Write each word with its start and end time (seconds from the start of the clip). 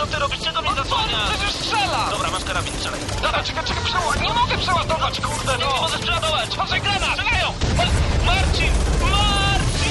co 0.00 0.06
ty 0.06 0.18
robisz? 0.18 0.40
Czego 0.40 0.62
mnie 0.62 0.74
zasłaniasz? 0.74 1.30
Przecież 1.30 1.52
strzela! 1.52 2.08
Dobra, 2.10 2.30
masz 2.30 2.44
karabin, 2.44 2.72
strzelaj. 2.74 3.00
Dobra, 3.22 3.42
czekaj, 3.42 3.64
czekaj, 3.64 3.84
przeładować! 3.84 4.20
Nie 4.20 4.32
mogę 4.34 4.58
przeładować, 4.58 5.20
kurde, 5.20 5.58
Nie 5.58 5.64
no! 5.64 5.80
możesz 5.80 6.00
przeładować! 6.00 6.56
Patrzaj, 6.56 6.80
granat! 6.80 7.10
Strzelają! 7.18 7.48
Ma- 7.76 8.24
Marcin! 8.26 8.72
Marcin! 9.00 9.90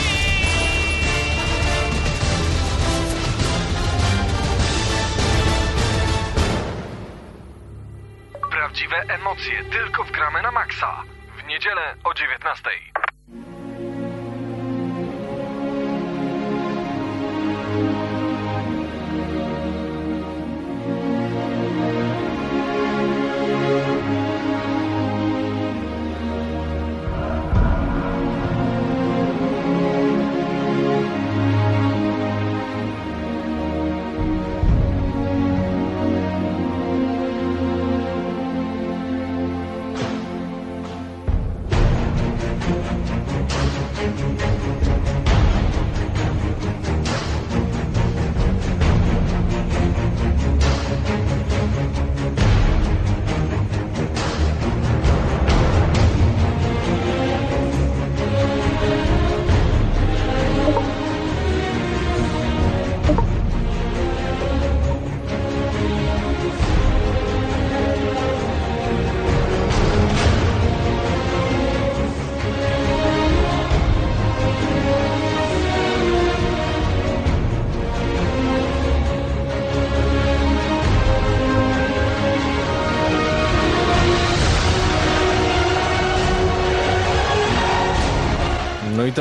Prawdziwe 8.51 8.95
emocje 9.07 9.63
tylko 9.63 10.03
w 10.03 10.11
gramy 10.11 10.41
na 10.41 10.51
maksa. 10.51 11.03
W 11.43 11.47
niedzielę 11.47 11.95
o 12.03 12.13
19. 12.13 12.69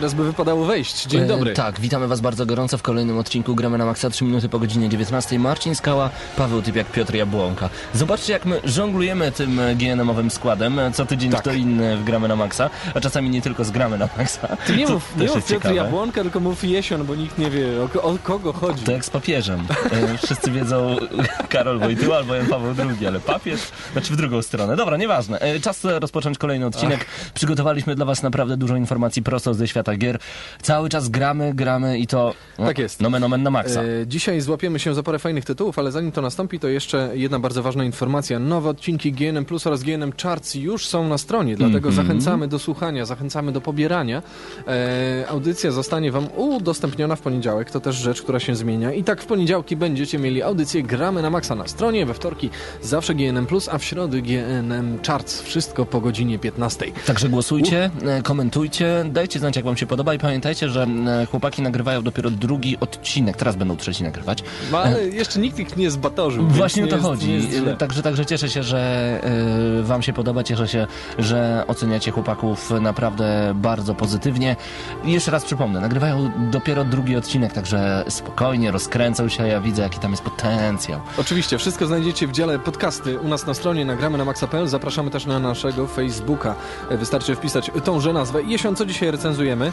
teraz 0.08 0.14
by 0.20 0.24
wypadało 0.24 0.64
wejść. 0.64 1.06
Dzień 1.06 1.22
E, 1.22 1.26
dobry. 1.26 1.52
tak, 1.54 1.80
witamy 1.80 2.08
Was 2.08 2.20
bardzo 2.20 2.46
gorąco 2.46 2.78
w 2.78 2.82
kolejnym 2.82 3.18
odcinku 3.18 3.54
Gramy 3.54 3.78
na 3.78 3.84
Maxa 3.86 4.10
3 4.10 4.24
minuty 4.24 4.48
po 4.48 4.58
godzinie 4.58 4.88
19. 4.88 5.38
Marcin 5.38 5.74
Skała, 5.74 6.10
Paweł 6.36 6.62
Typiak, 6.62 6.86
Piotr 6.92 7.14
Jabłonka. 7.14 7.68
Zobaczcie 7.94 8.32
jak 8.32 8.44
my 8.46 8.60
żonglujemy 8.64 9.32
tym 9.32 9.60
e, 9.60 9.74
GNM-owym 9.76 10.30
składem. 10.30 10.78
E, 10.78 10.92
Co 10.92 11.06
tydzień 11.06 11.30
Tak. 11.30 11.40
kto 11.40 11.52
inny 11.52 11.96
w 11.96 12.04
Gramy 12.04 12.28
na 12.28 12.36
Maxa, 12.36 12.70
a 12.94 13.00
czasami 13.00 13.30
nie 13.30 13.42
tylko 13.42 13.64
z 13.64 13.70
Gramy 13.70 13.98
na 13.98 14.08
Maxa. 14.18 14.56
Ty 14.66 14.76
nie 14.76 14.86
mów, 14.86 15.16
nie 15.16 15.26
mów 15.26 15.46
Piotr. 15.46 15.72
Jabłonka, 15.72 16.22
tylko 16.22 16.40
mów 16.40 16.64
Jesion, 16.64 17.04
bo 17.06 17.14
nikt 17.14 17.38
nie 17.38 17.50
wie 17.50 17.66
o, 17.96 18.02
o 18.02 18.18
kogo 18.22 18.52
chodzi. 18.52 18.82
To 18.84 18.92
jak 18.92 19.04
z 19.04 19.10
papieżem. 19.10 19.60
E, 20.14 20.18
Wszyscy 20.18 20.50
wiedzą 20.50 20.96
Karol 21.48 21.78
Wojtyła 21.78 22.16
albo 22.16 22.34
Jan 22.34 22.46
Paweł 22.46 22.74
II, 22.90 23.06
ale 23.06 23.20
papież, 23.20 23.60
znaczy 23.92 24.12
w 24.12 24.16
drugą 24.16 24.42
stronę. 24.42 24.76
Dobra, 24.76 24.96
nieważne. 24.96 25.38
E, 25.40 25.60
Czas 25.60 25.84
e, 25.84 25.98
rozpocząć 25.98 26.38
kolejny 26.38 26.66
odcinek. 26.66 27.06
Przygotowaliśmy 27.34 27.94
dla 27.94 28.04
Was 28.04 28.22
naprawdę 28.22 28.56
dużo 28.56 28.76
informacji 28.76 29.22
prosto 29.22 29.54
ze 29.54 29.68
świata 29.68 29.96
gier. 29.98 30.18
Cały 30.62 30.88
czas 30.88 31.08
gramy, 31.08 31.54
gramy 31.54 31.98
i 31.98 32.06
to... 32.06 32.34
No, 32.58 32.66
Tak 32.66 32.78
jest. 32.78 33.00
Nomen 33.00 33.24
omen 33.24 33.42
na 33.42 33.50
maksa. 33.50 33.82
E, 33.82 33.86
dzisiaj 34.06 34.40
złapiemy 34.40 34.78
się 34.78 34.94
za 34.94 35.02
parę 35.02 35.18
fajnych 35.18 35.44
tytułów, 35.44 35.78
ale 35.78 35.92
zanim 35.92 36.12
to 36.12 36.22
nastąpi, 36.22 36.58
to 36.60 36.68
jeszcze 36.68 37.10
jedna 37.14 37.38
bardzo 37.38 37.62
ważna 37.62 37.84
informacja. 37.84 38.38
Nowe 38.38 38.68
odcinki 38.70 39.12
GNM 39.12 39.44
Plus 39.44 39.66
oraz 39.66 39.82
GNM 39.82 40.12
Charts 40.22 40.54
już 40.54 40.86
są 40.86 41.08
na 41.08 41.18
stronie, 41.18 41.56
dlatego 41.56 41.88
Mhm. 41.88 41.94
zachęcamy 42.06 42.48
do 42.48 42.58
słuchania, 42.58 43.04
zachęcamy 43.06 43.52
do 43.52 43.60
pobierania. 43.60 44.22
E, 44.68 45.24
audycja 45.28 45.70
zostanie 45.70 46.12
Wam 46.12 46.26
udostępniona 46.36 47.16
w 47.16 47.20
poniedziałek, 47.20 47.70
to 47.70 47.80
też 47.80 47.96
rzecz, 47.96 48.22
która 48.22 48.40
się 48.40 48.56
zmienia. 48.56 48.92
I 48.92 49.04
tak 49.04 49.22
w 49.22 49.26
poniedziałki 49.26 49.76
będziecie 49.76 50.18
mieli 50.18 50.42
audycję 50.42 50.82
Gramy 50.82 51.22
na 51.22 51.30
Maxa 51.30 51.54
na 51.54 51.68
stronie, 51.68 52.06
we 52.06 52.14
wtorki 52.14 52.50
zawsze 52.82 53.14
GNM 53.14 53.46
Plus, 53.46 53.68
a 53.68 53.78
w 53.78 53.84
środy 53.84 54.22
GNM 54.22 54.98
Charts. 55.06 55.42
Wszystko 55.42 55.86
po 55.86 56.00
godzinie 56.00 56.38
15. 56.38 56.86
Także 57.06 57.28
głosujcie, 57.28 57.90
e, 58.06 58.22
komentujcie, 58.22 59.04
dajcie 59.12 59.38
znać 59.38 59.56
jak 59.56 59.64
wam 59.64 59.76
się 59.76 59.86
podoba 59.88 60.14
i 60.14 60.18
pamiętajcie, 60.18 60.68
że 60.68 60.86
e, 61.22 61.26
chłopaki 61.26 61.62
nagrywają 61.62 62.02
dopiero 62.02 62.30
drugi 62.30 62.76
odcinek, 62.80 63.36
teraz 63.36 63.56
będą 63.56 63.76
trzeci 63.76 64.02
nagrywać. 64.04 64.44
No, 64.72 64.78
ale 64.78 65.08
jeszcze 65.08 65.40
nikt 65.40 65.58
ich 65.58 65.76
nie 65.76 65.90
zbatorzył. 65.90 66.46
Właśnie 66.48 66.84
o 66.84 66.88
to 66.88 66.98
chodzi. 66.98 67.48
Także, 67.78 68.02
także 68.02 68.26
cieszę 68.26 68.48
się, 68.48 68.62
że 68.62 68.78
e, 69.80 69.82
wam 69.82 70.02
się 70.02 70.12
podoba, 70.12 70.44
cieszę 70.44 70.68
się, 70.68 70.86
że 71.18 71.64
oceniacie 71.66 72.10
chłopaków 72.10 72.70
naprawdę 72.80 73.52
bardzo 73.54 73.94
pozytywnie. 73.94 74.56
I 75.04 75.12
jeszcze 75.12 75.30
raz 75.30 75.44
przypomnę, 75.44 75.80
nagrywają 75.80 76.30
dopiero 76.50 76.84
drugi 76.84 77.16
odcinek, 77.16 77.52
także 77.52 78.04
spokojnie, 78.08 78.70
rozkręcą 78.70 79.28
się, 79.28 79.48
ja 79.48 79.60
widzę 79.60 79.82
jaki 79.82 79.98
tam 79.98 80.10
jest 80.10 80.22
potencjał. 80.22 81.00
Oczywiście, 81.18 81.58
wszystko 81.58 81.86
znajdziecie 81.86 82.26
w 82.26 82.32
dziale 82.32 82.58
podcasty 82.58 83.18
u 83.18 83.28
nas 83.28 83.46
na 83.46 83.54
stronie 83.54 83.84
nagramy 83.84 84.18
na 84.18 84.24
maxa.pl. 84.24 84.68
Zapraszamy 84.68 85.10
też 85.10 85.26
na 85.26 85.38
naszego 85.38 85.86
Facebooka. 85.86 86.54
E, 86.90 86.96
Wystarczy 86.96 87.34
wpisać 87.36 87.70
tąże 87.84 88.12
nazwę. 88.12 88.42
Jesion, 88.42 88.76
co 88.76 88.86
dzisiaj 88.86 89.10
recenzujemy? 89.10 89.72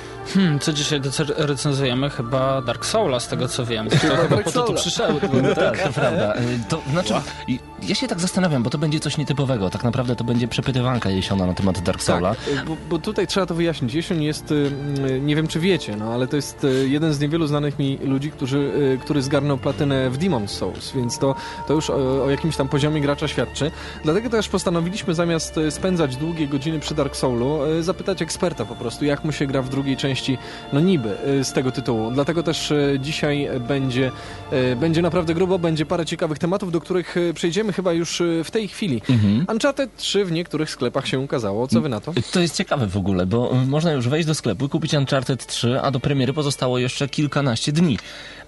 Hmm, 0.27 0.59
co 0.59 0.73
dzisiaj 0.73 1.01
recenzujemy? 1.37 2.09
Chyba 2.09 2.61
Dark 2.61 2.85
Soula, 2.85 3.19
z 3.19 3.27
tego 3.27 3.47
co 3.47 3.65
wiem. 3.65 3.89
To 3.89 3.97
chyba 3.97 4.37
po 4.37 4.51
to 4.51 4.61
tu 4.61 4.67
Soula. 4.67 4.79
przyszedłem. 4.79 5.21
No 5.43 5.55
tak, 5.55 5.83
to 5.83 5.89
prawda. 5.93 6.33
To 6.69 6.81
znaczy, 6.91 7.13
ja 7.83 7.95
się 7.95 8.07
tak 8.07 8.19
zastanawiam, 8.19 8.63
bo 8.63 8.69
to 8.69 8.77
będzie 8.77 8.99
coś 8.99 9.17
nietypowego. 9.17 9.69
Tak 9.69 9.83
naprawdę 9.83 10.15
to 10.15 10.23
będzie 10.23 10.47
przepytywanka 10.47 11.09
jesiona 11.09 11.45
na 11.45 11.53
temat 11.53 11.79
Dark 11.81 12.03
Soula. 12.03 12.35
Tak, 12.35 12.65
bo, 12.65 12.77
bo 12.89 12.99
tutaj 12.99 13.27
trzeba 13.27 13.45
to 13.45 13.55
wyjaśnić. 13.55 13.93
Jesion 13.93 14.21
jest, 14.21 14.51
y, 14.51 14.71
y, 15.09 15.21
nie 15.21 15.35
wiem 15.35 15.47
czy 15.47 15.59
wiecie, 15.59 15.95
no 15.97 16.13
ale 16.13 16.27
to 16.27 16.35
jest 16.35 16.63
y, 16.63 16.89
jeden 16.89 17.13
z 17.13 17.19
niewielu 17.19 17.47
znanych 17.47 17.79
mi 17.79 17.97
ludzi, 18.03 18.31
którzy, 18.31 18.57
y, 18.57 18.99
który 19.01 19.21
zgarnął 19.21 19.57
platynę 19.57 20.09
w 20.09 20.17
Demon's 20.17 20.47
Souls, 20.47 20.91
więc 20.95 21.17
to, 21.19 21.35
to 21.67 21.73
już 21.73 21.89
o, 21.89 22.23
o 22.23 22.29
jakimś 22.29 22.55
tam 22.55 22.67
poziomie 22.67 23.01
gracza 23.01 23.27
świadczy. 23.27 23.71
Dlatego 24.03 24.29
też 24.29 24.49
postanowiliśmy 24.49 25.13
zamiast 25.13 25.57
y, 25.57 25.71
spędzać 25.71 26.15
długie 26.15 26.47
godziny 26.47 26.79
przy 26.79 26.95
Dark 26.95 27.15
Soulu, 27.15 27.65
y, 27.65 27.83
zapytać 27.83 28.21
eksperta 28.21 28.65
po 28.65 28.75
prostu, 28.75 29.05
jak 29.05 29.23
mu 29.25 29.31
się 29.31 29.47
gra 29.47 29.61
w 29.61 29.69
drugiej 29.69 29.97
części, 29.97 30.10
no 30.73 30.79
niby, 30.79 31.17
y, 31.39 31.43
z 31.43 31.53
tego 31.53 31.71
tytułu. 31.71 32.11
Dlatego 32.11 32.43
też 32.43 32.71
y, 32.71 32.99
dzisiaj 33.01 33.49
będzie, 33.67 34.11
y, 34.53 34.75
będzie 34.75 35.01
naprawdę 35.01 35.33
grubo, 35.33 35.59
będzie 35.59 35.85
parę 35.85 36.05
ciekawych 36.05 36.39
tematów, 36.39 36.71
do 36.71 36.81
których 36.81 37.15
przejdziemy 37.33 37.73
chyba 37.73 37.93
już 37.93 38.23
w 38.43 38.51
tej 38.51 38.67
chwili. 38.67 39.01
Mhm. 39.09 39.45
Uncharted 39.49 39.95
3 39.95 40.25
w 40.25 40.31
niektórych 40.31 40.69
sklepach 40.69 41.07
się 41.07 41.19
ukazało. 41.19 41.67
Co 41.67 41.81
wy 41.81 41.89
na 41.89 42.01
to? 42.01 42.13
To 42.31 42.39
jest 42.39 42.55
ciekawe 42.55 42.87
w 42.87 42.97
ogóle, 42.97 43.25
bo 43.25 43.53
można 43.67 43.91
już 43.91 44.07
wejść 44.07 44.27
do 44.27 44.35
sklepu 44.35 44.65
i 44.65 44.69
kupić 44.69 44.93
Uncharted 44.93 45.45
3, 45.45 45.79
a 45.81 45.91
do 45.91 45.99
premiery 45.99 46.33
pozostało 46.33 46.79
jeszcze 46.79 47.09
kilkanaście 47.09 47.71
dni. 47.71 47.97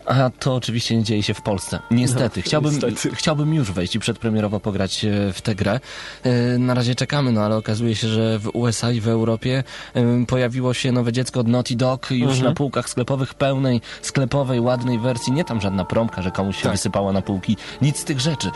A 0.06 0.30
to 0.40 0.56
oczywiście 0.56 0.98
nie 0.98 1.04
dzieje 1.04 1.24
się 1.24 1.34
w 1.34 1.42
Polsce. 1.42 1.80
Niestety. 1.92 2.40
No, 2.40 2.44
chciałbym, 2.46 2.72
niestety. 2.74 3.16
chciałbym 3.16 3.54
już 3.54 3.72
wejść 3.72 3.96
i 3.96 4.00
przedpremierowo 4.00 4.60
pograć 4.60 5.06
e, 5.06 5.34
w 5.34 5.42
tę 5.42 5.56
grę. 5.56 5.80
E, 6.24 6.58
Na 6.58 6.74
razie 6.74 6.96
czekamy, 6.96 7.32
no 7.32 7.42
ale 7.42 7.56
okazuje 7.56 7.96
się, 7.96 8.08
że 8.08 8.40
w 8.40 8.50
USA 8.56 8.92
i 8.92 9.02
w 9.02 9.08
Europie 9.08 9.64
e, 9.94 10.26
pojawiło 10.26 10.74
się 10.74 10.92
nowe 10.92 11.12
dziecko 11.14 11.40
od 11.40 11.48
Naughty 11.48 11.76
Dog 11.76 12.12
już 12.12 12.24
Mhm. 12.34 12.44
na 12.44 12.52
półkach 12.56 12.90
sklepowych 12.90 13.34
pełnej, 13.34 13.82
sklepowej, 14.02 14.60
ładnej 14.60 15.00
wersji. 15.00 15.34
Nie 15.34 15.44
tam 15.44 15.62
żadna 15.62 15.86
promka, 15.86 16.22
że 16.22 16.32
komuś 16.32 16.58
się 16.58 16.64
Tak. 16.64 16.72
wysypała 16.72 17.12
na 17.14 17.22
półki. 17.22 17.58
Nic 17.82 17.98
z 18.00 18.04
tych 18.04 18.20
rzeczy. 18.20 18.52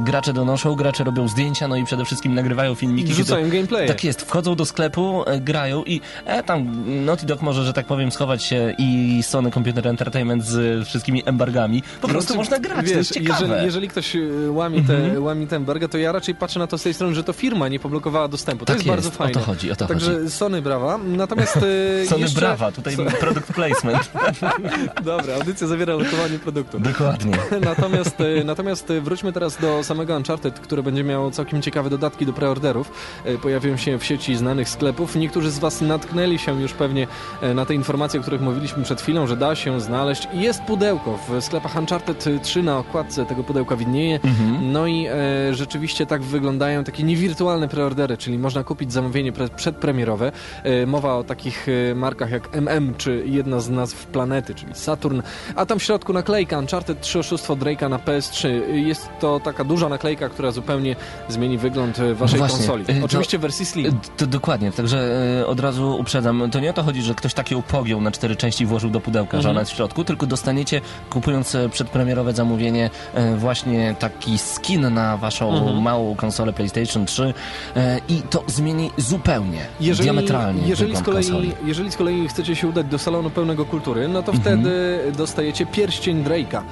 Gracze 0.00 0.32
donoszą, 0.32 0.74
gracze 0.74 1.04
robią 1.04 1.28
zdjęcia, 1.28 1.68
no 1.68 1.76
i 1.76 1.84
przede 1.84 2.04
wszystkim 2.04 2.34
nagrywają 2.34 2.74
filmiki. 2.74 3.12
Wrzucają 3.12 3.48
gameplaye. 3.50 3.86
Tak 3.88 4.04
jest, 4.04 4.22
wchodzą 4.22 4.54
do 4.54 4.64
sklepu, 4.66 5.24
grają 5.40 5.84
i 5.84 6.00
e, 6.24 6.42
tam 6.42 6.84
Naughty 7.04 7.26
Dog 7.26 7.42
może, 7.42 7.64
że 7.64 7.72
tak 7.72 7.86
powiem, 7.86 8.10
schować 8.12 8.44
się 8.44 8.74
i 8.78 9.20
Sony 9.22 9.50
Computer 9.50 9.88
Entertainment 9.88 10.44
z 10.44 10.81
wszystkimi 10.88 11.22
embargami. 11.26 11.82
Po 12.00 12.08
prostu 12.08 12.32
Znaczy, 12.34 12.38
można 12.38 12.58
grać, 12.58 12.86
to 12.92 12.98
jest 12.98 13.12
ciekawe. 13.14 13.40
Jeżeli, 13.44 13.64
jeżeli 13.64 13.88
ktoś 13.88 14.16
y, 14.16 14.50
łamie, 14.50 14.82
te, 14.84 15.20
łamie 15.20 15.46
tę 15.46 15.56
embargę, 15.56 15.88
to 15.88 15.98
ja 15.98 16.12
raczej 16.12 16.34
patrzę 16.34 16.58
na 16.58 16.66
to 16.66 16.78
z 16.78 16.82
tej 16.82 16.94
strony, 16.94 17.14
że 17.14 17.24
to 17.24 17.32
firma 17.32 17.68
nie 17.68 17.78
poblokowała 17.80 18.28
dostępu. 18.28 18.64
To 18.64 18.72
Tak 18.72 18.76
jest, 18.76 18.86
jest, 18.86 18.96
bardzo 18.96 19.08
o 19.08 19.12
to 19.12 19.18
fajne. 19.18 19.40
chodzi, 19.40 19.70
o 19.72 19.76
to 19.76 19.86
Także 19.86 20.14
chodzi. 20.14 20.30
Sony 20.30 20.62
brawa. 20.62 20.98
Natomiast 20.98 21.56
y, 21.56 22.06
Sony 22.08 22.20
jeszcze... 22.20 22.40
brawa, 22.40 22.72
tutaj 22.72 22.96
product 23.20 23.52
placement. 23.52 24.12
Dobra, 25.04 25.34
audycja 25.34 25.66
zawiera 25.66 25.94
lokowanie 25.94 26.38
produktu. 26.38 26.80
Dokładnie. 26.80 27.32
Natomiast, 27.60 28.20
e, 28.20 28.44
natomiast 28.44 28.90
e, 28.90 29.00
wróćmy 29.00 29.32
teraz 29.32 29.56
do 29.60 29.84
samego 29.84 30.16
Uncharted, 30.16 30.60
które 30.60 30.82
będzie 30.82 31.04
miało 31.04 31.30
całkiem 31.30 31.62
ciekawe 31.62 31.90
dodatki 31.90 32.26
do 32.26 32.32
preorderów. 32.32 32.92
E, 33.24 33.38
Pojawią 33.38 33.76
się 33.76 33.98
w 33.98 34.04
sieci 34.04 34.36
znanych 34.36 34.68
sklepów. 34.68 35.16
Niektórzy 35.16 35.50
z 35.50 35.58
Was 35.58 35.80
natknęli 35.80 36.38
się 36.38 36.60
już 36.62 36.72
pewnie 36.72 37.06
e, 37.42 37.54
na 37.54 37.66
te 37.66 37.74
informacje, 37.74 38.20
o 38.20 38.22
których 38.22 38.40
mówiliśmy 38.40 38.82
przed 38.84 39.00
chwilą, 39.00 39.26
że 39.26 39.36
da 39.36 39.54
się 39.54 39.80
znaleźć. 39.80 40.28
I 40.34 40.40
Jest 40.40 40.62
pudełko 40.76 41.18
w 41.28 41.44
sklepach 41.44 41.76
Uncharted 41.76 42.24
3 42.42 42.62
na 42.62 42.78
okładce 42.78 43.26
tego 43.26 43.44
pudełka 43.44 43.76
widnieje. 43.76 44.20
No 44.62 44.86
i 44.86 45.06
e, 45.06 45.14
rzeczywiście 45.54 46.06
tak 46.06 46.22
wyglądają 46.22 46.84
takie 46.84 47.02
niewirtualne 47.02 47.68
preordery, 47.68 48.16
czyli 48.16 48.38
można 48.38 48.64
kupić 48.64 48.92
zamówienie 48.92 49.32
pre 49.32 49.48
przedpremierowe. 49.48 50.32
E, 50.64 50.86
mowa 50.86 51.14
o 51.16 51.24
takich 51.24 51.66
e, 51.90 51.94
markach 51.94 52.30
jak 52.30 52.56
MM, 52.56 52.94
czy 52.98 53.22
jedna 53.26 53.60
z 53.60 53.70
nazw 53.70 54.06
planety, 54.06 54.54
czyli 54.54 54.74
Saturn. 54.74 55.20
A 55.56 55.66
tam 55.66 55.78
w 55.78 55.82
środku 55.82 56.12
naklejka 56.12 56.58
Uncharted 56.58 57.00
3 57.00 57.18
oszustwo 57.18 57.56
Drake'a 57.56 57.90
na 57.90 57.98
PS3. 57.98 58.48
Jest 58.74 59.08
to 59.20 59.40
taka 59.40 59.64
duża 59.64 59.88
naklejka, 59.88 60.28
która 60.28 60.50
zupełnie 60.50 60.96
zmieni 61.28 61.58
wygląd 61.58 61.98
e, 61.98 62.14
waszej 62.14 62.40
No 62.40 62.46
konsoli. 62.48 62.84
e, 62.88 62.94
to- 62.98 63.04
Oczywiście 63.04 63.38
w 63.38 63.40
wersji 63.40 63.66
Slim. 63.66 63.98
To 64.16 64.26
dokładnie, 64.26 64.72
także 64.72 65.18
od 65.46 65.60
razu 65.60 65.96
uprzedzam. 66.00 66.50
To 66.50 66.60
nie 66.60 66.70
o 66.70 66.72
to 66.72 66.82
chodzi, 66.82 67.02
że 67.02 67.14
ktoś 67.14 67.34
taki 67.34 67.54
ją 67.54 67.62
pogiął 67.62 68.00
na 68.00 68.10
cztery 68.10 68.36
części 68.36 68.64
i 68.64 68.66
włożył 68.66 68.90
do 68.90 69.00
pudełka, 69.00 69.40
że 69.40 69.50
ona 69.50 69.60
jest 69.60 69.72
w 69.72 69.76
środku, 69.76 70.04
tylko 70.04 70.26
dostaniecie, 70.62 70.80
kupując 71.10 71.54
e, 71.54 71.68
przedpremierowe 71.68 72.32
zamówienie, 72.32 72.90
e, 73.14 73.36
właśnie 73.36 73.94
taki 73.98 74.38
skin 74.38 74.94
na 74.94 75.16
waszą 75.16 75.72
małą 75.80 76.14
konsolę 76.16 76.52
PlayStation 76.52 77.06
3 77.06 77.34
e, 77.76 78.00
i 78.08 78.22
to 78.30 78.44
zmieni 78.46 78.90
zupełnie, 78.96 79.60
diametralnie 79.80 80.68
jeżeli 80.68 80.96
z, 80.96 81.02
kolei, 81.02 81.24
konsoli. 81.24 81.52
jeżeli 81.64 81.92
z 81.92 81.96
kolei 81.96 82.28
chcecie 82.28 82.56
się 82.56 82.68
udać 82.68 82.86
do 82.86 82.98
salonu 82.98 83.30
pełnego 83.30 83.64
kultury, 83.64 84.08
no 84.08 84.22
to 84.22 84.32
Mhm. 84.32 84.40
wtedy 84.60 84.98
dostajecie 85.16 85.66
pierścień 85.66 86.24
Drake'a 86.24 86.62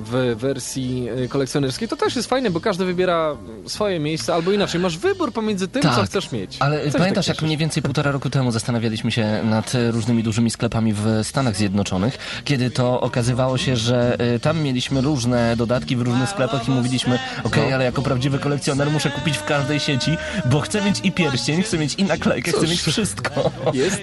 w 0.00 0.34
wersji 0.38 1.08
kolekcjonerskiej. 1.28 1.88
To 1.88 1.96
też 1.96 2.16
jest 2.16 2.28
fajne, 2.28 2.50
bo 2.50 2.60
każdy 2.60 2.84
wybiera 2.84 3.36
swoje 3.66 4.00
miejsce, 4.00 4.34
albo 4.34 4.52
inaczej, 4.52 4.80
masz 4.80 4.98
wybór 4.98 5.32
pomiędzy 5.32 5.68
tym, 5.68 5.82
co 5.82 5.88
Tak, 5.88 6.04
chcesz 6.06 6.32
mieć. 6.32 6.56
Ale 6.60 6.78
Co 6.84 6.90
się 6.92 6.98
pamiętasz, 6.98 7.26
tak 7.26 7.36
jak 7.36 7.42
mniej 7.42 7.56
więcej 7.56 7.82
półtora 7.82 8.10
roku 8.12 8.30
temu 8.30 8.50
zastanawialiśmy 8.50 9.10
się 9.12 9.40
nad 9.44 9.72
różnymi 9.90 10.22
dużymi 10.22 10.50
sklepami 10.50 10.92
w 10.92 11.06
Stanach 11.22 11.56
Zjednoczonych, 11.56 12.18
kiedy 12.44 12.70
to 12.70 13.00
okazywało 13.18 13.58
się, 13.58 13.76
że 13.76 14.16
e, 14.18 14.38
tam 14.38 14.60
mieliśmy 14.60 15.00
różne 15.00 15.56
dodatki 15.56 15.96
w 15.96 16.00
różnych 16.02 16.28
sklepach 16.28 16.68
i 16.68 16.70
mówiliśmy, 16.70 17.18
okej, 17.44 17.72
ale 17.72 17.84
jako 17.84 18.02
prawdziwy 18.02 18.38
kolekcjoner 18.38 18.90
muszę 18.90 19.10
kupić 19.10 19.36
w 19.38 19.44
każdej 19.44 19.80
sieci, 19.80 20.16
bo 20.50 20.60
chcę 20.60 20.82
mieć 20.82 21.00
i 21.04 21.12
pierścień, 21.12 21.62
chcę 21.62 21.78
mieć 21.78 21.94
i 21.94 22.04
naklejkę, 22.04 22.50
chcę 22.50 22.60
Cóż, 22.60 22.70
mieć 22.70 22.80
wszystko. 22.82 23.50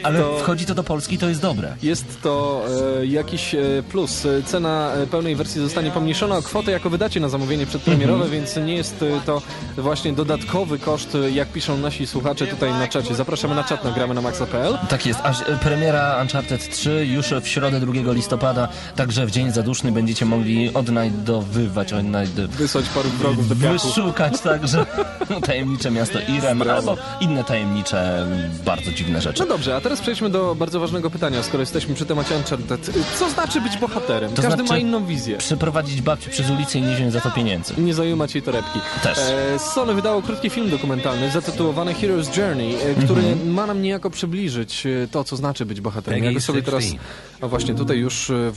ale 0.04 0.20
to- 0.20 0.38
wchodzi 0.40 0.66
to 0.66 0.76
do 0.76 0.84
Polski 0.84 1.16
i 1.16 1.18
to 1.18 1.30
jest 1.30 1.42
dobre. 1.42 1.76
Jest 1.84 2.22
to 2.22 2.66
e, 3.02 3.06
jakiś 3.06 3.56
e, 3.56 3.60
plus. 3.92 4.28
Cena 4.46 4.92
e, 4.94 5.08
pełnej 5.08 5.36
wersji 5.36 5.62
zostanie 5.62 5.92
pomniejszona 5.92 6.38
o 6.38 6.42
kwotę, 6.42 6.72
jako 6.72 6.90
wydacie 6.90 7.20
na 7.20 7.30
zamówienie 7.30 7.66
przedpremierowe, 7.66 8.24
Mhm. 8.24 8.32
więc 8.32 8.56
nie 8.68 8.76
jest 8.76 9.02
e, 9.02 9.06
to 9.26 9.42
właśnie 9.78 10.14
dodatkowy 10.14 10.80
koszt, 10.80 11.18
jak 11.34 11.48
piszą 11.48 11.78
nasi 11.78 12.08
słuchacze 12.08 12.48
tutaj 12.48 12.72
na 12.72 12.88
czacie. 12.88 13.16
Zapraszamy 13.16 13.56
na 13.56 13.64
czat 13.64 13.84
na 13.84 13.92
gramy 13.92 14.14
na 14.14 14.22
maxa.pl. 14.22 14.78
Tak 14.90 15.06
jest, 15.06 15.20
aż 15.24 15.38
premiera 15.62 16.22
Uncharted 16.22 16.70
3 16.70 17.06
już 17.06 17.28
w 17.42 17.48
środę 17.48 17.80
2 17.80 17.94
listopada, 18.14 18.68
także 19.06 19.26
w 19.26 19.32
dzień 19.32 19.52
zaduszny 19.52 19.92
będziecie 19.92 20.26
mogli 20.26 20.74
odnajdowywać, 20.74 21.94
odnajd... 21.94 22.30
Wysłać 22.32 22.86
paru 22.90 23.10
wrogów 23.10 23.50
do 23.50 23.56
piachu. 23.56 23.88
wyszukać 23.88 24.42
także 24.42 24.86
tajemnicze 25.48 25.92
miasto 25.92 26.20
Irem 26.38 26.62
albo 26.62 26.98
inne 27.22 27.44
tajemnicze, 27.44 28.28
bardzo 28.66 28.92
dziwne 28.92 29.22
rzeczy. 29.22 29.40
No 29.44 29.50
dobrze, 29.50 29.76
a 29.76 29.82
teraz 29.82 30.02
przejdźmy 30.02 30.30
do 30.30 30.56
bardzo 30.56 30.80
ważnego 30.80 31.10
pytania, 31.10 31.44
skoro 31.44 31.60
jesteśmy 31.62 31.96
przy 31.96 32.06
temacie 32.06 32.36
Uncharted. 32.36 32.90
Co 33.20 33.30
znaczy 33.30 33.62
być 33.62 33.78
bohaterem? 33.78 34.30
To 34.34 34.42
Każdy 34.42 34.58
znaczy- 34.58 34.70
ma 34.74 34.78
inną 34.78 35.06
wizję. 35.06 35.38
Przeprowadzić 35.38 36.02
babcię 36.02 36.30
przez 36.30 36.50
ulicę 36.50 36.80
i 36.80 36.82
nie 36.82 36.96
wziąć 36.96 37.14
za 37.14 37.22
to 37.22 37.32
pieniędzy. 37.32 37.74
Nie 37.78 37.94
zajumać 37.94 38.36
jej 38.36 38.42
torebki. 38.44 38.80
Też. 39.04 39.18
E, 39.18 39.60
Sony 39.60 39.94
wydało 39.94 40.22
krótki 40.22 40.50
film 40.50 40.70
dokumentalny 40.70 41.32
zatytułowany 41.32 41.94
Hero's 41.94 42.38
Journey, 42.40 42.76
e, 42.76 42.96
który 43.06 43.22
Mhm. 43.22 43.52
ma 43.54 43.66
nam 43.68 43.82
niejako 43.82 44.10
przybliżyć 44.10 44.86
e, 44.86 45.08
to, 45.12 45.24
co 45.24 45.36
znaczy 45.36 45.66
być 45.66 45.82
bohaterem. 45.82 46.24
Ja 46.24 46.32
go 46.34 46.40
sobie 46.42 46.62
teraz, 46.62 46.84
16. 46.84 47.00
a 47.42 47.48
właśnie 47.48 47.76
tutaj 47.76 47.98
już 47.98 48.30
e, 48.30 48.52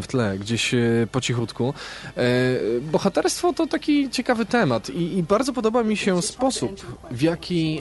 w 0.00 0.06
tle, 0.06 0.38
gdzieś 0.38 0.74
e, 0.74 0.78
po 1.12 1.20
cichutku. 1.20 1.74
E, 2.16 2.22
Bohaterstwo 2.80 3.52
to 3.52 3.66
taki 3.66 4.10
ciekawy 4.10 4.46
temat 4.46 4.90
i, 4.90 5.18
i 5.18 5.22
bardzo 5.22 5.52
podoba 5.52 5.82
mi 5.82 5.96
się 5.96 6.22
sposób, 6.22 6.96
w 7.10 7.22
jaki 7.22 7.80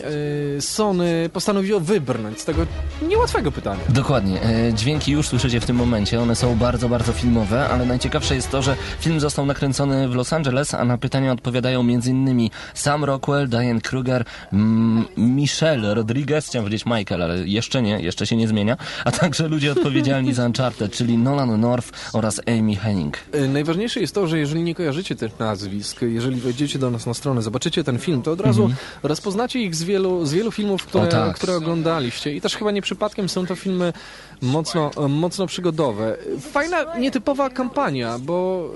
e, 0.58 0.62
Sony 0.62 1.30
postanowiło 1.34 1.80
wybrnąć 1.80 2.40
z 2.40 2.46
tego 2.46 2.66
niełatwego 3.02 3.52
pytania. 3.52 3.82
Dokładnie. 3.90 4.40
Dźwięki 4.74 5.12
już 5.12 5.28
słyszycie 5.28 5.60
w 5.60 5.66
tym 5.66 5.76
momencie. 5.76 6.22
One 6.22 6.36
są 6.36 6.56
bardzo, 6.56 6.90
bardzo 6.90 7.14
filmowe, 7.14 7.70
ale 7.70 7.86
najciekawsze 7.86 8.36
jest 8.36 8.52
to, 8.52 8.62
że 8.62 8.76
film 9.00 9.20
został 9.20 9.46
nakręcony 9.46 10.08
w 10.08 10.16
Los 10.16 10.34
Angeles, 10.34 10.74
a 10.74 10.86
na 10.86 10.98
pytania 10.98 11.32
odpowiadają 11.32 11.80
m.in. 11.80 12.50
Sam 12.74 13.04
Rockwell, 13.04 13.50
Diane 13.50 13.82
Kruger, 13.82 14.26
mm, 14.54 15.06
Michelle 15.18 15.94
Rodriguez, 15.94 16.48
chciałem 16.48 16.66
powiedzieć 16.66 16.86
Michael, 16.86 17.22
ale 17.22 17.48
jeszcze 17.48 17.82
nie, 17.82 18.00
jeszcze 18.00 18.28
się 18.28 18.36
nie 18.36 18.48
zmienia, 18.48 18.78
a 19.06 19.12
także 19.12 19.48
ludzie 19.48 19.72
odpowiedzialni 19.72 20.34
za 20.34 20.46
Uncharted, 20.46 20.92
czyli 20.94 21.18
Nolan 21.18 21.62
North 21.62 21.91
oraz 22.14 22.42
Amy 22.48 22.76
Henning. 22.76 23.18
E, 23.32 23.48
Najważniejsze 23.48 24.00
jest 24.00 24.16
to, 24.16 24.28
że 24.28 24.40
jeżeli 24.40 24.64
nie 24.64 24.76
kojarzycie 24.76 25.16
tych 25.16 25.40
nazwisk, 25.40 26.02
jeżeli 26.02 26.42
wejdziecie 26.42 26.80
do 26.80 26.92
nas 26.92 27.06
na 27.06 27.14
stronę, 27.14 27.42
zobaczycie 27.42 27.84
ten 27.84 28.00
film, 28.00 28.22
to 28.22 28.32
od 28.32 28.42
razu 28.42 28.70
rozpoznacie 29.04 29.60
ich 29.60 29.76
z 29.76 29.84
wielu, 29.84 30.26
z 30.26 30.34
wielu 30.34 30.52
filmów, 30.52 30.86
które, 30.86 31.04
Mhm. 31.04 31.28
Tak. 31.28 31.36
które 31.36 31.56
oglądaliście. 31.56 32.36
I 32.36 32.42
też 32.42 32.56
chyba 32.56 32.72
nie 32.72 32.82
przypadkiem 32.82 33.30
są 33.30 33.46
to 33.46 33.56
filmy 33.56 33.94
mocno, 34.42 34.92
mocno 35.10 35.48
przygodowe. 35.48 36.18
Fajna, 36.52 36.98
nietypowa 36.98 37.50
kampania, 37.50 38.20
bo 38.20 38.70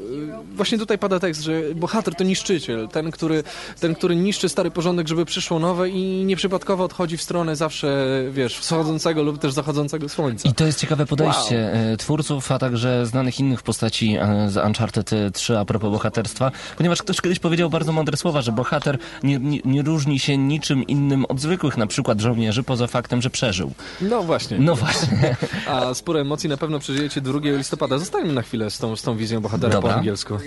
y, 0.51 0.55
właśnie 0.55 0.77
tutaj 0.77 0.97
pada 0.97 1.19
tekst, 1.19 1.41
że 1.41 1.61
bohater 1.75 2.15
to 2.15 2.23
niszczyciel, 2.23 2.87
ten, 2.87 3.11
który, 3.11 3.43
ten, 3.79 3.95
który 3.95 4.15
niszczy 4.15 4.49
stary 4.49 4.71
porządek, 4.71 5.07
żeby 5.07 5.25
przyszło 5.25 5.59
nowe 5.59 5.89
i 5.89 6.23
nieprzypadkowo 6.25 6.83
odchodzi 6.83 7.17
w 7.17 7.21
stronę 7.21 7.55
zawsze, 7.55 8.05
wiesz, 8.31 8.57
wschodzącego 8.59 9.23
lub 9.23 9.39
też 9.39 9.53
zachodzącego 9.53 10.09
słońca. 10.09 10.49
I 10.49 10.53
to 10.53 10.65
jest 10.65 10.79
ciekawe 10.79 11.05
podejście 11.05 11.73
e, 11.73 11.97
twórców, 11.97 12.51
a 12.51 12.59
także 12.59 13.04
znanych 13.05 13.39
innych 13.39 13.61
postaci 13.61 14.17
e, 14.19 14.49
z 14.49 14.57
Uncharted 14.57 15.11
3 15.33 15.57
a 15.57 15.65
propos 15.65 15.91
bohaterstwa, 15.91 16.51
ponieważ 16.77 17.01
ktoś 17.01 17.21
kiedyś 17.21 17.39
powiedział 17.39 17.69
bardzo 17.69 17.91
mądre 17.91 18.17
słowa, 18.17 18.41
że 18.41 18.51
bohater 18.51 18.97
nie, 19.23 19.39
nie, 19.39 19.59
nie 19.65 19.81
różni 19.81 20.19
się 20.19 20.37
niczym 20.37 20.83
innym 20.83 21.25
od 21.25 21.39
zwykłych, 21.39 21.77
na 21.77 21.87
przykład 21.87 22.21
żołnierzy, 22.21 22.63
poza 22.63 22.87
faktem, 22.87 23.21
że 23.21 23.29
przeżył. 23.29 23.73
No 24.01 24.23
właśnie. 24.23 24.59
No 24.59 24.75
właśnie. 24.75 25.35
A 25.67 25.93
sporo 25.93 26.21
emocji 26.21 26.49
na 26.49 26.57
pewno 26.57 26.79
przeżyjecie 26.79 27.21
2 27.21 27.39
listopada. 27.43 27.97
Zostańmy 27.97 28.33
na 28.33 28.41
chwilę 28.41 28.71
z 28.71 28.79
tą, 28.79 28.95
z 28.95 29.01
tą 29.01 29.17
wizją 29.17 29.41
bohatera 29.41 29.73
Dobra. 29.73 29.93
po 29.93 29.97
angielsku. 29.97 30.37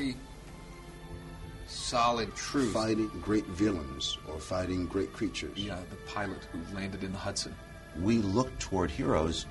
solid 1.68 2.28
truth. 2.34 2.72
fighting 2.72 3.10
great 3.26 3.46
villains 3.58 4.18
or 4.28 4.40
fighting 4.40 4.92
great 4.92 5.10
creatures. 5.12 5.52
Yeah, 5.56 5.78
the 5.90 5.96
pilot 6.20 6.46
who 6.52 6.58
landed 6.74 7.02
in 7.02 7.12
the 7.12 7.18
Hudson. 7.18 7.52
we 8.00 8.18
look 8.18 8.56
toward 8.58 8.90
heroes 8.90 9.46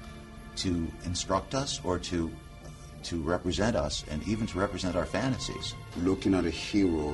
to 0.57 0.87
instruct 1.05 1.53
us 1.53 1.81
or 1.83 1.99
to 1.99 2.31
to 3.07 3.21
represent 3.21 3.75
us 3.75 4.03
and 4.11 4.25
even 4.27 4.45
to 4.47 4.59
represent 4.59 4.95
our 4.95 5.05
fantasies. 5.05 5.75
Looking 5.97 6.33
at 6.33 6.45
a 6.45 6.49
hero, 6.49 7.13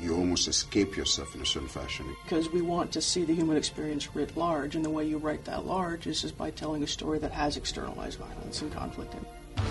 you 0.00 0.16
almost 0.16 0.48
escape 0.48 0.96
yourself 0.96 1.34
in 1.34 1.42
a 1.42 1.46
certain 1.46 1.68
fashion. 1.68 2.06
because 2.24 2.50
we 2.50 2.60
want 2.60 2.92
to 2.92 3.00
see 3.00 3.24
the 3.24 3.34
human 3.34 3.56
experience 3.56 4.14
writ 4.14 4.36
large, 4.36 4.76
and 4.76 4.84
the 4.84 4.90
way 4.90 5.04
you 5.04 5.18
write 5.18 5.44
that 5.44 5.64
large 5.66 6.06
is 6.06 6.22
just 6.22 6.36
by 6.36 6.50
telling 6.50 6.82
a 6.82 6.86
story 6.86 7.18
that 7.18 7.32
has 7.32 7.56
externalized 7.56 8.18
violence 8.18 8.62
and 8.62 8.72
conflict 8.72 9.14
in 9.14 9.20
it. 9.20 9.62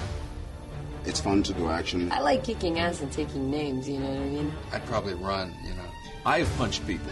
It's 1.06 1.22
fun 1.22 1.44
to 1.44 1.54
do 1.54 1.70
action. 1.70 2.12
I 2.12 2.20
like 2.20 2.44
kicking 2.44 2.80
ass 2.80 3.02
and 3.02 3.12
taking 3.12 3.50
names, 3.50 3.88
you 3.88 4.00
know 4.00 4.10
what 4.10 4.18
I 4.18 4.26
mean? 4.26 4.54
I'd 4.74 4.86
probably 4.86 5.14
run, 5.14 5.54
you 5.64 5.74
know. 5.74 5.86
I 6.26 6.40
have 6.40 6.58
punched 6.58 6.86
people. 6.86 7.12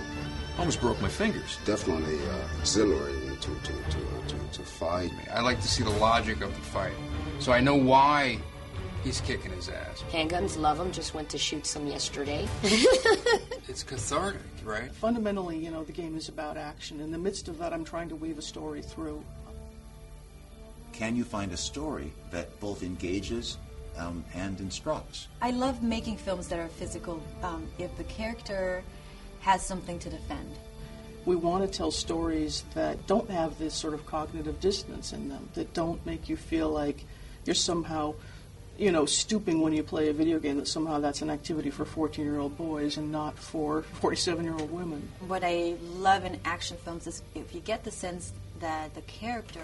Almost 0.58 0.82
broke 0.82 1.02
my 1.02 1.08
fingers. 1.10 1.58
Definitely 1.66 2.20
uh, 2.30 2.60
exhilarating 2.60 3.38
to, 3.38 3.56
to, 3.56 3.74
to, 3.74 4.00
to, 4.28 4.54
to 4.54 4.62
fight. 4.62 5.12
Me 5.12 5.24
I 5.34 5.42
like 5.42 5.62
to 5.62 5.68
see 5.68 5.84
the 5.84 5.90
logic 5.92 6.42
of 6.42 6.54
the 6.54 6.62
fight. 6.62 6.94
So 7.39 7.51
I 7.51 7.60
know 7.60 7.75
why 7.75 8.39
he's 9.04 9.22
kicking 9.22 9.51
his 9.51 9.70
ass. 9.70 10.04
Handguns, 10.12 10.58
love 10.58 10.77
them. 10.77 10.92
Just 10.92 11.13
went 11.13 11.30
to 11.30 11.38
shoot 11.38 11.65
some 11.65 11.88
yesterday. 11.88 12.48
It's 13.68 13.84
cathartic, 13.84 14.42
right? 14.63 14.92
Fundamentally, 14.94 15.58
you 15.58 15.72
know, 15.72 15.84
the 15.84 15.92
game 15.92 16.15
is 16.15 16.30
about 16.30 16.56
action. 16.56 17.01
In 17.01 17.12
the 17.12 17.18
midst 17.18 17.48
of 17.48 17.58
that, 17.58 17.74
I'm 17.74 17.84
trying 17.84 18.08
to 18.10 18.15
weave 18.15 18.38
a 18.38 18.42
story 18.42 18.82
through. 18.84 19.22
Can 20.94 21.15
you 21.15 21.24
find 21.25 21.51
a 21.51 21.58
story 21.58 22.13
that 22.32 22.58
both 22.60 22.84
engages 22.84 23.58
um, 23.98 24.24
and 24.36 24.60
instructs? 24.62 25.27
I 25.42 25.50
love 25.51 25.82
making 25.84 26.18
films 26.18 26.48
that 26.50 26.60
are 26.60 26.68
physical. 26.70 27.22
Um, 27.42 27.68
if 27.80 27.94
the 27.98 28.04
character 28.06 28.84
has 29.42 29.65
something 29.65 30.00
to 30.00 30.10
defend, 30.10 30.51
We 31.25 31.36
want 31.36 31.63
to 31.65 31.77
tell 31.77 31.89
stories 31.89 32.63
that 32.75 33.08
don't 33.08 33.30
have 33.32 33.58
this 33.58 33.74
sort 33.74 33.96
of 33.96 34.06
cognitive 34.06 34.60
dissonance 34.60 35.12
in 35.12 35.27
them, 35.27 35.50
that 35.56 35.74
don't 35.74 36.06
make 36.06 36.30
you 36.30 36.38
feel 36.38 36.70
like 36.70 37.04
you're 37.46 37.56
somehow, 37.56 38.14
you 38.78 38.92
know, 38.92 39.06
stooping 39.06 39.62
when 39.62 39.74
you 39.74 39.84
play 39.84 40.10
a 40.10 40.14
video 40.14 40.40
game, 40.40 40.58
that 40.58 40.68
somehow 40.68 41.00
that's 41.00 41.22
an 41.22 41.30
activity 41.30 41.70
for 41.70 41.86
14 41.86 42.25
year 42.25 42.40
old 42.40 42.58
boys 42.58 42.98
and 42.98 43.12
not 43.12 43.38
for 43.38 43.84
47 43.84 44.44
year 44.44 44.54
old 44.54 44.72
women. 44.72 45.08
what 45.28 45.44
I 45.44 45.75
love 45.98 46.25
in 46.25 46.40
action 46.46 46.78
films 46.78 47.08
is 47.08 47.22
if 47.36 47.54
you 47.54 47.62
get 47.62 47.84
the 47.84 47.92
sense 47.92 48.34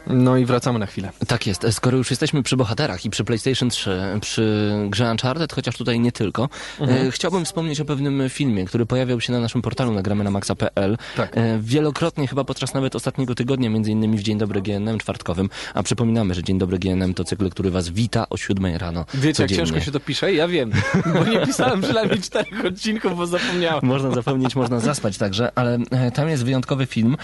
No 0.07 0.37
i 0.37 0.45
wracamy 0.45 0.79
na 0.79 0.85
chwilę. 0.85 1.09
Tak 1.27 1.47
jest. 1.47 1.65
Skoro 1.71 1.97
już 1.97 2.09
jesteśmy 2.09 2.43
przy 2.43 2.57
bohaterach 2.57 3.05
i 3.05 3.09
przy 3.09 3.23
PlayStation 3.23 3.69
3, 3.69 3.99
przy 4.21 4.71
grze 4.89 5.11
Uncharted, 5.11 5.53
chociaż 5.53 5.77
tutaj 5.77 5.99
nie 5.99 6.11
tylko, 6.11 6.49
Mhm. 6.79 7.07
e, 7.07 7.11
chciałbym 7.11 7.45
wspomnieć 7.45 7.79
o 7.81 7.85
pewnym 7.85 8.29
filmie, 8.29 8.65
który 8.65 8.85
pojawiał 8.85 9.21
się 9.21 9.33
na 9.33 9.39
naszym 9.39 9.61
portalu 9.61 9.93
nagramy 9.93 10.23
na 10.23 10.31
maxa.pl. 10.31 10.97
Tak. 11.15 11.37
E, 11.37 11.59
wielokrotnie, 11.61 12.27
chyba 12.27 12.43
podczas 12.43 12.73
nawet 12.73 12.95
ostatniego 12.95 13.35
tygodnia, 13.35 13.69
między 13.69 13.91
innymi 13.91 14.17
w 14.17 14.23
Dzień 14.23 14.37
Dobry 14.37 14.61
GNM 14.61 14.97
czwartkowym, 14.97 15.49
a 15.73 15.83
przypominamy, 15.83 16.33
że 16.33 16.43
Dzień 16.43 16.59
Dobry 16.59 16.79
GNM 16.79 17.13
to 17.13 17.23
cykl, 17.23 17.49
który 17.49 17.71
was 17.71 17.89
wita 17.89 18.29
o 18.29 18.37
7 18.37 18.65
rano. 18.77 19.05
Wiecie, 19.13 19.27
jak 19.27 19.35
codziennie. 19.35 19.57
ciężko 19.65 19.79
się 19.85 19.91
to 19.91 19.99
pisze? 19.99 20.33
Ja 20.33 20.47
wiem, 20.47 20.71
bo 21.13 21.25
nie 21.25 21.45
pisałem 21.45 21.81
przynajmniej 21.81 22.21
czterech 22.21 22.65
odcinków, 22.65 23.17
bo 23.17 23.27
zapomniałem. 23.27 23.79
Można 23.85 24.11
zapomnieć, 24.11 24.55
można 24.55 24.79
zaspać 24.79 25.17
także, 25.17 25.51
ale 25.55 25.77
e, 25.91 26.11
tam 26.11 26.29
jest 26.29 26.45
wyjątkowy 26.45 26.85
film, 26.85 27.17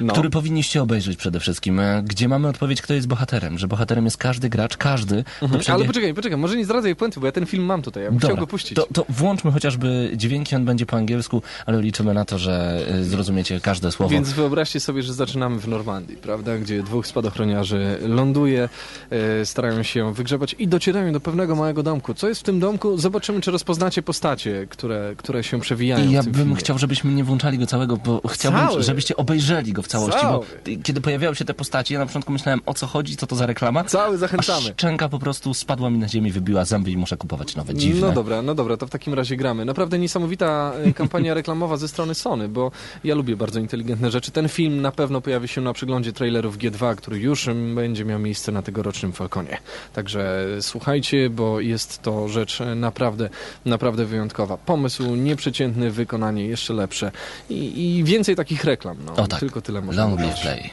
No. 0.00 0.12
który 0.12 0.30
powinniście 0.30 0.82
obejrzeć 0.82 1.16
przede 1.16 1.40
wszystkim, 1.40 1.80
e, 1.80 2.02
gdzie 2.06 2.28
mamy 2.28 2.48
odpowiedź, 2.48 2.82
kto 2.82 2.94
jest 2.94 3.06
bohaterem, 3.06 3.58
że 3.58 3.68
bohaterem 3.68 4.04
jest 4.04 4.16
każdy 4.16 4.48
gracz, 4.48 4.76
każdy. 4.76 5.24
Mhm. 5.42 5.50
przejdzie- 5.60 5.72
Ale 5.72 5.84
poczekaj, 5.84 6.14
poczekaj, 6.14 6.38
może 6.38 6.56
nie 6.56 6.64
zdradzaj 6.64 6.96
puenty, 6.96 7.20
bo 7.20 7.26
ja 7.26 7.32
ten 7.32 7.46
film 7.46 7.64
mam 7.64 7.82
tutaj, 7.82 8.02
ja 8.02 8.10
bym 8.10 8.18
chciał 8.18 8.36
go 8.36 8.46
puścić. 8.46 8.74
To, 8.76 8.86
to 8.92 9.04
włączmy 9.08 9.52
chociażby 9.52 10.10
dźwięki, 10.16 10.56
on 10.56 10.64
będzie 10.64 10.86
po 10.86 10.96
angielsku, 10.96 11.42
ale 11.66 11.82
liczymy 11.82 12.14
na 12.14 12.24
to, 12.24 12.38
że 12.38 12.84
e, 12.88 13.04
zrozumiecie 13.04 13.60
każde 13.60 13.92
słowo. 13.92 14.10
Więc 14.12 14.32
wyobraźcie 14.32 14.80
sobie, 14.80 15.02
że 15.02 15.14
zaczynamy 15.14 15.58
w 15.60 15.68
Normandii, 15.68 16.16
prawda, 16.16 16.58
gdzie 16.58 16.82
dwóch 16.82 17.06
spadochroniarzy 17.06 17.98
ląduje, 18.08 18.68
e, 19.10 19.46
starają 19.46 19.82
się 19.82 20.14
wygrzebać 20.14 20.54
i 20.58 20.68
docierają 20.68 21.12
do 21.12 21.20
pewnego 21.20 21.56
małego 21.56 21.82
domku. 21.82 22.14
Co 22.14 22.28
jest 22.28 22.40
w 22.40 22.44
tym 22.44 22.60
domku? 22.60 22.98
Zobaczymy, 22.98 23.40
czy 23.40 23.50
rozpoznacie 23.50 24.02
postacie, 24.02 24.66
które, 24.70 25.14
które 25.16 25.44
się 25.44 25.60
przewijają 25.60 26.08
I 26.08 26.12
ja 26.12 26.22
bym 26.22 26.34
filmie. 26.34 26.56
chciał, 26.56 26.78
żebyśmy 26.78 27.12
nie 27.12 27.24
włączali 27.24 27.58
go 27.58 27.66
całego, 27.66 27.96
bo 27.96 28.20
chciałbym, 28.28 28.60
Cały. 28.68 28.82
żebyście 28.82 29.16
obejrzeli 29.16 29.72
go 29.72 29.82
w 29.84 29.88
całości, 29.88 30.20
Cały. 30.20 30.46
bo 30.46 30.82
kiedy 30.82 31.00
pojawiały 31.00 31.36
się 31.36 31.44
te 31.44 31.54
postacie, 31.54 31.94
ja 31.94 32.00
na 32.00 32.06
początku 32.06 32.32
myślałem, 32.32 32.60
o 32.66 32.74
co 32.74 32.86
chodzi, 32.86 33.16
co 33.16 33.26
to 33.26 33.36
za 33.36 33.46
reklama. 33.46 33.84
Cały 33.84 34.14
A 34.14 34.18
zachęcamy. 34.18 34.72
szczęka 34.76 35.08
po 35.08 35.18
prostu 35.18 35.54
spadła 35.54 35.90
mi 35.90 35.98
na 35.98 36.08
ziemię, 36.08 36.32
wybiła 36.32 36.64
zęby 36.64 36.90
i 36.90 36.96
muszę 36.96 37.16
kupować 37.16 37.56
nowe, 37.56 37.74
dziwne. 37.74 38.06
No 38.06 38.12
dobra, 38.12 38.42
no 38.42 38.54
dobra, 38.54 38.76
to 38.76 38.86
w 38.86 38.90
takim 38.90 39.14
razie 39.14 39.36
gramy. 39.36 39.64
Naprawdę 39.64 39.98
niesamowita 39.98 40.72
e, 40.84 40.92
kampania 40.92 41.34
reklamowa 41.44 41.76
ze 41.76 41.88
strony 41.88 42.14
Sony, 42.14 42.48
bo 42.48 42.70
ja 43.04 43.14
lubię 43.14 43.36
bardzo 43.36 43.60
inteligentne 43.60 44.10
rzeczy. 44.10 44.30
Ten 44.30 44.48
film 44.48 44.82
na 44.82 44.92
pewno 44.92 45.20
pojawi 45.20 45.48
się 45.48 45.60
na 45.60 45.72
przeglądzie 45.72 46.12
trailerów 46.12 46.58
G2, 46.58 46.96
który 46.96 47.18
już 47.18 47.48
będzie 47.74 48.04
miał 48.04 48.18
miejsce 48.18 48.52
na 48.52 48.62
tegorocznym 48.62 49.12
Falconie. 49.12 49.58
Także 49.92 50.46
słuchajcie, 50.60 51.30
bo 51.30 51.60
jest 51.60 52.02
to 52.02 52.28
rzecz 52.28 52.58
naprawdę, 52.76 53.28
naprawdę 53.64 54.04
wyjątkowa. 54.04 54.56
Pomysł 54.56 55.14
nieprzeciętny, 55.14 55.90
wykonanie 55.90 56.46
jeszcze 56.46 56.74
lepsze 56.74 57.10
i, 57.50 57.96
i 57.98 58.04
więcej 58.04 58.36
takich 58.36 58.64
reklam. 58.64 58.96
No, 59.06 59.12
O 59.22 59.26
tak, 59.26 59.40
Tylko 59.40 59.60
tyle 59.62 59.73
można 59.82 60.02
long 60.02 60.20
live 60.20 60.28
dodać. 60.28 60.42
play. 60.42 60.70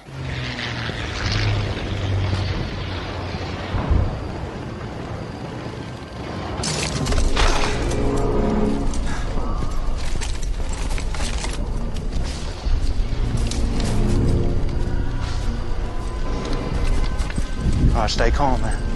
All 17.94 18.08
right, 18.08 18.10
stay 18.10 18.32
calm, 18.32 18.62
man. 18.62 18.91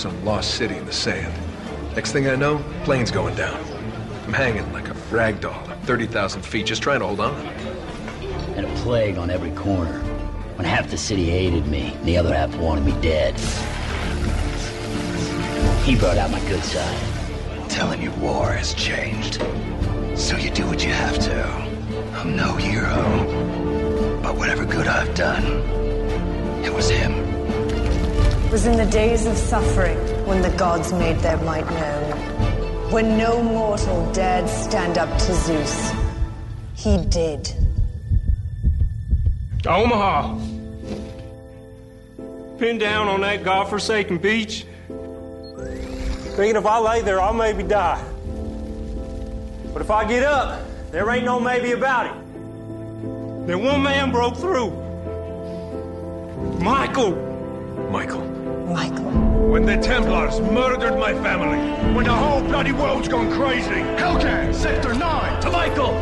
Some 0.00 0.24
lost 0.24 0.54
city 0.54 0.76
in 0.76 0.86
the 0.86 0.92
sand. 0.92 1.30
Next 1.94 2.12
thing 2.12 2.26
I 2.26 2.34
know, 2.34 2.64
plane's 2.84 3.10
going 3.10 3.34
down. 3.34 3.62
I'm 4.24 4.32
hanging 4.32 4.72
like 4.72 4.88
a 4.88 4.94
rag 5.10 5.40
doll 5.40 5.68
at 5.68 5.82
30,000 5.84 6.40
feet, 6.40 6.64
just 6.64 6.82
trying 6.82 7.00
to 7.00 7.06
hold 7.06 7.20
on. 7.20 7.34
and 8.56 8.64
a 8.64 8.74
plague 8.76 9.18
on 9.18 9.28
every 9.28 9.50
corner. 9.50 9.98
When 10.56 10.64
half 10.66 10.90
the 10.90 10.96
city 10.96 11.28
hated 11.28 11.66
me, 11.66 11.92
and 11.92 12.04
the 12.06 12.16
other 12.16 12.34
half 12.34 12.54
wanted 12.56 12.84
me 12.84 12.92
dead. 13.02 13.38
He 15.84 15.96
brought 15.96 16.16
out 16.16 16.30
my 16.30 16.40
good 16.48 16.64
side. 16.64 16.98
Telling 17.68 18.00
you 18.00 18.10
war 18.12 18.52
has 18.52 18.72
changed. 18.72 19.42
So 20.14 20.36
you 20.38 20.50
do 20.50 20.66
what 20.66 20.82
you 20.82 20.92
have 20.92 21.18
to. 21.18 21.44
I'm 22.14 22.36
no 22.36 22.54
hero. 22.54 24.20
But 24.22 24.36
whatever 24.36 24.64
good 24.64 24.86
I've 24.86 25.14
done, 25.14 25.44
it 26.64 26.72
was 26.72 26.88
him. 26.88 27.29
It 28.50 28.54
was 28.54 28.66
in 28.66 28.76
the 28.76 28.86
days 28.86 29.26
of 29.26 29.36
suffering 29.36 29.96
when 30.26 30.42
the 30.42 30.50
gods 30.56 30.92
made 30.92 31.16
their 31.18 31.36
might 31.36 31.70
known. 31.70 32.90
When 32.90 33.16
no 33.16 33.40
mortal 33.40 34.12
dared 34.12 34.48
stand 34.48 34.98
up 34.98 35.08
to 35.08 35.34
Zeus. 35.34 35.92
He 36.74 36.98
did. 37.04 37.54
Omaha. 39.64 40.36
Pinned 42.58 42.80
down 42.80 43.06
on 43.06 43.20
that 43.20 43.44
godforsaken 43.44 44.18
beach. 44.18 44.66
Thinking 44.88 46.56
if 46.56 46.66
I 46.66 46.80
lay 46.80 47.02
there, 47.02 47.20
I'll 47.20 47.32
maybe 47.32 47.62
die. 47.62 48.04
But 49.72 49.80
if 49.80 49.92
I 49.92 50.04
get 50.08 50.24
up, 50.24 50.60
there 50.90 51.08
ain't 51.08 51.24
no 51.24 51.38
maybe 51.38 51.70
about 51.70 52.06
it. 52.06 53.46
Then 53.46 53.62
one 53.62 53.80
man 53.80 54.10
broke 54.10 54.36
through. 54.36 54.72
Michael. 56.58 57.14
Michael. 57.92 58.39
When 59.50 59.66
the 59.66 59.78
Templars 59.78 60.40
murdered 60.40 60.96
my 60.96 61.12
family. 61.12 61.58
When 61.92 62.04
the 62.04 62.14
whole 62.14 62.40
bloody 62.40 62.70
world's 62.70 63.08
gone 63.08 63.32
crazy. 63.32 63.82
Hellcat, 63.98 64.54
Sector 64.54 64.94
9. 64.94 65.42
To 65.42 65.50
Michael! 65.50 65.92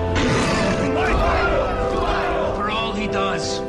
Michael! 0.92 2.56
For 2.56 2.70
all 2.70 2.92
he 2.92 3.06
does. 3.06 3.60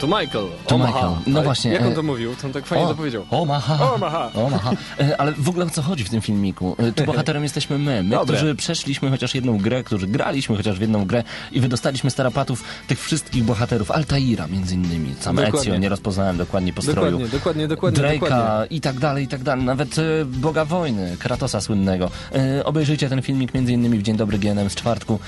To 0.00 0.06
Michael. 0.06 0.46
To 0.66 0.74
Omaha. 0.74 0.92
Michael. 0.92 1.16
No 1.26 1.38
Ale 1.38 1.44
właśnie, 1.44 1.72
Jak 1.72 1.82
on 1.82 1.92
e, 1.92 1.94
to 1.94 2.02
mówił? 2.02 2.34
To 2.36 2.46
on 2.46 2.52
tak 2.52 2.66
fajnie 2.66 2.84
O, 2.84 2.88
to 2.88 2.94
powiedział. 2.94 3.26
Omaha. 3.30 3.92
Omaha. 3.94 4.30
Omaha. 4.34 4.70
E, 5.00 5.20
Ale 5.20 5.32
w 5.32 5.48
ogóle 5.48 5.64
o 5.66 5.70
co 5.70 5.82
chodzi 5.82 6.04
w 6.04 6.10
tym 6.10 6.20
filmiku? 6.20 6.76
E, 6.78 6.92
Tu 6.92 7.04
bohaterem 7.10 7.42
jesteśmy 7.42 7.78
my. 7.78 8.02
My, 8.02 8.10
Dobre. 8.10 8.36
którzy 8.36 8.54
przeszliśmy 8.54 9.10
chociaż 9.10 9.34
jedną 9.34 9.58
grę, 9.58 9.84
którzy 9.84 10.06
graliśmy 10.06 10.56
chociaż 10.56 10.78
w 10.78 10.80
jedną 10.80 11.04
grę 11.04 11.24
i 11.52 11.60
wydostaliśmy 11.60 12.10
starapatów 12.10 12.64
tych 12.86 13.00
wszystkich 13.00 13.44
bohaterów. 13.44 13.90
Altaira 13.90 14.46
między 14.46 14.74
innymi. 14.74 15.14
Sam 15.20 15.36
Dokładnie. 15.36 15.60
Ezio, 15.60 15.76
nie 15.76 15.88
rozpoznałem 15.88 16.36
dokładnie 16.36 16.72
po 16.72 16.82
stroju. 16.82 17.10
Dokładnie, 17.10 17.28
dokładnie, 17.38 17.68
dokładnie, 17.68 18.00
Drake'a 18.02 18.20
dokładnie. 18.20 18.76
i 18.76 18.80
tak 18.80 18.98
dalej, 18.98 19.24
i 19.24 19.28
tak 19.28 19.42
dalej. 19.42 19.64
Nawet 19.64 19.98
e, 19.98 20.02
Boga 20.24 20.64
Wojny, 20.64 21.16
Kratosa 21.18 21.60
słynnego. 21.60 22.10
E, 22.58 22.64
obejrzyjcie 22.64 23.08
ten 23.08 23.22
filmik 23.22 23.54
między 23.54 23.72
innymi 23.72 23.98
w 23.98 24.02
Dzień 24.02 24.16
Dobry 24.16 24.38
GNM 24.38 24.70
z 24.70 24.74
czwartku. 24.74 25.18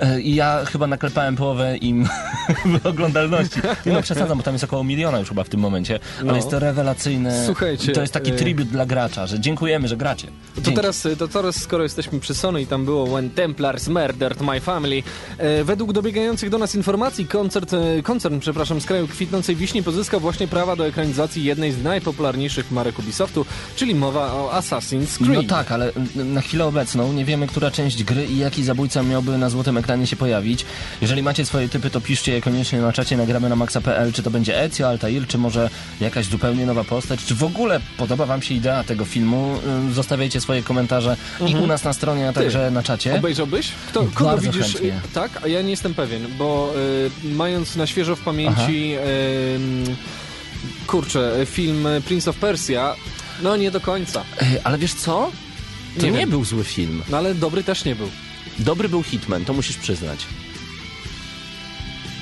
E, 0.00 0.20
I 0.20 0.34
ja 0.34 0.64
chyba 0.64 0.86
naklepałem 0.86 1.36
połowę 1.36 1.76
im 1.76 2.08
oglądalności. 2.84 3.60
No, 3.86 4.02
przesadzam, 4.02 4.38
bo 4.38 4.44
tam 4.44 4.54
jest 4.54 4.64
około 4.64 4.84
miliona 4.84 5.18
już 5.18 5.28
chyba 5.28 5.44
w 5.44 5.48
tym 5.48 5.60
momencie, 5.60 5.98
ale 6.20 6.26
No. 6.26 6.36
jest 6.36 6.50
to 6.50 6.58
rewelacyjne. 6.58 7.42
Słuchajcie, 7.46 7.92
To 7.92 8.00
jest 8.00 8.12
taki 8.12 8.30
e, 8.30 8.34
tribut 8.34 8.68
dla 8.68 8.86
gracza, 8.86 9.26
że 9.26 9.40
dziękujemy, 9.40 9.88
że 9.88 9.96
gracie. 9.96 10.28
To 10.64 10.70
teraz, 10.72 11.08
to 11.18 11.28
teraz, 11.28 11.56
skoro 11.56 11.82
jesteśmy 11.82 12.20
przy 12.20 12.34
Sony 12.34 12.62
i 12.62 12.66
tam 12.66 12.84
było 12.84 13.06
When 13.06 13.30
Templars 13.30 13.88
Murdered 13.88 14.40
My 14.40 14.60
Family, 14.60 15.02
e, 15.38 15.64
według 15.64 15.92
dobiegających 15.92 16.50
do 16.50 16.58
nas 16.58 16.74
informacji 16.74 17.26
koncert, 17.26 17.72
e, 17.72 18.02
koncern 18.02 18.38
przepraszam, 18.40 18.80
z 18.80 18.86
kraju 18.86 19.08
kwitnącej 19.08 19.56
wiśni 19.56 19.82
pozyskał 19.82 20.20
właśnie 20.20 20.48
prawa 20.48 20.76
do 20.76 20.86
ekranizacji 20.86 21.44
jednej 21.44 21.72
z 21.72 21.82
najpopularniejszych 21.82 22.70
marek 22.70 22.98
Ubisoftu, 22.98 23.46
czyli 23.76 23.94
mowa 23.94 24.32
o 24.32 24.50
Assassin's 24.60 25.18
Creed. 25.18 25.34
No 25.34 25.42
tak, 25.56 25.72
ale 25.72 25.92
na 26.14 26.40
chwilę 26.40 26.64
obecną 26.64 27.12
nie 27.12 27.24
wiemy, 27.24 27.46
która 27.46 27.70
część 27.70 28.04
gry 28.04 28.26
i 28.26 28.38
jaki 28.38 28.64
zabójca 28.64 29.02
miałby 29.02 29.38
na 29.38 29.50
złotym 29.50 29.76
ekranie 29.76 29.83
się 30.04 30.16
pojawić. 30.16 30.64
Jeżeli 31.00 31.22
macie 31.22 31.46
swoje 31.46 31.68
typy, 31.68 31.90
to 31.90 32.00
piszcie 32.00 32.32
je 32.32 32.40
koniecznie 32.40 32.80
na 32.80 32.92
czacie, 32.92 33.16
nagramy 33.16 33.48
na 33.48 33.56
maxa.pl, 33.56 34.12
czy 34.12 34.22
to 34.22 34.30
będzie 34.30 34.62
Ezio, 34.62 34.88
Altair, 34.88 35.26
czy 35.26 35.38
może 35.38 35.70
jakaś 36.00 36.26
zupełnie 36.26 36.66
nowa 36.66 36.84
postać, 36.84 37.24
czy 37.24 37.34
w 37.34 37.44
ogóle 37.44 37.80
podoba 37.96 38.26
wam 38.26 38.42
się 38.42 38.54
idea 38.54 38.84
tego 38.84 39.04
filmu. 39.04 39.58
Ym, 39.66 39.92
Zostawiajcie 39.94 40.40
swoje 40.40 40.62
komentarze 40.62 41.16
i 41.40 41.44
Mhm. 41.44 41.64
u 41.64 41.66
nas 41.66 41.84
na 41.84 41.92
stronie, 41.92 42.28
a 42.28 42.32
Ty, 42.32 42.40
także 42.40 42.70
na 42.70 42.82
czacie. 42.82 43.14
Obejrzałbyś? 43.14 43.68
Kto, 43.88 44.00
kogo 44.14 44.24
Bardzo 44.30 44.52
widzisz? 44.52 44.72
chętnie. 44.72 44.88
y, 44.88 45.14
Tak, 45.14 45.30
a 45.44 45.48
ja 45.48 45.62
nie 45.62 45.70
jestem 45.70 45.94
pewien, 45.94 46.26
bo 46.38 46.72
y, 47.26 47.34
mając 47.34 47.76
na 47.76 47.86
świeżo 47.86 48.16
w 48.16 48.20
pamięci 48.20 48.94
y, 48.94 50.86
kurczę, 50.86 51.32
film 51.46 51.86
Prince 52.06 52.28
of 52.28 52.36
Persia, 52.36 52.94
no 53.42 53.56
nie 53.56 53.70
do 53.70 53.80
końca. 53.80 54.22
Ej, 54.40 54.58
ale 54.64 54.78
wiesz 54.78 54.94
co? 54.94 55.30
To 56.00 56.06
Nie 56.06 56.12
nie, 56.12 56.26
był 56.26 56.44
zły 56.44 56.64
film. 56.64 57.02
No 57.08 57.16
ale 57.16 57.34
dobry 57.34 57.64
też 57.64 57.84
nie 57.84 57.94
był. 57.96 58.08
Dobry 58.58 58.88
był 58.88 59.02
Hitman, 59.02 59.44
to 59.44 59.52
musisz 59.52 59.76
przyznać. 59.76 60.26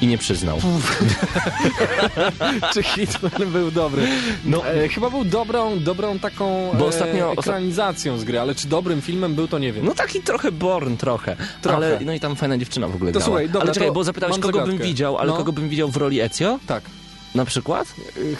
I 0.01 0.07
nie 0.07 0.19
przyznał. 0.19 0.59
Czy 2.75 2.83
Hitman 2.83 3.51
był 3.53 3.71
dobry? 3.71 4.09
No. 4.45 4.67
E, 4.67 4.89
chyba 4.89 5.11
był 5.11 5.25
dobrą, 5.25 5.79
dobrą 5.79 6.19
taką 6.19 6.71
Bo 6.79 6.87
e, 6.87 6.89
ostatnio- 6.91 7.33
ekranizacją 7.33 8.19
z 8.19 8.25
gry, 8.25 8.41
ale 8.41 8.55
czy 8.55 8.69
dobrym 8.69 9.03
filmem 9.03 9.35
był, 9.35 9.49
to 9.49 9.59
nie 9.59 9.73
wiem. 9.73 9.85
No 9.87 9.95
taki 9.95 10.21
trochę 10.21 10.53
Born 10.53 10.97
trochę. 10.97 11.37
Trochę. 11.62 11.77
Ale, 11.77 11.99
no 12.05 12.12
i 12.12 12.21
tam 12.21 12.37
fajna 12.37 12.59
dziewczyna 12.59 12.89
w 12.89 12.95
ogóle 12.95 13.12
To 13.12 13.19
grała. 13.19 13.25
słuchaj, 13.27 13.47
dobra, 13.47 13.61
ale 13.62 13.73
czekaj, 13.73 13.93
bo 13.93 14.05
zapytałeś, 14.05 14.35
kogo 14.39 14.47
zagadkę. 14.59 14.77
bym 14.79 14.87
widział, 14.87 15.19
ale 15.19 15.31
No. 15.31 15.37
kogo 15.37 15.53
bym 15.53 15.69
widział 15.69 15.89
w 15.91 15.97
roli 15.97 16.21
Ezio? 16.21 16.59
Tak. 16.67 16.83
Na 17.35 17.45
przykład? 17.45 17.95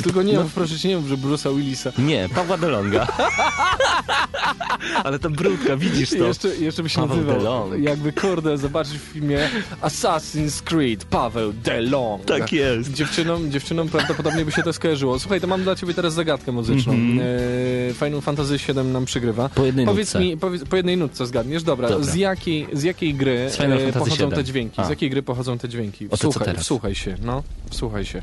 Tylko 0.05 0.23
nie, 0.23 0.33
No. 0.33 0.45
proszę 0.55 0.79
cię, 0.79 0.89
nie 0.89 0.97
mów, 0.97 1.07
że 1.09 1.17
Bruce'a 1.17 1.57
Willisa. 1.57 1.93
Nie, 1.99 2.29
Pawła 2.35 2.59
DeLonga. 2.59 3.07
ale 5.05 5.19
to 5.19 5.31
brudka, 5.31 5.77
widzisz 5.77 6.11
to. 6.11 6.17
Jeszcze, 6.17 6.49
jeszcze 6.57 6.83
by 6.83 6.89
się 6.89 7.01
Paweł 7.01 7.17
nazywał, 7.17 7.37
DeLong. 7.39 7.83
jakby 7.85 8.13
kurde, 8.13 8.59
zobaczyć 8.59 8.93
w 8.95 9.01
filmie 9.03 9.49
Assassin's 9.83 10.63
Creed, 10.63 11.05
Paweł 11.05 11.53
DeLong. 11.53 12.25
Tak 12.25 12.53
jest. 12.53 12.93
Dziewczynom, 12.93 13.51
dziewczynom 13.51 13.89
prawdopodobnie 13.89 14.45
by 14.45 14.53
się 14.53 14.63
to 14.63 14.73
skojarzyło. 14.73 15.19
Słuchaj, 15.19 15.41
to 15.41 15.47
mam 15.47 15.63
dla 15.63 15.77
ciebie 15.77 15.95
teraz 15.95 16.15
zagadkę 16.15 16.53
muzyczną. 16.53 16.93
Mhm. 16.93 17.29
E, 17.91 17.95
Final 17.95 18.21
Fantasy 18.21 18.57
VII 18.59 18.75
nam 18.85 19.05
przygrywa. 19.05 19.49
Po 19.49 19.65
jednej 19.65 19.87
powiedz 19.87 20.15
nutce. 20.15 20.21
mi, 20.27 20.37
powiedz, 20.37 20.65
po 20.65 20.77
jednej 20.77 20.97
nutce 20.97 21.27
zgadniesz? 21.27 21.63
Dobra, 21.63 21.89
Dobra. 21.89 22.05
Z, 22.07 22.15
jakiej, 22.15 22.67
z 22.73 22.83
jakiej 22.83 23.15
gry 23.15 23.51
Z 23.51 23.61
e, 23.61 23.93
pochodzą 23.93 24.27
VII. 24.29 24.37
te 24.37 24.45
dźwięki? 24.45 24.81
A. 24.81 24.85
Z 24.85 24.91
jakiej 24.91 25.11
gry 25.11 25.23
pochodzą 25.23 25.59
te 25.59 25.69
dźwięki? 25.69 26.09
Wsłuchaj, 26.17 26.45
teraz? 26.47 26.63
wsłuchaj 26.63 26.95
się, 26.95 27.15
no, 27.23 27.43
wsłuchaj 27.71 28.05
się. 28.07 28.23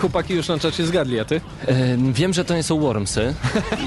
Chłopaki 0.00 0.34
już 0.34 0.48
na 0.48 0.58
czacie 0.58 0.86
zgadli, 0.86 1.20
a 1.20 1.24
ty? 1.24 1.40
E, 1.66 1.96
wiem, 2.12 2.32
że 2.32 2.44
to 2.44 2.54
nie 2.56 2.62
są 2.62 2.80
Wormsy. 2.80 3.34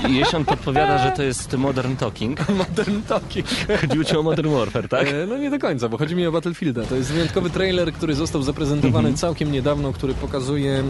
Jesion 0.09 0.45
podpowiada, 0.45 1.03
że 1.03 1.11
to 1.11 1.23
jest 1.23 1.53
Modern 1.57 1.95
Talking. 1.95 2.49
Modern 2.57 3.01
Talking. 3.01 3.45
Chodziło 3.81 4.03
ci 4.03 4.17
o 4.17 4.23
Modern 4.23 4.49
Warfare, 4.49 4.87
tak? 4.89 5.07
E, 5.07 5.25
no 5.27 5.37
nie 5.37 5.49
do 5.51 5.59
końca, 5.59 5.89
bo 5.89 5.97
chodzi 5.97 6.15
mi 6.15 6.27
o 6.27 6.31
Battlefielda. 6.31 6.83
To 6.85 6.95
jest 6.95 7.11
wyjątkowy 7.11 7.49
trailer, 7.49 7.93
który 7.93 8.15
został 8.15 8.43
zaprezentowany 8.43 8.93
Mhm. 9.03 9.15
całkiem 9.17 9.51
niedawno, 9.51 9.93
który 9.93 10.13
pokazuje 10.13 10.71
e, 10.73 10.83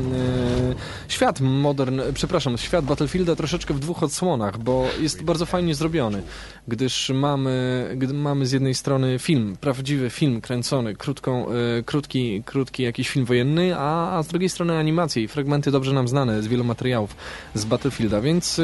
świat 1.08 1.42
modern, 1.42 2.02
przepraszam, 2.14 2.58
świat 2.58 2.86
Battlefielda 2.86 3.36
troszeczkę 3.36 3.74
w 3.74 3.80
dwóch 3.80 4.04
odsłonach, 4.04 4.58
bo 4.58 4.86
jest 5.02 5.24
bardzo 5.24 5.46
fajnie 5.46 5.76
zrobiony, 5.76 6.22
gdyż 6.68 7.10
mamy, 7.16 7.90
gdy 7.98 8.14
mamy 8.14 8.46
z 8.46 8.52
jednej 8.52 8.74
strony 8.74 9.20
film, 9.20 9.56
prawdziwy 9.62 10.10
film 10.10 10.42
kręcony, 10.42 10.96
krótką, 10.96 11.46
e, 11.50 11.84
krótki, 11.84 12.44
krótki 12.46 12.84
jakiś 12.84 13.10
film 13.10 13.26
wojenny, 13.26 13.76
a, 13.78 14.18
a 14.18 14.24
z 14.24 14.28
drugiej 14.28 14.50
strony 14.50 14.78
animacje 15.14 15.24
i 15.24 15.28
fragmenty 15.28 15.72
dobrze 15.72 15.94
nam 15.94 16.08
znane 16.08 16.42
z 16.44 16.48
wielu 16.48 16.64
materiałów 16.64 17.16
z 17.56 17.66
Battlefielda, 17.66 18.22
więc 18.22 18.60
e, 18.60 18.64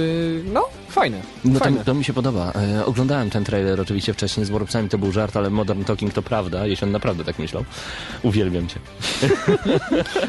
no, 0.53 0.65
fajne. 0.89 1.21
No 1.45 1.53
to, 1.53 1.59
fajne. 1.59 1.85
to 1.85 1.93
mi 1.93 2.03
się 2.03 2.13
podoba. 2.13 2.51
E, 2.55 2.85
oglądałem 2.85 3.29
ten 3.29 3.43
trailer 3.43 3.81
oczywiście 3.81 4.13
wcześniej 4.13 4.45
z 4.45 4.49
Wormsami, 4.49 4.89
to 4.89 4.97
był 4.97 5.11
żart, 5.11 5.37
ale 5.37 5.49
Modern 5.49 5.83
Talking 5.83 6.13
to 6.13 6.21
prawda, 6.21 6.67
jeśli 6.67 6.85
on 6.85 6.91
naprawdę 6.91 7.23
tak 7.23 7.39
myślał. 7.39 7.65
Uwielbiam 8.23 8.67
cię. 8.67 8.79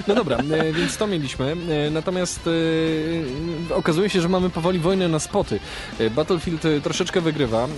No 0.09 0.15
dobra, 0.15 0.37
e, 0.37 0.73
więc 0.73 0.97
to 0.97 1.07
mieliśmy. 1.07 1.57
E, 1.87 1.91
Natomiast 1.91 2.41
e, 3.71 3.75
okazuje 3.75 4.11
się, 4.11 4.21
że 4.21 4.29
mamy 4.29 4.51
powoli 4.51 4.79
wojnę 4.79 5.09
na 5.09 5.19
spoty. 5.19 5.61
E, 5.99 6.11
Battlefield 6.11 6.65
e, 6.65 6.81
troszeczkę 6.81 7.21
wygrywa, 7.21 7.69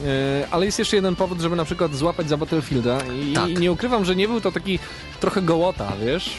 ale 0.51 0.67
jest 0.67 0.79
jeszcze 0.79 0.97
jeden 0.97 1.17
powód, 1.17 1.41
żeby 1.41 1.57
na 1.57 1.65
przykład 1.65 1.95
złapać 1.95 2.28
za 2.28 2.37
Battlefielda 2.37 2.99
i, 3.31 3.33
Tak. 3.33 3.49
i 3.49 3.55
nie 3.55 3.73
ukrywam, 3.73 4.05
że 4.05 4.17
nie 4.17 4.28
był 4.28 4.41
to 4.41 4.52
taki 4.52 4.78
trochę 5.21 5.43
gołota, 5.43 5.93
wiesz? 6.07 6.31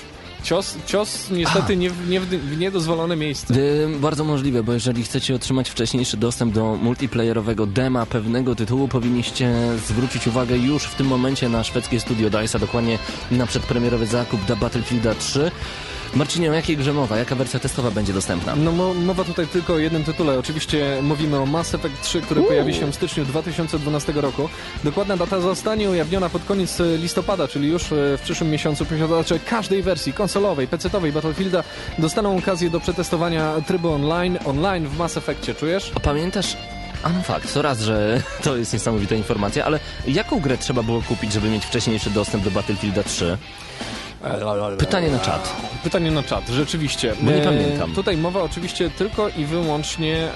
Cios, 0.44 0.76
cios 0.86 1.30
niestety 1.32 1.76
nie, 1.78 1.90
w- 1.90 2.10
nie 2.10 2.20
w, 2.20 2.26
w 2.30 2.58
niedozwolone 2.58 3.16
miejsce. 3.16 3.54
Y, 3.54 3.88
bardzo 4.00 4.24
możliwe, 4.24 4.64
bo 4.64 4.74
jeżeli 4.74 5.04
chcecie 5.04 5.36
otrzymać 5.36 5.70
wcześniejszy 5.70 6.18
dostęp 6.18 6.54
do 6.54 6.76
multiplayerowego 6.82 7.66
dema 7.66 8.06
pewnego 8.06 8.56
tytułu, 8.56 8.88
powinniście 8.88 9.54
zwrócić 9.88 10.28
uwagę 10.28 10.58
już 10.58 10.84
w 10.84 10.96
tym 10.96 11.08
momencie 11.08 11.50
na 11.50 11.64
szwedzkie 11.64 12.00
studio 12.00 12.30
DICE, 12.30 12.56
a 12.58 12.60
dokładnie 12.60 13.00
na 13.32 13.48
przedpremierowy 13.48 14.06
zakup 14.06 14.46
dla 14.46 14.56
Battlefielda 14.56 15.16
3. 15.16 15.52
Marcinie, 16.16 16.52
o 16.52 16.54
jakiej 16.54 16.78
grze 16.78 16.94
mowa? 16.94 17.18
Jaka 17.18 17.36
wersja 17.36 17.60
testowa 17.60 17.92
będzie 17.92 18.14
dostępna? 18.14 18.56
No 18.56 18.72
mo- 18.72 18.94
mowa 18.94 19.24
tutaj 19.24 19.48
tylko 19.48 19.74
o 19.74 19.78
jednym 19.78 20.04
tytule. 20.04 20.40
Oczywiście 20.40 20.98
mówimy 21.02 21.38
o 21.40 21.46
Mass 21.46 21.74
Effect 21.76 22.02
3, 22.02 22.22
który 22.22 22.42
pojawi 22.44 22.74
się 22.74 22.92
w 22.92 22.96
styczniu 22.96 23.26
2012 23.26 24.14
roku. 24.16 24.50
Dokładna 24.84 25.18
data 25.18 25.40
zostanie 25.40 25.90
ujawniona 25.90 26.30
pod 26.30 26.44
koniec 26.44 26.80
e, 26.82 26.98
listopada, 26.98 27.48
czyli 27.48 27.68
już 27.68 27.84
e, 27.92 28.18
w 28.18 28.22
przyszłym 28.24 28.50
miesiącu. 28.52 28.86
Posiadacze 28.86 29.40
każdej 29.40 29.84
wersji 29.84 30.14
konsolowej, 30.14 30.68
PC-owej 30.68 31.12
Battlefielda 31.12 31.64
dostaną 32.00 32.38
okazję 32.38 32.70
do 32.70 32.80
przetestowania 32.80 33.54
trybu 33.68 33.92
online, 33.94 34.40
online 34.46 34.88
w 34.88 34.98
Mass 34.98 35.18
Effectie. 35.18 35.56
Czujesz? 35.56 35.92
A 35.96 36.00
pamiętasz... 36.00 36.58
A 37.04 37.10
no 37.10 37.22
fakt, 37.24 37.54
to 37.54 37.62
raz, 37.62 37.82
że 37.82 38.22
to 38.44 38.58
jest 38.58 38.74
niesamowita 38.74 39.16
informacja, 39.16 39.66
ale 39.66 39.80
jaką 40.08 40.40
grę 40.40 40.58
trzeba 40.58 40.84
było 40.84 41.02
kupić, 41.02 41.34
żeby 41.34 41.50
mieć 41.50 41.66
wcześniejszy 41.66 42.10
dostęp 42.10 42.44
do 42.44 42.52
Battlefielda 42.52 43.04
3? 43.04 43.38
Pytanie 44.78 45.10
na 45.12 45.20
czat. 45.20 45.56
Pytanie 45.84 46.12
na 46.12 46.24
czat, 46.24 46.50
rzeczywiście. 46.50 47.14
Bo 47.22 47.32
nie 47.32 47.42
pamiętam. 47.42 47.92
Tutaj 47.94 48.18
mowa 48.18 48.42
oczywiście 48.42 48.90
tylko 48.90 49.30
i 49.30 49.46
wyłącznie 49.46 50.28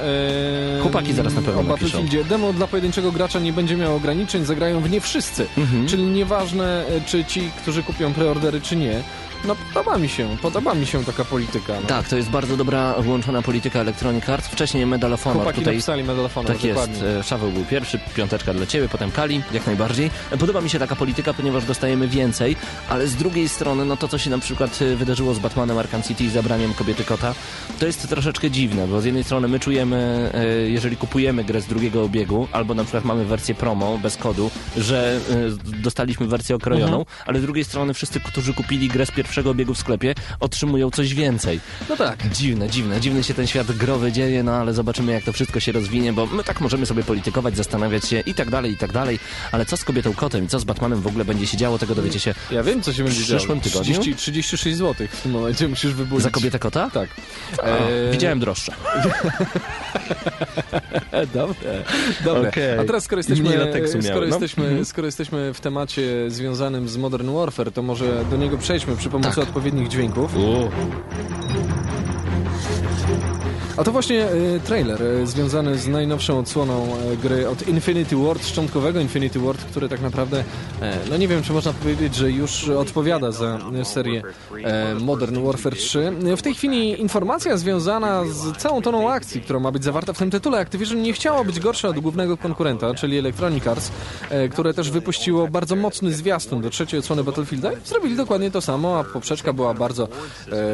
e, 0.78 0.82
Chłopaki 0.82 1.14
zaraz 1.14 1.34
na 1.34 1.42
pewno 1.42 1.64
napiszą. 1.64 1.86
Battlefieldzie. 1.88 2.24
Demo 2.24 2.54
dla 2.54 2.68
pojedynczego 2.68 3.12
gracza 3.12 3.40
nie 3.40 3.54
będzie 3.54 3.78
miało 3.78 3.96
ograniczeń, 3.96 4.46
zagrają 4.46 4.82
w 4.82 4.90
nie 4.90 5.02
wszyscy. 5.02 5.48
Mhm. 5.58 5.88
Czyli 5.88 6.04
nieważne, 6.04 6.86
e, 6.88 7.02
czy 7.02 7.26
ci, 7.26 7.52
którzy 7.62 7.84
kupią 7.84 8.14
preordery, 8.14 8.62
czy 8.62 8.76
nie. 8.76 9.02
No 9.46 9.56
podoba 9.74 9.98
mi 9.98 10.10
się, 10.10 10.38
podoba 10.42 10.74
mi 10.74 10.86
się 10.86 11.06
taka 11.06 11.26
polityka. 11.26 11.74
No. 11.82 11.88
Tak, 11.88 12.10
to 12.10 12.18
jest 12.18 12.30
bardzo 12.30 12.58
dobra 12.58 12.94
włączona 13.02 13.42
polityka 13.42 13.80
Electronic 13.80 14.30
Arts. 14.30 14.48
Wcześniej 14.48 14.86
Medal 14.86 15.14
of 15.14 15.24
Honor. 15.24 15.38
Chłopaki 15.38 15.60
Tutaj 15.60 15.74
napisali 15.74 16.04
Medal 16.04 16.26
of 16.26 16.34
Honor, 16.34 16.52
Tak 16.54 16.64
jest. 16.64 16.80
dokładnie. 16.80 17.08
E, 17.20 17.24
Szaweł 17.24 17.52
był 17.52 17.66
pierwszy, 17.66 18.00
piąteczka 18.16 18.54
dla 18.54 18.66
ciebie, 18.66 18.90
potem 18.90 19.12
Kali, 19.12 19.42
jak 19.54 19.66
najbardziej. 19.68 20.10
E, 20.32 20.38
Podoba 20.38 20.62
mi 20.62 20.70
się 20.70 20.80
taka 20.80 20.96
polityka, 20.96 21.34
ponieważ 21.34 21.66
dostajemy 21.66 22.08
więcej, 22.08 22.56
ale 22.90 23.08
z 23.08 23.16
drugiej 23.16 23.50
strony, 23.50 23.86
no 23.86 23.98
to 23.98 24.08
co 24.08 24.18
się 24.18 24.30
na 24.30 24.40
przykład 24.40 24.80
e, 24.82 24.96
wydarzyło 24.96 25.34
z 25.34 25.40
Batmanem 25.40 25.78
Arkham 25.78 26.04
City 26.04 26.24
i 26.24 26.30
zabraniem 26.30 26.74
kobiety 26.74 27.04
kota, 27.04 27.36
to 27.80 27.86
jest 27.86 28.10
troszeczkę 28.10 28.52
dziwne, 28.52 28.88
bo 28.88 29.02
z 29.02 29.06
jednej 29.06 29.24
strony 29.24 29.48
my 29.48 29.60
czujemy, 29.60 30.30
e, 30.34 30.46
jeżeli 30.70 30.98
kupujemy 30.98 31.44
grę 31.44 31.62
z 31.62 31.66
drugiego 31.66 32.04
obiegu, 32.04 32.48
albo 32.52 32.74
na 32.74 32.84
przykład 32.84 33.06
mamy 33.06 33.26
wersję 33.26 33.56
promo 33.56 33.98
bez 33.98 34.18
kodu, 34.18 34.52
że 34.78 35.20
dostaliśmy 35.64 36.28
wersję 36.28 36.56
okrojoną, 36.56 36.98
Mhm. 36.98 37.06
ale 37.26 37.40
z 37.40 37.42
drugiej 37.42 37.64
strony 37.66 37.94
wszyscy, 37.94 38.20
którzy 38.20 38.54
kupili 38.54 38.88
grę 38.88 39.06
z 39.06 39.12
pierwszego 39.12 39.27
obiegu 39.48 39.74
w 39.74 39.78
sklepie, 39.78 40.16
otrzymują 40.40 40.92
coś 40.92 41.14
więcej. 41.14 41.60
No 41.90 41.98
tak. 41.98 42.30
Dziwne, 42.30 42.70
dziwne, 42.70 43.02
dziwny 43.02 43.24
się 43.24 43.34
ten 43.34 43.48
świat 43.48 43.72
growy 43.72 44.12
dzieje, 44.12 44.44
no 44.44 44.52
ale 44.52 44.74
zobaczymy 44.74 45.12
jak 45.12 45.24
to 45.24 45.34
wszystko 45.34 45.60
się 45.60 45.72
rozwinie, 45.72 46.14
bo 46.14 46.26
my 46.26 46.44
tak 46.44 46.62
możemy 46.62 46.86
sobie 46.86 47.04
politykować, 47.04 47.58
zastanawiać 47.58 48.06
się 48.06 48.20
i 48.20 48.34
tak 48.34 48.50
dalej, 48.50 48.72
i 48.72 48.78
tak 48.78 48.92
dalej, 48.92 49.20
ale 49.52 49.66
co 49.66 49.78
z 49.78 49.84
kobietą 49.84 50.14
kotem 50.14 50.46
i 50.46 50.48
co 50.48 50.60
z 50.60 50.64
Batmanem 50.64 51.02
w 51.02 51.08
ogóle 51.08 51.26
będzie 51.26 51.48
się 51.48 51.58
działo, 51.58 51.78
tego 51.80 51.96
dowiecie 51.96 52.20
się 52.20 52.36
Ja 52.52 52.64
wiem, 52.64 52.82
co 52.82 52.94
się 52.94 53.04
będzie 53.04 53.20
w 53.20 53.24
przyszłym 53.24 53.62
działo. 53.62 53.62
tygodniu. 53.62 53.94
30, 54.02 54.16
36 54.16 54.78
zł 54.78 55.08
w 55.12 55.22
tym 55.22 55.32
momencie 55.32 55.68
musisz 55.68 55.94
wybudzić. 55.94 56.24
Za 56.24 56.30
kobietę 56.30 56.60
kota? 56.60 56.90
Tak. 56.90 57.10
A, 57.64 57.68
E, 57.68 58.12
Widziałem 58.12 58.40
droższe. 58.40 58.72
Dobre, 61.34 61.84
dobre. 62.24 62.50
Okej. 62.50 62.80
A 62.80 62.84
teraz 62.84 63.04
skoro 63.04 63.20
jesteśmy, 63.20 63.46
skoro, 63.46 63.66
miałem, 63.66 63.80
no. 64.20 64.26
jesteśmy, 64.36 64.64
Mhm. 64.66 64.86
skoro 64.86 65.06
jesteśmy 65.06 65.54
w 65.54 65.60
temacie 65.62 66.32
związanym 66.32 66.90
z 66.90 66.98
Modern 66.98 67.34
Warfare, 67.34 67.72
to 67.72 67.82
może 67.82 68.26
do 68.32 68.38
niego 68.38 68.58
przejdźmy 68.58 68.96
przy 68.98 69.10
pomocy 69.22 69.36
Tak. 69.36 69.48
odpowiednich 69.50 69.88
dźwięków. 69.88 70.34
A 73.78 73.84
to 73.84 73.92
właśnie 73.92 74.26
e, 74.26 74.60
trailer 74.60 75.04
e, 75.04 75.28
związany 75.28 75.78
z 75.78 75.88
najnowszą 75.88 76.40
odsłoną 76.40 76.88
e, 76.96 77.18
gry 77.18 77.50
od 77.50 77.68
Infinity 77.68 78.16
Ward, 78.16 78.46
szczątkowego 78.46 79.00
Infinity 79.00 79.40
Ward, 79.40 79.66
który 79.66 79.90
tak 79.90 80.02
naprawdę, 80.02 80.44
no 81.10 81.18
nie 81.18 81.28
wiem, 81.28 81.44
czy 81.44 81.54
można 81.54 81.74
powiedzieć, 81.74 82.16
że 82.16 82.32
już 82.32 82.70
odpowiada 82.70 83.32
za 83.32 83.60
serię 83.84 84.22
Modern 85.00 85.46
Warfare 85.46 85.76
3. 85.76 86.12
W 86.38 86.42
tej 86.42 86.54
chwili 86.54 87.02
informacja 87.02 87.58
związana 87.58 88.26
z 88.26 88.58
całą 88.58 88.82
toną 88.82 89.12
akcji, 89.12 89.42
która 89.42 89.60
ma 89.60 89.72
być 89.72 89.84
zawarta 89.84 90.14
w 90.14 90.18
tym 90.18 90.32
tytule. 90.32 90.60
Activision 90.60 91.02
nie 91.02 91.14
chciało 91.14 91.46
być 91.46 91.60
gorsze 91.60 91.90
od 91.90 92.00
głównego 92.00 92.38
konkurenta, 92.38 92.94
czyli 92.94 93.18
Electronic 93.18 93.68
Arts, 93.68 93.92
które 94.52 94.74
też 94.74 94.92
wypuściło 94.92 95.48
bardzo 95.48 95.76
mocny 95.76 96.14
zwiastun 96.14 96.62
do 96.62 96.70
trzeciej 96.70 97.00
odsłony 97.00 97.24
Battlefielda. 97.24 97.72
Zrobili 97.86 98.16
dokładnie 98.16 98.52
to 98.52 98.62
samo, 98.62 99.00
a 99.00 99.04
poprzeczka 99.04 99.54
była 99.54 99.74
bardzo, 99.74 100.08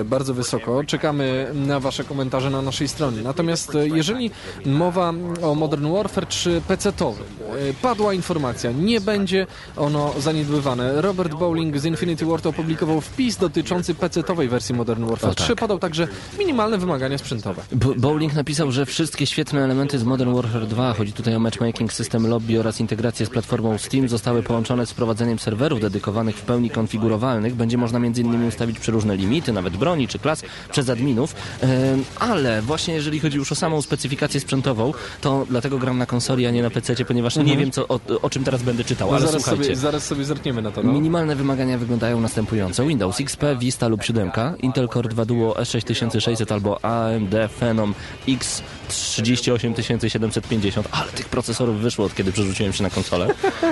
bardzo 0.06 0.34
wysoko. 0.34 0.84
Czekamy 0.84 1.52
na 1.54 1.80
wasze 1.80 2.04
komentarze 2.04 2.50
na 2.50 2.62
naszej 2.62 2.88
strony. 2.94 3.22
Natomiast 3.24 3.76
e, 3.76 3.88
jeżeli 3.88 4.32
mowa 4.66 5.14
o 5.42 5.56
Modern 5.56 5.94
Warfare 5.94 6.26
3 6.28 6.62
PC-towym, 6.68 7.24
e, 7.70 7.74
padła 7.82 8.14
informacja, 8.14 8.72
nie 8.72 9.02
będzie 9.02 9.48
ono 9.78 10.14
zaniedbywane. 10.20 11.02
Robert 11.02 11.34
Bowling 11.34 11.78
z 11.78 11.86
Infinity 11.86 12.26
Ward 12.26 12.46
opublikował 12.46 13.02
wpis 13.02 13.38
dotyczący 13.38 13.96
PC-towej 13.96 14.50
wersji 14.50 14.76
Modern 14.76 15.06
Warfare 15.06 15.32
O, 15.32 15.36
tak. 15.36 15.44
3. 15.46 15.56
Podał 15.56 15.80
także 15.80 16.08
minimalne 16.40 16.78
wymagania 16.78 17.18
sprzętowe. 17.18 17.62
B- 17.72 17.94
Bowling 17.98 18.34
napisał, 18.34 18.72
że 18.72 18.86
wszystkie 18.86 19.26
świetne 19.26 19.64
elementy 19.64 20.00
z 20.00 20.04
Modern 20.04 20.34
Warfare 20.34 20.68
2, 20.68 20.94
chodzi 20.94 21.14
tutaj 21.14 21.36
o 21.36 21.40
matchmaking, 21.40 21.94
system 21.94 22.28
lobby 22.28 22.60
oraz 22.60 22.80
integrację 22.80 23.26
z 23.26 23.30
platformą 23.30 23.78
Steam, 23.78 24.08
zostały 24.10 24.44
połączone 24.44 24.86
z 24.86 24.92
wprowadzeniem 24.92 25.40
serwerów 25.40 25.82
dedykowanych 25.82 26.36
w 26.38 26.42
pełni 26.42 26.70
konfigurowalnych. 26.70 27.56
Będzie 27.56 27.78
można 27.78 27.98
m.in. 27.98 28.48
ustawić 28.48 28.80
przeróżne 28.80 29.18
limity, 29.18 29.54
nawet 29.54 29.78
broni 29.78 30.08
czy 30.08 30.20
klas, 30.20 30.42
przez 30.72 30.90
adminów. 30.90 31.36
Ale 32.20 32.62
właśnie 32.62 32.83
jeżeli 32.92 33.20
chodzi 33.20 33.38
już 33.38 33.52
o 33.52 33.56
samą 33.56 33.82
specyfikację 33.82 34.40
sprzętową, 34.40 34.94
to 35.22 35.46
dlatego 35.50 35.78
gram 35.78 35.98
na 35.98 36.06
konsoli, 36.06 36.46
a 36.46 36.52
nie 36.52 36.64
na 36.64 36.70
PC, 36.70 37.06
ponieważ 37.06 37.36
nie 37.36 37.42
Mhm. 37.42 37.60
wiem, 37.60 37.72
co, 37.72 37.88
o, 37.88 38.00
o 38.22 38.30
czym 38.30 38.44
teraz 38.44 38.64
będę 38.64 38.84
czytał. 38.84 39.08
No 39.12 39.18
ale 39.18 39.26
zaraz, 39.28 39.42
słuchajcie. 39.42 39.64
sobie, 39.64 39.76
zaraz 39.76 40.06
sobie 40.06 40.26
zerkniemy 40.26 40.62
na 40.62 40.72
to. 40.72 40.84
No. 40.84 40.94
Minimalne 40.94 41.36
wymagania 41.36 41.78
wyglądają 41.78 42.22
następująco. 42.22 42.86
Windows 42.86 43.22
XP, 43.22 43.44
Vista 43.60 43.88
lub 43.88 44.04
7, 44.04 44.32
Intel 44.60 44.90
Core 44.90 45.10
2 45.10 45.26
Duo 45.26 45.54
S6600 45.54 46.54
albo 46.54 46.86
AMD 46.86 47.36
Phenom 47.60 47.94
X38750, 48.94 50.84
ale 50.92 51.12
tych 51.12 51.30
procesorów 51.30 51.80
wyszło 51.80 52.06
od 52.06 52.16
kiedy 52.16 52.32
przerzuciłem 52.32 52.74
się 52.74 52.84
na 52.84 52.90
konsolę. 52.90 53.28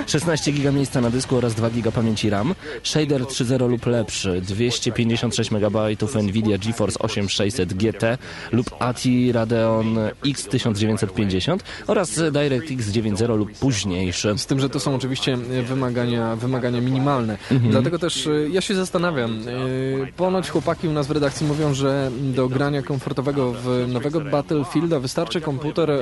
16 0.06 0.52
GB 0.52 0.72
miejsca 0.72 1.00
na 1.00 1.10
dysku 1.10 1.36
oraz 1.36 1.54
2 1.54 1.70
GB 1.70 1.92
pamięci 1.92 2.30
RAM. 2.30 2.54
Shader 2.82 3.22
3.0 3.22 3.68
lub 3.68 3.86
lepszy, 3.86 4.40
256 4.40 5.50
MB 5.50 5.96
Nvidia 6.22 6.58
GeForce 6.58 6.98
8600 6.98 7.74
GT 7.74 8.18
lub 8.52 8.66
ATI 8.78 9.32
Radeon 9.32 9.98
X1950 10.24 11.58
oraz 11.86 12.10
DirectX 12.32 12.88
9.0 12.90 13.38
lub 13.38 13.52
późniejszy. 13.52 14.38
Z 14.38 14.46
tym, 14.46 14.60
że 14.60 14.68
to 14.68 14.80
są 14.80 14.94
oczywiście 14.94 15.36
wymagania, 15.62 16.36
wymagania 16.36 16.80
minimalne. 16.80 17.38
Mhm. 17.50 17.70
Dlatego 17.70 17.98
też 17.98 18.26
e, 18.26 18.48
ja 18.48 18.60
się 18.60 18.74
zastanawiam. 18.74 19.30
e, 19.48 20.12
Ponoć 20.16 20.50
chłopaki 20.50 20.88
u 20.88 20.92
nas 20.92 21.06
w 21.06 21.10
redakcji 21.10 21.46
mówią, 21.46 21.74
że 21.74 22.10
do 22.20 22.48
grania 22.48 22.82
komfortowego 22.82 23.52
w 23.52 23.84
nowego 23.88 24.20
Battlefielda 24.20 24.98
wystarczy 25.12 25.40
komputer, 25.40 25.90
e, 25.90 25.96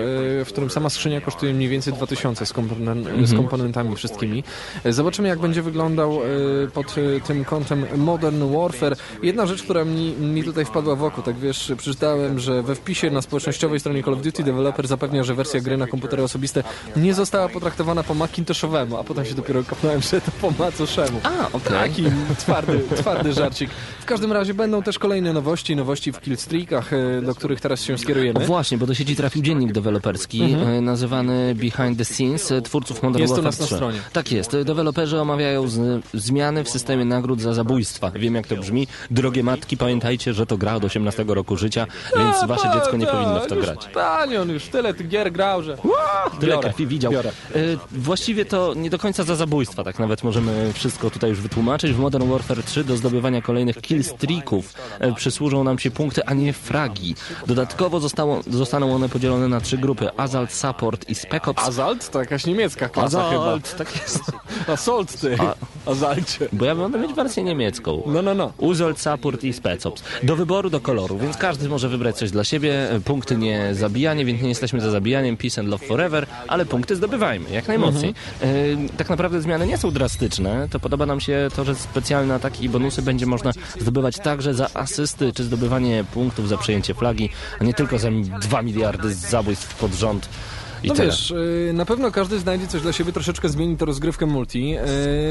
w 0.44 0.48
którym 0.48 0.70
sama 0.70 0.90
skrzynia 0.90 1.20
kosztuje 1.20 1.54
mniej 1.54 1.68
więcej 1.68 1.92
2000 1.92 2.46
z, 2.46 2.52
komponen- 2.52 3.04
z 3.04 3.08
Mhm. 3.32 3.36
komponentami 3.36 3.96
wszystkimi. 3.96 4.44
Zobaczymy, 4.84 5.28
jak 5.28 5.38
będzie 5.38 5.62
wyglądał 5.62 6.12
e, 6.64 6.68
pod 6.74 6.86
e, 6.98 7.20
tym 7.20 7.44
kątem 7.44 7.84
Modern 7.96 8.52
Warfare. 8.56 8.96
Jedna 9.22 9.46
rzecz, 9.46 9.62
która 9.62 9.84
mi, 9.84 10.12
mi 10.12 10.44
tutaj 10.44 10.64
wpadła 10.64 10.96
w 10.96 11.04
oko, 11.04 11.22
tak 11.22 11.36
wiesz, 11.36 11.72
przeczytałem, 11.78 12.38
że 12.38 12.62
we 12.62 12.74
wpisie 12.74 13.10
na 13.10 13.22
społecznościowej 13.22 13.80
stronie 13.80 14.02
Call 14.04 14.14
of 14.14 14.22
Duty 14.22 14.42
deweloper 14.44 14.86
zapewnia, 14.88 15.24
że 15.24 15.34
wersja 15.34 15.60
gry 15.60 15.76
na 15.76 15.86
komputery 15.86 16.22
osobiste 16.22 16.62
nie 16.96 17.14
została 17.14 17.48
potraktowana 17.48 18.02
po 18.02 18.14
Macintoshowemu, 18.14 18.96
a 18.96 19.04
potem 19.04 19.24
się 19.24 19.34
dopiero 19.34 19.64
kopnąłem, 19.64 20.00
że 20.02 20.20
to 20.20 20.30
po 20.40 20.50
macoszemu. 20.64 21.20
A, 21.22 21.46
okej. 21.56 21.72
Taki 21.72 22.04
twardy, 22.38 22.80
twardy 22.96 23.32
żarcik. 23.32 23.70
W 24.00 24.04
każdym 24.04 24.32
razie 24.32 24.54
będą 24.54 24.82
też 24.82 24.98
kolejne 24.98 25.32
nowości, 25.32 25.76
nowości 25.76 26.12
w 26.12 26.20
killstreakach, 26.20 26.90
do 27.22 27.34
których 27.34 27.60
teraz 27.60 27.82
się 27.82 27.94
O 27.94 27.98
skierujemy. 27.98 28.46
właśnie, 28.46 28.78
bo 28.78 28.86
do 28.90 28.94
sieci 28.94 29.16
trafił 29.16 29.42
dziennik 29.42 29.72
deweloperski 29.72 30.42
Mhm. 30.42 30.68
e, 30.68 30.80
nazywany 30.80 31.54
Behind 31.54 31.98
the 31.98 32.04
Scenes 32.04 32.52
e, 32.52 32.62
twórców 32.62 33.02
Modern 33.02 33.22
Jest 33.22 33.32
Warfare 33.34 33.44
nas 33.44 33.60
na 33.60 33.66
3. 33.66 33.74
stronie. 33.74 33.98
Tak 34.12 34.32
jest. 34.32 34.56
Deweloperzy 34.64 35.20
omawiają 35.20 35.68
z, 35.68 36.04
zmiany 36.14 36.64
w 36.64 36.68
systemie 36.70 37.04
nagród 37.04 37.40
za 37.40 37.54
zabójstwa. 37.54 38.10
Wiem 38.10 38.34
jak 38.34 38.46
to 38.46 38.56
brzmi. 38.56 38.86
Drogie 39.10 39.42
matki, 39.42 39.76
pamiętajcie, 39.76 40.34
że 40.34 40.46
to 40.46 40.56
gra 40.58 40.74
od 40.74 40.84
18 40.84 41.24
roku 41.28 41.56
życia, 41.56 41.86
więc 42.16 42.36
A, 42.42 42.46
wasze 42.46 42.70
dziecko 42.74 42.96
nie 42.96 43.06
pa, 43.06 43.12
powinno 43.12 43.40
w 43.40 43.46
to 43.46 43.54
już, 43.54 43.64
grać. 43.64 43.88
Panie, 43.94 44.40
on 44.40 44.50
już 44.50 44.64
tyle 44.64 44.94
tych 44.94 45.08
gier 45.08 45.32
grał, 45.32 45.62
że... 45.62 45.76
Tyle 46.40 46.52
Biorę, 46.56 46.68
krwi 46.70 46.86
widział. 46.86 47.12
biorę. 47.12 47.30
E, 47.54 47.58
Właściwie 47.92 48.44
to 48.44 48.74
nie 48.74 48.90
do 48.90 48.98
końca 48.98 49.24
za 49.24 49.36
zabójstwa, 49.36 49.84
tak 49.84 49.98
nawet 49.98 50.24
możemy 50.24 50.72
wszystko 50.72 51.10
tutaj 51.10 51.30
już 51.30 51.40
wytłumaczyć. 51.40 51.92
W 51.92 51.98
Modern 51.98 52.28
Warfare 52.30 52.62
3 52.64 52.84
do 52.84 52.96
zdobywania 52.96 53.42
kolejnych 53.42 53.76
killstreaków 53.80 54.74
przysłużą 55.16 55.64
nam 55.64 55.78
się 55.78 55.90
punkty, 55.90 56.24
a 56.26 56.34
nie 56.34 56.52
fragi. 56.52 57.14
Dodatkowo 57.46 58.00
zostało, 58.00 58.40
zostaną 58.50 58.79
one 58.86 59.08
podzielone 59.08 59.48
na 59.48 59.60
trzy 59.60 59.78
grupy. 59.78 60.08
Assault, 60.16 60.52
Support 60.52 61.08
i 61.08 61.14
Spec 61.14 61.48
Ops. 61.48 61.68
Assault? 61.68 62.10
To 62.10 62.20
jakaś 62.20 62.46
niemiecka 62.46 62.88
klasa 62.88 63.26
Assault, 63.28 63.68
chyba. 63.68 63.78
tak 63.84 64.02
jest. 64.02 64.20
Assault, 64.74 65.20
ty. 65.20 65.36
A- 65.40 65.90
Assalcie. 65.90 66.48
Bo 66.52 66.64
ja 66.64 66.74
będę 66.74 66.98
mieć 66.98 67.12
wersję 67.12 67.42
niemiecką. 67.42 68.02
No, 68.06 68.22
no, 68.22 68.34
no. 68.34 68.52
Uzolt, 68.58 69.00
Support 69.00 69.44
i 69.44 69.52
Specops. 69.52 70.02
Do 70.22 70.36
wyboru, 70.36 70.70
do 70.70 70.80
koloru, 70.80 71.18
więc 71.18 71.36
każdy 71.36 71.68
może 71.68 71.88
wybrać 71.88 72.16
coś 72.16 72.30
dla 72.30 72.44
siebie. 72.44 72.88
Punkty 73.04 73.36
nie 73.36 73.74
zabijanie, 73.74 74.24
więc 74.24 74.42
nie 74.42 74.48
jesteśmy 74.48 74.80
za 74.80 74.90
zabijaniem. 74.90 75.36
Peace 75.36 75.60
and 75.60 75.70
love 75.70 75.86
forever, 75.86 76.26
ale 76.48 76.66
punkty 76.66 76.96
zdobywajmy, 76.96 77.50
jak 77.50 77.68
najmocniej. 77.68 78.14
Mhm. 78.42 78.86
E, 78.86 78.96
tak 78.96 79.08
naprawdę 79.08 79.40
zmiany 79.40 79.66
nie 79.66 79.78
są 79.78 79.90
drastyczne. 79.90 80.68
To 80.70 80.80
podoba 80.80 81.06
nam 81.06 81.20
się 81.20 81.48
to, 81.56 81.64
że 81.64 81.74
specjalne 81.74 82.34
ataki 82.34 82.64
i 82.64 82.68
bonusy 82.68 83.02
będzie 83.02 83.26
można 83.26 83.52
zdobywać 83.78 84.16
także 84.16 84.54
za 84.54 84.68
asysty, 84.74 85.32
czy 85.32 85.44
zdobywanie 85.44 86.04
punktów 86.14 86.48
za 86.48 86.56
przejęcie 86.56 86.94
flagi, 86.94 87.28
a 87.60 87.64
nie 87.64 87.74
tylko 87.74 87.98
za 87.98 88.08
2 88.42 88.62
miliardy 88.74 89.14
zabójstw 89.14 89.74
pod 89.74 89.92
rząd. 89.94 90.28
I 90.82 90.88
no 90.88 90.94
tyle. 90.94 91.06
wiesz, 91.06 91.30
y, 91.30 91.70
na 91.74 91.84
pewno 91.84 92.10
każdy 92.10 92.38
znajdzie 92.38 92.66
coś 92.66 92.82
dla 92.82 92.92
siebie, 92.92 93.12
troszeczkę 93.12 93.48
zmieni 93.48 93.76
to 93.76 93.84
rozgrywkę 93.84 94.26
multi. 94.26 94.74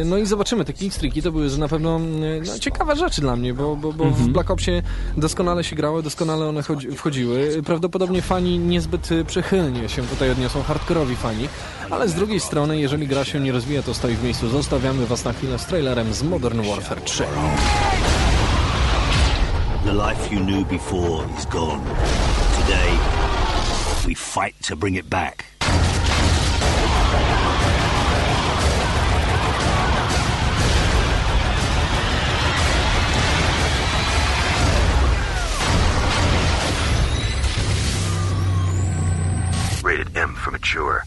y, 0.02 0.06
No 0.06 0.18
i 0.18 0.26
zobaczymy, 0.26 0.66
te 0.66 0.74
killstreaki 0.74 1.22
to 1.22 1.32
były 1.32 1.58
na 1.58 1.68
pewno 1.68 2.00
y, 2.00 2.42
no, 2.48 2.60
ciekawe 2.60 2.96
rzeczy 2.96 3.22
dla 3.22 3.36
mnie, 3.36 3.54
bo, 3.54 3.76
bo, 3.76 3.94
bo 3.94 4.04
w 4.04 4.08
Mhm. 4.08 4.34
Black 4.34 4.52
Opsie 4.52 4.82
doskonale 5.18 5.64
się 5.64 5.76
grało, 5.76 6.02
doskonale 6.02 6.46
one 6.48 6.64
chodzi, 6.64 6.92
wchodziły. 6.92 7.62
Prawdopodobnie 7.66 8.22
fani 8.22 8.60
niezbyt 8.60 9.10
przychylnie 9.28 9.90
się 9.90 10.02
tutaj 10.02 10.32
odniosą, 10.32 10.64
hardkorowi 10.64 11.16
fani, 11.16 11.50
ale 11.90 12.10
z 12.10 12.14
drugiej 12.14 12.40
strony, 12.40 12.80
jeżeli 12.80 13.08
gra 13.08 13.24
się 13.26 13.40
nie 13.40 13.52
rozwija, 13.52 13.84
to 13.84 13.94
stoi 13.94 14.16
w 14.16 14.24
miejscu. 14.24 14.50
Zostawiamy 14.50 15.06
was 15.06 15.26
na 15.26 15.34
chwilę 15.34 15.60
z 15.60 15.66
trailerem 15.66 16.14
z 16.14 16.24
Modern 16.24 16.62
Warfare 16.62 17.02
3. 17.02 17.24
The 19.86 19.94
life 19.94 20.36
you 20.36 20.40
knew 20.42 20.64
before 20.68 21.24
is 21.40 21.46
gone. 21.46 21.82
Today, 22.60 22.92
we 24.10 24.16
fight 24.16 24.60
to 24.64 24.76
bring 24.76 24.96
it 24.96 25.08
back. 25.08 25.46
Rated 39.84 40.18
M 40.18 40.34
for 40.34 40.50
mature. 40.50 41.06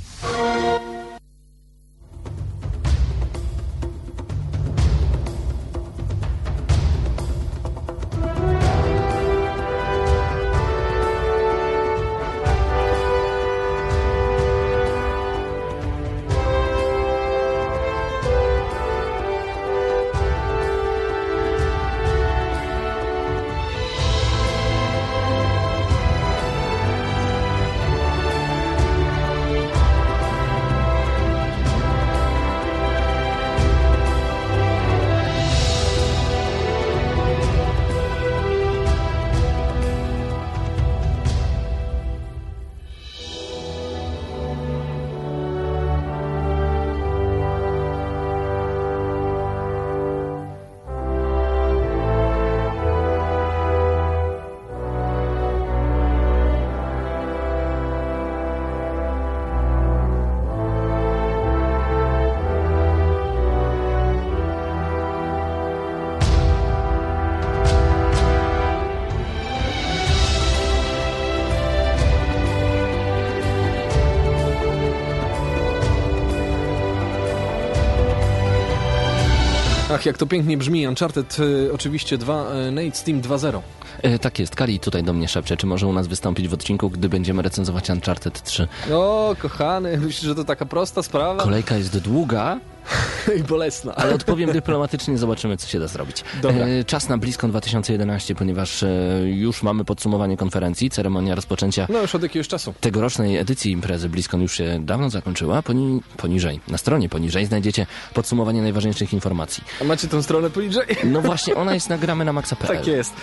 Ach, 79.95 80.07
jak 80.07 80.19
to 80.19 80.27
pięknie 80.27 80.57
brzmi. 80.57 80.89
Uncharted 80.89 81.39
y, 81.39 81.73
oczywiście 81.73 82.19
2, 82.19 82.47
y, 82.69 82.71
Nate 82.71 82.97
Steam 82.97 83.21
2.0. 83.21 83.61
E, 84.03 84.19
tak 84.19 84.39
jest, 84.39 84.57
Kali 84.57 84.81
tutaj 84.81 85.03
do 85.03 85.13
mnie 85.13 85.29
szepcze, 85.29 85.57
czy 85.57 85.67
może 85.67 85.87
u 85.87 85.93
nas 85.93 86.07
wystąpić 86.07 86.49
w 86.49 86.55
odcinku, 86.55 86.91
gdy 86.91 87.09
będziemy 87.09 87.43
recenzować 87.43 87.91
Uncharted 87.91 88.43
3. 88.43 88.69
O, 88.93 89.37
kochany, 89.39 89.97
myślisz, 89.99 90.23
że 90.23 90.35
to 90.35 90.45
taka 90.45 90.67
prosta 90.67 91.03
sprawa? 91.03 91.43
Kolejka 91.43 91.77
jest 91.77 91.99
długa, 91.99 92.61
I 93.39 93.43
bolesna. 93.43 93.95
ale 93.95 94.15
odpowiem 94.15 94.53
dyplomatycznie, 94.53 95.19
zobaczymy, 95.19 95.57
co 95.57 95.67
się 95.69 95.81
da 95.81 95.89
zrobić. 95.89 96.25
Dobra. 96.43 96.67
E, 96.67 96.85
czas 96.85 97.09
na 97.09 97.19
BlizzCon 97.19 97.51
2011, 97.51 98.35
ponieważ 98.35 98.83
e, 98.83 98.89
już 99.25 99.63
mamy 99.63 99.85
podsumowanie 99.85 100.37
konferencji, 100.37 100.91
ceremonia 100.91 101.35
rozpoczęcia 101.35 101.87
No 101.91 102.01
już 102.03 102.15
od 102.15 102.23
jakiegoś 102.23 102.49
czasu. 102.49 102.75
tegorocznej 102.81 103.37
edycji 103.37 103.73
imprezy 103.73 104.09
BlizzCon 104.09 104.43
już 104.43 104.57
się 104.57 104.81
dawno 104.81 105.11
zakończyła. 105.11 105.63
Poni 105.63 106.03
poniżej, 106.17 106.61
na 106.69 106.79
stronie 106.79 107.09
poniżej 107.09 107.47
znajdziecie 107.47 107.87
podsumowanie 108.15 108.63
najważniejszych 108.63 109.13
informacji. 109.13 109.65
A 109.81 109.85
macie 109.85 110.09
tą 110.09 110.23
stronę 110.23 110.51
poniżej? 110.51 110.87
No 111.05 111.21
właśnie, 111.21 111.55
ona 111.55 111.75
jest 111.75 111.89
nagramy 111.89 112.25
na 112.25 112.33
maxa.pl. 112.33 112.77
Tak 112.77 112.87
jest. 112.87 113.15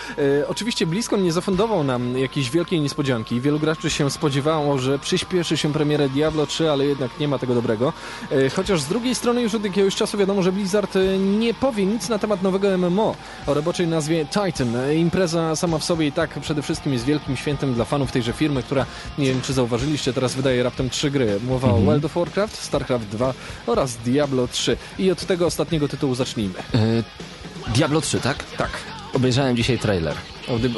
E, 0.42 0.48
oczywiście 0.48 0.86
BlizzCon 0.86 1.22
nie 1.22 1.32
zafundował 1.32 1.84
nam 1.84 2.18
jakiejś 2.18 2.50
wielkiej 2.50 2.80
niespodzianki. 2.80 3.40
Wielu 3.40 3.58
graczy 3.58 3.90
się 3.90 4.10
spodziewało, 4.10 4.78
że 4.78 4.98
przyspieszy 4.98 5.56
się 5.56 5.72
premierę 5.72 6.08
Diablo 6.08 6.46
3, 6.46 6.70
ale 6.70 6.86
jednak 6.86 7.10
nie 7.20 7.28
ma 7.28 7.38
tego 7.38 7.54
dobrego. 7.54 7.92
E, 8.30 8.48
chociaż 8.50 8.80
z 8.80 8.86
drugiej 8.86 9.14
strony 9.14 9.42
już 9.42 9.49
od 9.54 9.64
jakiegoś 9.64 9.94
czasu 9.96 10.18
wiadomo, 10.18 10.42
że 10.42 10.52
Blizzard 10.52 10.96
e, 10.96 11.18
nie 11.18 11.54
powie 11.54 11.86
nic 11.86 12.08
na 12.08 12.18
temat 12.18 12.42
nowego 12.42 12.78
MMO 12.78 13.16
o 13.46 13.54
roboczej 13.54 13.86
nazwie 13.88 14.26
Titan. 14.26 14.76
E, 14.76 14.94
impreza 14.94 15.56
sama 15.56 15.78
w 15.78 15.84
sobie 15.84 16.06
i 16.06 16.12
tak 16.12 16.40
przede 16.40 16.62
wszystkim 16.62 16.92
jest 16.92 17.04
wielkim 17.04 17.36
świętem 17.36 17.74
dla 17.74 17.84
fanów 17.84 18.12
tejże 18.12 18.32
firmy, 18.32 18.62
która, 18.62 18.86
nie 19.18 19.26
wiem 19.26 19.40
czy 19.42 19.52
zauważyliście, 19.52 20.12
teraz 20.12 20.34
wydaje 20.34 20.62
raptem 20.62 20.90
trzy 20.90 21.10
gry. 21.10 21.40
Mowa 21.48 21.68
Mhm. 21.68 21.82
o 21.82 21.86
World 21.86 22.04
of 22.04 22.14
Warcraft, 22.14 22.62
StarCraft 22.62 23.04
2 23.08 23.34
oraz 23.66 23.96
Diablo 23.96 24.48
3. 24.48 24.76
I 24.98 25.10
od 25.10 25.26
tego 25.26 25.46
ostatniego 25.46 25.88
tytułu 25.88 26.14
zacznijmy. 26.14 26.54
E, 26.74 26.78
Diablo 27.74 28.00
3, 28.00 28.20
tak? 28.20 28.44
Tak. 28.58 28.70
Obejrzałem 29.12 29.56
dzisiaj 29.56 29.78
trailer. 29.78 30.14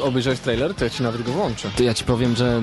Obejrzałeś 0.03 0.39
trailer, 0.39 0.75
to 0.75 0.83
ja 0.83 0.89
ci 0.89 1.03
nawet 1.03 1.21
go 1.23 1.31
włączę. 1.31 1.69
To 1.77 1.83
ja 1.83 1.93
ci 1.93 2.03
powiem, 2.03 2.35
że 2.35 2.61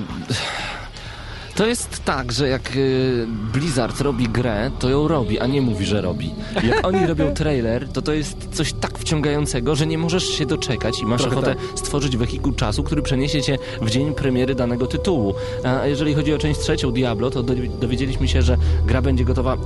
to 1.54 1.66
jest 1.66 2.04
tak, 2.04 2.32
że 2.32 2.48
jak 2.48 2.76
y, 2.76 3.26
Blizzard 3.52 4.00
robi 4.00 4.28
grę, 4.28 4.70
to 4.78 4.88
ją 4.88 5.08
robi, 5.08 5.40
a 5.40 5.46
nie 5.46 5.60
mówi, 5.62 5.86
że 5.86 6.00
robi. 6.00 6.30
Jak 6.62 6.86
oni 6.88 7.06
robią 7.06 7.34
trailer, 7.34 7.88
to 7.88 8.02
to 8.02 8.12
jest 8.12 8.48
coś 8.52 8.72
tak 8.72 8.98
wciągającego, 8.98 9.76
że 9.76 9.86
nie 9.86 9.98
możesz 9.98 10.24
się 10.24 10.46
doczekać 10.46 11.00
i 11.00 11.06
masz 11.06 11.20
Trochę 11.20 11.36
ochotę 11.36 11.54
tak. 11.54 11.78
stworzyć 11.78 12.16
wehikuł 12.16 12.52
czasu, 12.52 12.82
który 12.82 13.02
przeniesie 13.02 13.42
cię 13.42 13.58
w 13.82 13.90
dzień 13.90 14.14
premiery 14.14 14.54
danego 14.54 14.86
tytułu. 14.86 15.34
A 15.64 15.86
jeżeli 15.86 16.14
chodzi 16.14 16.34
o 16.34 16.38
część 16.38 16.60
trzecią 16.60 16.92
Diablo, 16.92 17.30
to 17.30 17.42
do, 17.42 17.54
dowiedzieliśmy 17.80 18.28
się, 18.28 18.42
że 18.42 18.56
gra 18.86 19.02
będzie 19.02 19.24
gotowa 19.24 19.56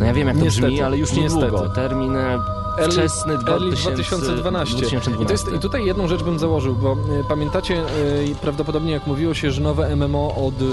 no 0.00 0.06
ja 0.06 0.12
wiem 0.14 0.28
jak 0.28 0.36
to 0.36 0.44
Niestety, 0.44 0.66
brzmi, 0.66 0.82
ale 0.82 0.98
już 0.98 1.12
niedługo. 1.12 1.50
niestety. 1.50 1.74
Termin 1.74 2.16
e, 2.16 2.38
wczesny 2.86 3.34
Early 3.34 3.70
2000, 3.70 4.36
2012. 4.36 4.76
2012. 4.76 5.22
I, 5.22 5.26
to 5.26 5.32
jest, 5.32 5.52
I 5.52 5.58
tutaj 5.58 5.84
jedną 5.84 6.08
rzecz 6.08 6.22
bym 6.22 6.38
założył, 6.38 6.74
bo 6.74 6.92
e, 6.92 6.96
pamiętacie 7.28 7.74
e, 7.74 7.84
prawdopodobnie 8.42 8.92
jak 8.92 9.06
mówiło 9.06 9.34
się, 9.34 9.50
że 9.50 9.60
nowe 9.60 9.96
MMO 9.96 10.34
od 10.46 10.54
e, 10.54 10.64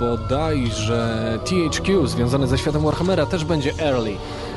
bodajże 0.00 1.38
THQ 1.44 2.06
związane 2.06 2.46
ze 2.46 2.58
światem 2.58 2.82
Warhammera 2.82 3.26
też 3.26 3.44
będzie 3.44 3.72
early. 3.78 4.16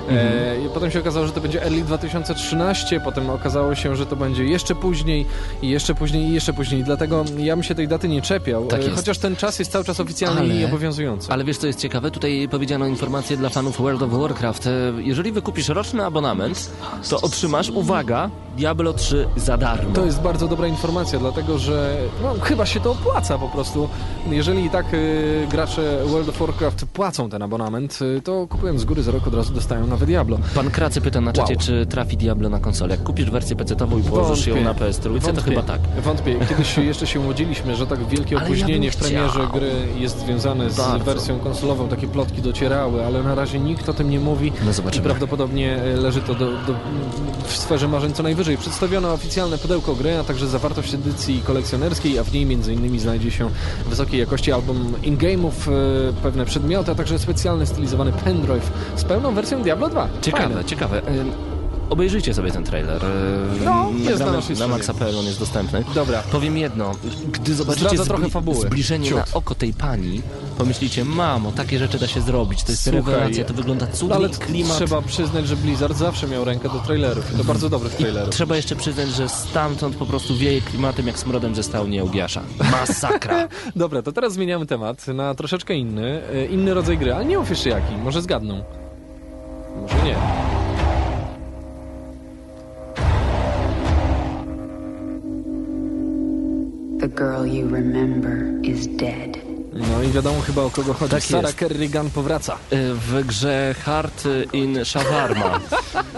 E, 0.09 0.65
i 0.65 0.69
potem 0.69 0.91
się 0.91 0.99
okazało, 0.99 1.27
że 1.27 1.31
to 1.33 1.41
będzie 1.41 1.63
early 1.63 1.81
2013, 1.81 2.99
potem 2.99 3.29
okazało 3.29 3.75
się, 3.75 3.95
że 3.95 4.05
to 4.05 4.15
będzie 4.15 4.45
jeszcze 4.45 4.75
później 4.75 5.25
i 5.61 5.69
jeszcze 5.69 5.95
później 5.95 6.23
i 6.23 6.33
jeszcze 6.33 6.53
później. 6.53 6.83
Dlatego 6.83 7.25
ja 7.37 7.55
bym 7.55 7.63
się 7.63 7.75
tej 7.75 7.87
daty 7.87 8.07
nie 8.07 8.21
czepiał, 8.21 8.65
Tak 8.67 8.81
e, 8.83 8.89
chociaż 8.89 9.17
ten 9.17 9.35
czas 9.35 9.59
jest 9.59 9.71
cały 9.71 9.85
czas 9.85 9.99
oficjalny 9.99 10.39
Ale- 10.41 10.55
i 10.55 10.65
obowiązujący. 10.65 11.31
Ale 11.31 11.43
wiesz 11.43 11.57
co 11.57 11.67
jest 11.67 11.79
ciekawe? 11.79 12.11
Tutaj 12.11 12.47
powiedziano 12.51 12.87
informację 12.87 13.37
dla 13.37 13.49
fanów 13.49 13.77
World 13.81 14.01
of 14.01 14.11
Warcraft. 14.11 14.67
E, 14.67 14.71
Jeżeli 14.97 15.31
wykupisz 15.31 15.69
roczny 15.69 16.05
abonament, 16.05 16.69
to 17.09 17.21
otrzymasz, 17.21 17.69
uwaga, 17.69 18.29
Diablo 18.57 18.93
3 18.93 19.27
za 19.35 19.57
darmo. 19.57 19.93
To 19.93 20.05
jest 20.05 20.21
bardzo 20.21 20.47
dobra 20.47 20.67
informacja, 20.67 21.19
dlatego 21.19 21.57
że 21.57 21.97
no, 22.23 22.33
chyba 22.41 22.65
się 22.65 22.79
to 22.79 22.91
opłaca 22.91 23.37
po 23.37 23.49
prostu. 23.49 23.89
Jeżeli 24.29 24.65
i 24.65 24.69
tak 24.69 24.93
y, 24.93 25.47
gracze 25.51 25.99
World 26.05 26.29
of 26.29 26.37
Warcraft 26.39 26.85
płacą 26.85 27.29
ten 27.29 27.41
abonament, 27.41 27.99
y, 28.17 28.21
to 28.21 28.47
kupują 28.47 28.79
z 28.79 28.85
góry 28.85 29.03
za 29.03 29.11
rok 29.11 29.27
od 29.27 29.33
razu 29.33 29.53
dostają 29.53 29.87
nowe 29.97 30.05
Diablo. 30.05 30.39
Pan 30.55 30.69
Kracy 30.71 31.01
pyta 31.01 31.21
na 31.21 31.33
czacie, 31.33 31.53
Wow. 31.53 31.63
czy 31.63 31.85
trafi 31.85 32.17
Diablo 32.17 32.49
na 32.49 32.59
konsolę. 32.59 32.91
Jak 32.95 33.03
kupisz 33.03 33.29
wersję 33.31 33.55
PC-ową 33.55 33.99
i 33.99 34.03
położysz 34.03 34.47
ją 34.47 34.53
Wątpię. 34.55 34.83
na 34.85 34.87
PS3, 34.87 35.03
to 35.03 35.09
Wątpię. 35.19 35.41
chyba 35.41 35.61
tak. 35.63 35.81
Wątpię. 36.03 36.35
Kiedyś 36.49 36.77
jeszcze 36.77 37.07
się 37.07 37.19
łodziliśmy, 37.19 37.75
że 37.75 37.87
tak 37.87 38.05
wielkie 38.07 38.35
ja 38.35 38.43
opóźnienie 38.43 38.89
bym 38.89 38.91
w 38.91 38.95
premierze 38.97 39.47
gry 39.53 39.71
jest 39.99 40.19
związane 40.19 40.69
z 40.69 40.77
Bardzo. 40.77 41.05
wersją 41.05 41.39
konsolową. 41.39 41.87
Takie 41.87 42.07
plotki 42.07 42.41
docierały, 42.41 43.05
ale 43.05 43.23
na 43.23 43.35
razie 43.35 43.59
nikt 43.59 43.89
o 43.89 43.93
tym 43.93 44.09
nie 44.09 44.19
mówi. 44.19 44.51
No 44.65 44.71
I 44.71 44.73
zobaczymy. 44.73 45.05
prawdopodobnie 45.05 45.75
e, 45.83 45.95
leży 45.95 46.21
to 46.21 46.35
do, 46.35 46.45
do, 46.45 46.73
w 47.47 47.57
sferze 47.57 47.87
marzeń 47.87 48.13
co 48.13 48.23
najwyżej. 48.23 48.57
Przedstawiono 48.57 49.13
oficjalne 49.13 49.57
pudełko 49.57 49.95
gry, 49.95 50.17
a 50.17 50.23
także 50.23 50.47
zawartość 50.47 50.93
edycji 50.93 51.41
kolekcjonerskiej, 51.45 52.19
a 52.19 52.23
w 52.23 52.33
niej 52.33 52.43
m.in. 52.43 52.99
znajdzie 52.99 53.31
się 53.31 53.49
wysokiej 53.89 54.19
jakości 54.19 54.51
album 54.51 54.93
in-game'ów, 55.03 55.51
e, 56.09 56.13
pewne 56.23 56.45
przedmioty, 56.45 56.91
a 56.91 56.95
także 56.95 57.19
specjalny 57.19 57.65
stylizowany 57.65 58.11
pendrive 58.11 58.71
z 58.95 59.03
pełną 59.03 59.33
wersją 59.33 59.61
Diablo 59.61 59.86
2. 59.89 60.07
Ciekawe, 60.21 60.43
Fajne. 60.47 60.65
ciekawe. 60.65 60.97
E, 61.07 61.25
Obejrzyjcie 61.89 62.33
sobie 62.33 62.51
ten 62.51 62.63
trailer. 62.63 63.05
E, 63.05 63.09
No, 63.65 63.91
jest 64.09 64.19
na 64.19 64.31
na 64.31 64.41
stronie. 64.41 64.67
maxa.pl 64.67 65.17
on 65.19 65.25
jest 65.25 65.39
dostępny. 65.39 65.83
Dobra. 65.95 66.23
Powiem 66.31 66.57
jedno, 66.57 66.91
gdy 67.31 67.55
zobaczycie 67.55 67.97
zbli- 67.97 68.55
zbliżenie 68.61 69.07
Ciut. 69.09 69.17
na 69.17 69.25
oko 69.33 69.55
tej 69.55 69.73
pani, 69.73 70.21
pomyślicie, 70.57 71.05
mamo, 71.05 71.51
takie 71.51 71.79
rzeczy 71.79 71.99
da 71.99 72.07
się 72.07 72.21
zrobić, 72.21 72.63
to 72.63 72.71
jest 72.71 72.83
Słuchaj, 72.83 73.01
rewelacja, 73.01 73.45
to 73.45 73.53
wygląda 73.53 73.87
cudnie, 73.87 74.15
ale 74.15 74.29
klimat. 74.29 74.77
trzeba 74.77 75.01
przyznać, 75.01 75.47
że 75.47 75.55
Blizzard 75.55 75.97
zawsze 75.97 76.27
miał 76.27 76.45
rękę 76.45 76.69
do 76.69 76.79
trailerów 76.79 77.33
i 77.33 77.37
to 77.37 77.43
bardzo 77.43 77.69
dobrych 77.69 77.95
trailerów. 77.95 78.29
Trzeba 78.29 78.55
jeszcze 78.55 78.75
przyznać, 78.75 79.09
że 79.09 79.29
stamtąd 79.29 79.95
po 79.95 80.05
prostu 80.05 80.35
wieje 80.37 80.61
klimatem 80.61 81.07
jak 81.07 81.19
smrodem 81.19 81.55
ze 81.55 81.63
stałni 81.63 81.99
Eugiasza. 81.99 82.41
Masakra. 82.71 83.47
Dobra, 83.75 84.01
to 84.01 84.11
teraz 84.11 84.33
zmieniamy 84.33 84.65
temat 84.65 85.07
na 85.07 85.35
troszeczkę 85.35 85.75
inny, 85.75 86.21
e, 86.33 86.45
inny 86.45 86.73
rodzaj 86.73 86.97
gry, 86.97 87.13
ale 87.13 87.25
nie 87.25 87.37
mów 87.37 87.49
jeszcze 87.49 87.69
jaki, 87.69 87.95
może 88.03 88.21
zgadną. 88.21 88.63
Może 89.81 90.03
nie. 90.05 90.15
The 96.99 97.07
girl 97.07 97.45
you 97.45 97.67
remember 97.67 98.59
is 98.63 98.87
dead. 98.87 99.46
No 99.77 100.03
i 100.03 100.07
wiadomo 100.11 100.41
chyba 100.41 100.61
o 100.61 100.69
kogo 100.69 100.93
chodzi. 100.93 101.11
Tak 101.11 101.23
Sarah 101.23 101.43
jest. 101.43 101.57
Kerrigan 101.57 102.09
powraca. 102.09 102.53
E, 102.71 102.77
W 102.93 103.23
grze 103.27 103.75
Hard 103.85 104.23
in 104.53 104.85
Shawarma. 104.85 105.59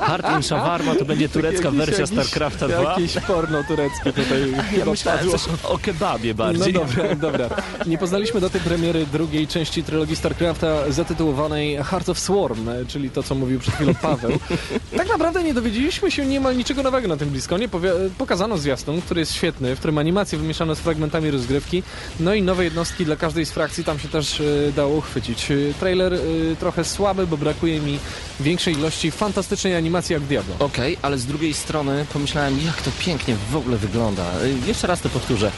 Hard 0.02 0.36
in 0.36 0.43
Shawarma 0.43 0.95
to 0.95 1.06
będzie 1.06 1.30
turecka 1.30 1.63
Jakiś- 1.63 1.78
wersja 1.78 2.00
jakiś- 2.02 2.13
StarCrafta 2.15 2.67
2. 2.67 2.82
Jakieś 2.84 3.13
porno 3.28 3.63
tureckie 3.63 4.13
tutaj 4.13 4.54
Ja 4.80 4.86
myślałem 4.86 5.30
coś 5.32 5.41
o 5.63 5.78
kebabie 5.78 6.30
No 6.30 6.36
bardziej. 6.38 6.74
dobra, 6.74 7.15
dobra. 7.15 7.50
Nie 7.88 7.98
poznaliśmy 7.98 8.41
do 8.41 8.50
tej 8.50 8.62
premiery 8.62 9.06
drugiej 9.06 9.48
części 9.48 9.84
trylogii 9.84 10.15
StarCrafta 10.15 10.91
zatytułowanej 10.91 11.78
Heart 11.84 12.10
of 12.10 12.19
Swarm, 12.19 12.69
czyli 12.88 13.10
to, 13.10 13.24
co 13.24 13.36
mówił 13.36 13.60
przed 13.60 13.74
chwilą 13.76 13.93
Paweł. 13.95 14.32
Tak 14.98 15.08
naprawdę 15.10 15.43
nie 15.43 15.54
dowiedzieliśmy 15.54 16.12
się 16.12 16.26
niemal 16.26 16.58
niczego 16.58 16.84
nowego 16.84 17.08
na 17.08 17.17
tym. 17.17 17.30
Powie- 17.72 17.93
Pokazano 18.17 18.58
zwiastun, 18.58 19.02
który 19.02 19.19
jest 19.19 19.34
świetny, 19.34 19.76
w 19.76 19.80
którym 19.80 19.98
animacje 19.98 20.38
wymieszano 20.39 20.76
z 20.76 20.80
fragmentami 20.80 21.32
rozgrywki, 21.32 21.84
no 22.19 22.34
i 22.34 22.41
nowe 22.41 22.63
jednostki 22.63 23.06
dla 23.06 23.15
każdej 23.15 23.45
z 23.50 23.52
frakcji 23.52 23.84
tam 23.84 24.00
się 24.00 24.08
też 24.08 24.42
e, 24.42 24.72
dało 24.72 24.96
uchwycić. 24.96 25.52
E, 25.52 25.56
Trailer 25.80 26.14
e, 26.14 26.18
trochę 26.60 26.84
słaby, 26.84 27.28
bo 27.28 27.38
brakuje 27.38 27.80
mi 27.80 28.00
większej 28.40 28.74
ilości 28.74 29.12
fantastycznej 29.12 29.76
animacji 29.76 30.14
jak 30.14 30.24
Diablo. 30.24 30.56
Okej, 30.60 30.98
ale 31.02 31.18
z 31.18 31.26
drugiej 31.26 31.54
strony 31.54 32.06
pomyślałem, 32.14 32.60
jak 32.66 32.82
to 32.82 32.92
pięknie 33.00 33.36
w 33.52 33.56
ogóle 33.56 33.78
wygląda. 33.78 34.26
Jeszcze 34.68 34.88
raz 34.88 35.02
to 35.02 35.10
powtórzę. 35.10 35.52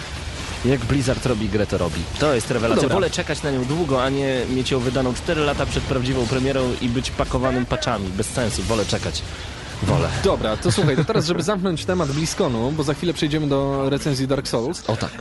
Jak 0.65 0.85
Blizzard 0.85 1.25
robi 1.25 1.49
grę, 1.49 1.67
to 1.67 1.77
robi. 1.77 2.01
To 2.19 2.33
jest 2.33 2.51
rewelacja. 2.51 2.81
Dobra. 2.81 2.95
Wolę 2.95 3.09
czekać 3.09 3.43
na 3.43 3.51
nią 3.51 3.65
długo, 3.65 4.03
a 4.03 4.09
nie 4.09 4.45
mieć 4.49 4.71
ją 4.71 4.79
wydaną 4.79 5.13
4 5.13 5.41
lata 5.41 5.65
przed 5.65 5.83
prawdziwą 5.83 6.27
premierą 6.27 6.73
i 6.81 6.89
być 6.89 7.11
pakowanym 7.11 7.65
paczami. 7.65 8.07
Bez 8.07 8.27
sensu. 8.27 8.63
Wolę 8.63 8.85
czekać. 8.85 9.21
Wolę. 9.83 10.09
Dobra, 10.23 10.57
to 10.57 10.71
słuchaj, 10.71 10.95
to 10.95 11.05
teraz, 11.05 11.25
żeby 11.25 11.43
zamknąć 11.43 11.85
temat 11.85 12.11
BlizzConu, 12.11 12.71
bo 12.71 12.83
za 12.83 12.93
chwilę 12.93 13.13
przejdziemy 13.13 13.47
do 13.47 13.89
recenzji 13.89 14.27
Dark 14.27 14.47
Souls. 14.47 14.89
O 14.89 14.97
tak. 14.97 15.11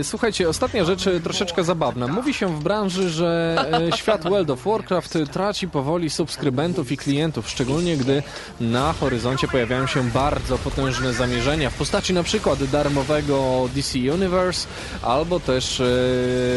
E, 0.00 0.04
słuchajcie, 0.04 0.48
ostatnia 0.48 0.84
rzecz 0.84 1.06
e, 1.06 1.20
troszeczkę 1.20 1.64
zabawna. 1.64 2.06
Mówi 2.08 2.34
się 2.34 2.56
w 2.56 2.62
branży, 2.62 3.10
że 3.10 3.56
e, 3.92 3.96
świat 3.96 4.22
World 4.28 4.50
of 4.50 4.64
Warcraft 4.64 5.18
traci 5.32 5.68
powoli 5.68 6.10
subskrybentów 6.10 6.92
i 6.92 6.96
klientów, 6.96 7.48
szczególnie 7.48 7.96
gdy 7.96 8.22
na 8.60 8.92
horyzoncie 8.92 9.48
pojawiają 9.48 9.86
się 9.86 10.10
bardzo 10.10 10.58
potężne 10.58 11.12
zamierzenia 11.12 11.70
w 11.70 11.74
postaci 11.74 12.14
na 12.14 12.22
przykład 12.22 12.64
darmowego 12.64 13.68
DC 13.74 13.98
Universe 13.98 14.68
albo 15.02 15.40
też 15.40 15.80
e, 15.80 15.84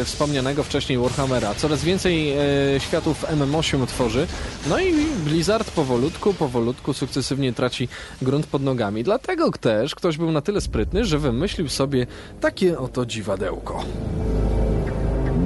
wspomnianego 0.04 0.62
wcześniej 0.62 0.98
Warhammera. 0.98 1.54
Coraz 1.54 1.84
więcej 1.84 2.32
e, 2.32 2.80
światów 2.80 3.24
MMO 3.36 3.62
się 3.62 3.86
tworzy, 3.86 4.26
no 4.66 4.80
i 4.80 4.92
Blizzard 5.24 5.70
powolutku, 5.70 6.34
powolutku, 6.34 6.92
sukcesywnie 6.92 7.51
traci 7.54 7.88
grunt 8.22 8.46
pod 8.46 8.62
nogami. 8.62 9.04
Dlatego 9.04 9.50
też 9.50 9.94
ktoś 9.94 10.16
był 10.16 10.32
na 10.32 10.40
tyle 10.40 10.60
sprytny, 10.60 11.04
że 11.04 11.18
wymyślił 11.18 11.68
sobie 11.68 12.06
takie 12.40 12.78
oto 12.78 13.06
dziwadełko. 13.06 13.84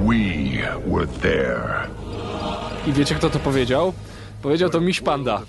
We 0.05 0.57
were 0.87 1.07
there. 1.21 1.87
I 2.87 2.93
wiecie, 2.93 3.15
kto 3.15 3.29
to 3.29 3.39
powiedział? 3.39 3.93
Powiedział 4.41 4.69
to 4.69 4.81
miś 4.81 5.01
panda. 5.01 5.41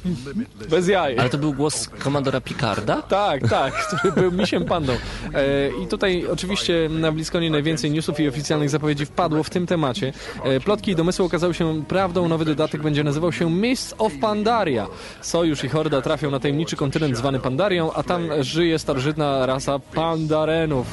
Bez 0.71 0.89
jaj. 0.89 1.19
Ale 1.19 1.31
to 1.31 1.39
był 1.39 1.53
głos 1.55 1.89
komandora 1.89 2.41
Picarda? 2.41 3.03
Tak, 3.03 3.49
tak, 3.49 3.75
który 3.75 4.13
był 4.13 4.33
misiem 4.33 4.65
pandą. 4.65 4.93
E, 5.35 5.69
I 5.85 5.87
tutaj 5.87 6.27
oczywiście 6.27 6.89
na 6.91 7.13
Bliskonie 7.13 7.51
najwięcej 7.51 7.91
newsów 7.91 8.21
i 8.21 8.29
oficjalnych 8.29 8.71
zapowiedzi 8.71 9.07
wpadło 9.07 9.43
w 9.43 9.51
tym 9.51 9.67
temacie. 9.67 10.13
E, 10.45 10.61
plotki 10.61 10.91
i 10.91 10.97
domysły 10.97 11.25
okazały 11.25 11.55
się 11.55 11.85
prawdą. 11.89 12.29
Nowy 12.29 12.45
dodatek 12.45 12.83
będzie 12.83 13.05
nazywał 13.05 13.33
się 13.33 13.51
Mists 13.51 13.95
of 13.99 14.13
Pandaria. 14.21 14.87
Sojusz 15.21 15.65
i 15.65 15.69
Horda 15.69 16.03
trafią 16.03 16.31
na 16.31 16.41
tajemniczy 16.41 16.77
kontynent 16.77 17.17
zwany 17.17 17.39
Pandarią, 17.41 17.93
a 17.93 18.03
tam 18.03 18.29
żyje 18.41 18.79
starożytna 18.79 19.47
rasa 19.47 19.79
Pandarenów, 19.79 20.87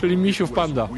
czyli 0.00 0.16
misiów 0.16 0.52
panda. 0.52 0.88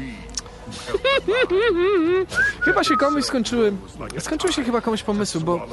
chyba 2.65 2.83
się 2.83 2.97
komuś 2.97 3.23
skończyły. 3.25 3.73
Skończyły 4.19 4.53
się 4.53 4.63
chyba 4.63 4.81
komuś 4.81 5.03
pomysły, 5.03 5.41
bo 5.41 5.67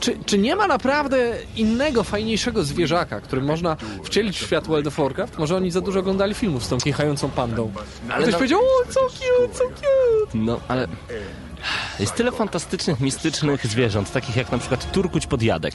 czy, 0.00 0.18
czy 0.26 0.38
nie 0.38 0.56
ma 0.56 0.66
naprawdę 0.66 1.36
innego, 1.56 2.04
fajniejszego 2.04 2.64
zwierzaka, 2.64 3.20
który 3.20 3.42
można 3.42 3.76
wcielić 4.04 4.38
w 4.38 4.46
świat 4.46 4.66
World 4.66 4.86
of 4.86 4.96
Warcraft? 4.96 5.38
Może 5.38 5.56
oni 5.56 5.70
za 5.70 5.80
dużo 5.80 6.00
oglądali 6.00 6.34
filmów 6.34 6.64
z 6.64 6.68
tą 6.68 6.78
kichającą 6.78 7.30
pandą. 7.30 7.72
Ale 8.08 8.14
Ale 8.14 8.22
ktoś 8.22 8.32
no- 8.32 8.38
powiedział, 8.38 8.60
o, 8.60 8.92
co 8.92 9.00
cute, 9.00 9.54
co 9.54 9.64
cute. 9.64 10.30
No, 10.34 10.60
ale 10.68 10.88
jest 12.00 12.14
tyle 12.14 12.32
fantastycznych, 12.32 13.00
mistycznych 13.00 13.66
zwierząt, 13.66 14.12
takich 14.12 14.36
jak 14.36 14.52
na 14.52 14.58
przykład 14.58 14.92
turkuć 14.92 15.26
podjadek. 15.26 15.74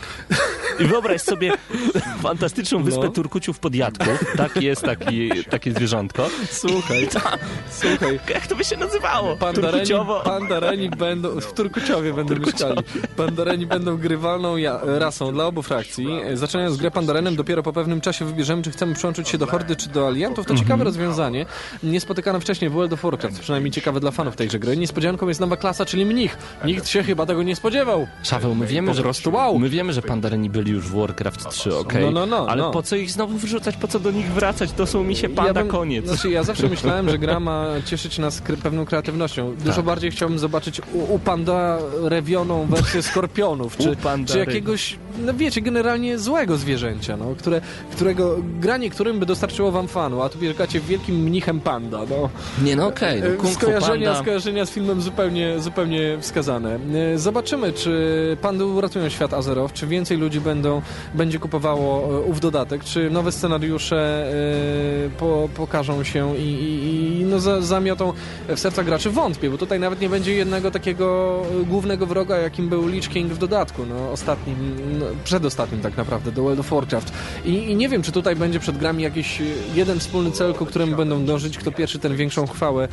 I 0.80 0.84
wyobraź 0.86 1.22
sobie 1.22 1.52
fantastyczną 2.24 2.84
wyspę 2.84 3.04
No. 3.04 3.10
turkuciów 3.10 3.60
podjadków. 3.60 4.36
Tak 4.38 4.62
jest 4.62 4.82
taki, 4.82 5.30
takie 5.50 5.72
zwierzątko. 5.72 6.28
Słuchaj, 6.52 7.08
słuchaj. 7.70 8.20
Jak 8.30 8.48
to 8.48 8.56
by 8.56 8.64
się 8.64 8.78
nazywało? 8.78 9.36
Pandareni, 9.38 9.72
Turkuciowo. 9.74 10.22
pandareni 10.26 10.90
będą, 10.90 11.42
w 11.42 11.54
Turkuciowie 11.54 12.14
będą 12.14 12.36
mieszkali. 12.36 12.78
Pandareni 13.18 13.66
będą 13.66 13.98
grywalną 13.98 14.58
ja, 14.58 14.80
rasą 14.84 15.34
dla 15.34 15.46
obu 15.46 15.62
frakcji. 15.62 16.08
Zaczynając 16.34 16.78
grę 16.78 16.92
Pandarenem, 16.92 17.36
dopiero 17.36 17.64
po 17.64 17.74
pewnym 17.74 18.02
czasie 18.02 18.26
wybierzemy, 18.26 18.62
czy 18.64 18.72
chcemy 18.72 18.96
przyłączyć 18.96 19.30
się 19.30 19.38
do 19.38 19.46
Hordy, 19.48 19.76
czy 19.76 19.90
do 19.90 20.08
Aliantów. 20.08 20.46
To 20.46 20.52
Mhm. 20.54 20.66
ciekawe 20.68 20.84
rozwiązanie. 20.84 21.46
Niespotykane 21.84 22.40
wcześniej 22.40 22.70
w 22.70 22.74
World 22.74 22.94
of 22.94 23.02
Warcraft, 23.02 23.40
przynajmniej 23.40 23.72
ciekawe 23.72 24.00
dla 24.00 24.12
fanów 24.12 24.36
tejże 24.36 24.60
gry. 24.60 24.78
Niespodzianką 24.78 25.28
jest 25.28 25.40
nowa 25.40 25.58
klasa, 25.58 25.86
czyli 25.86 26.06
mnich. 26.06 26.38
Nikt 26.66 26.88
się 26.88 27.04
chyba 27.04 27.26
tego 27.26 27.44
nie 27.44 27.56
spodziewał. 27.56 28.08
Szaweł, 28.24 28.56
my 28.56 28.68
wiemy, 28.68 28.88
Po 28.88 28.94
że, 28.94 29.04
prostu 29.04 29.32
wow. 29.32 29.60
my 29.60 29.70
wiemy, 29.70 29.94
że 29.94 30.02
Pandareni 30.02 30.50
byli 30.50 30.65
już 30.72 30.88
w 30.88 30.96
Warcraft 31.00 31.50
3, 31.50 31.76
okej? 31.76 32.04
No, 32.06 32.12
no, 32.12 32.26
no, 32.26 32.46
Ale 32.50 32.62
no. 32.64 32.72
po 32.72 32.84
co 32.84 32.96
ich 32.96 33.12
znowu 33.12 33.38
wyrzucać, 33.38 33.76
po 33.78 33.88
co 33.88 34.00
do 34.00 34.12
nich 34.12 34.32
wracać? 34.32 34.72
To 34.72 34.88
są 34.88 35.04
mi 35.04 35.16
się 35.16 35.30
panda, 35.30 35.54
bym- 35.54 35.68
koniec. 35.68 36.06
Znaczy, 36.08 36.30
ja 36.30 36.44
zawsze 36.44 36.70
myślałem, 36.76 37.10
że 37.10 37.18
gra 37.20 37.40
ma 37.40 37.66
cieszyć 37.86 38.18
nas 38.18 38.42
kre- 38.44 38.58
pewną 38.58 38.86
kreatywnością. 38.86 39.56
Dużo 39.60 39.76
Tak. 39.76 39.86
bardziej 39.86 40.12
chciałbym 40.12 40.40
zobaczyć 40.40 40.82
u, 40.94 41.14
u 41.14 41.20
panda 41.20 41.78
rewioną 42.04 42.66
wersję 42.66 43.02
skorpionów, 43.04 43.78
czy, 43.78 43.96
czy 44.28 44.40
jakiegoś, 44.40 44.98
no 45.26 45.34
wiecie, 45.34 45.62
generalnie 45.62 46.18
złego 46.20 46.58
zwierzęcia, 46.58 47.18
no, 47.18 47.36
które, 47.38 47.62
którego 47.92 48.36
granie 48.60 48.90
którym 48.90 49.20
by 49.20 49.26
dostarczyło 49.26 49.72
wam 49.72 49.88
fanu, 49.88 50.22
a 50.22 50.30
tu 50.30 50.38
bierzecie 50.40 50.80
wielkim 50.80 51.16
mnichem 51.16 51.60
panda, 51.60 52.00
no. 52.10 52.30
Nie, 52.64 52.76
no 52.76 52.88
okej, 52.88 53.20
E, 53.20 53.30
no, 53.38 53.44
Fu 53.44 53.48
skojarzenia, 53.54 54.06
Panda. 54.08 54.22
skojarzenia 54.22 54.66
z 54.66 54.70
filmem 54.70 55.02
zupełnie, 55.02 55.60
zupełnie 55.60 56.18
wskazane. 56.22 56.80
E, 57.14 57.18
Zobaczymy, 57.18 57.74
czy 57.74 58.38
pandy 58.42 58.66
uratują 58.66 59.10
świat 59.10 59.34
Azeroth, 59.34 59.74
czy 59.74 59.88
więcej 59.88 60.18
ludzi 60.18 60.42
będą, 60.56 60.82
będzie 61.14 61.40
kupowało 61.40 62.18
e, 62.18 62.22
ów 62.22 62.40
dodatek, 62.40 62.84
czy 62.84 63.10
nowe 63.10 63.32
scenariusze 63.32 64.26
e, 65.06 65.10
po, 65.10 65.50
pokażą 65.56 66.04
się 66.04 66.38
i, 66.38 66.42
i, 66.42 67.20
i 67.20 67.24
no, 67.24 67.40
za, 67.40 67.62
zamiotą 67.62 68.14
w 68.48 68.60
serca 68.60 68.84
graczy. 68.84 69.10
Wątpię, 69.10 69.50
bo 69.50 69.58
tutaj 69.58 69.80
nawet 69.80 70.02
nie 70.02 70.10
będzie 70.10 70.36
jednego 70.36 70.72
takiego 70.72 71.42
e, 71.62 71.66
głównego 71.66 72.06
wroga, 72.06 72.38
jakim 72.38 72.70
był 72.70 72.88
Lich 72.88 73.10
King 73.10 73.34
w 73.34 73.38
dodatku, 73.38 73.86
no, 73.86 74.12
ostatnim, 74.12 74.56
no, 75.00 75.06
przedostatnim 75.24 75.82
tak 75.82 75.98
naprawdę, 75.98 76.32
do 76.32 76.44
World 76.44 76.60
of 76.60 76.70
Warcraft. 76.70 77.12
I, 77.46 77.72
I 77.72 77.76
nie 77.76 77.90
wiem, 77.90 78.02
czy 78.02 78.12
tutaj 78.12 78.36
będzie 78.36 78.60
przed 78.60 78.78
grami 78.78 79.04
jakiś 79.04 79.42
jeden 79.76 80.00
wspólny 80.00 80.32
cel, 80.32 80.54
ku 80.54 80.66
któremu 80.66 80.96
będą 80.96 81.26
dążyć, 81.26 81.58
kto 81.58 81.72
pierwszy 81.72 82.00
ten 82.00 82.16
większą 82.16 82.48
chwałę 82.48 82.88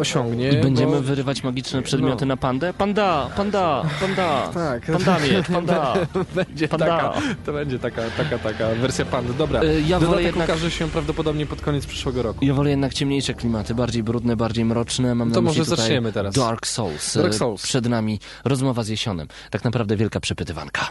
osiągnie. 0.00 0.48
I 0.50 0.56
będziemy 0.62 0.92
bo... 0.92 1.00
wyrywać 1.00 1.42
magiczne 1.44 1.82
przedmioty 1.82 2.26
No. 2.26 2.28
na 2.28 2.36
pandę? 2.36 2.74
Panda, 2.74 3.30
panda, 3.36 3.82
panda, 4.00 4.48
Tak. 4.54 4.82
panda 4.86 5.18
miecz, 5.18 5.46
panda. 5.56 5.94
będzie 6.34 6.68
Panda. 6.68 6.81
Taka, 6.86 7.12
to 7.46 7.52
będzie 7.52 7.78
taka, 7.78 8.02
taka, 8.16 8.38
taka 8.38 8.68
wersja 8.68 9.04
pandy. 9.04 9.34
Dobra, 9.34 9.60
E, 9.60 9.80
ja 9.80 10.00
wolę 10.00 10.22
jednak- 10.22 10.48
ukaże 10.48 10.70
się 10.70 10.88
prawdopodobnie 10.88 11.46
pod 11.46 11.60
koniec 11.60 11.86
przyszłego 11.86 12.22
roku. 12.22 12.44
Ja 12.44 12.54
wolę 12.54 12.70
jednak 12.70 12.94
ciemniejsze 12.94 13.34
klimaty, 13.34 13.74
bardziej 13.74 14.02
brudne, 14.02 14.36
bardziej 14.36 14.64
mroczne. 14.64 15.14
Mam 15.14 15.30
To 15.32 15.40
na 15.40 15.40
może 15.40 15.64
zaczniemy 15.64 16.12
teraz. 16.12 16.34
Dark 16.34 16.66
Souls. 16.66 17.16
Dark 17.16 17.34
E, 17.34 17.38
Souls. 17.38 17.62
Przed 17.62 17.86
nami 17.88 18.20
rozmowa 18.44 18.82
z 18.82 18.88
Jesionem. 18.88 19.28
Tak 19.50 19.64
naprawdę 19.64 19.96
wielka 19.96 20.20
przepytywanka. 20.20 20.88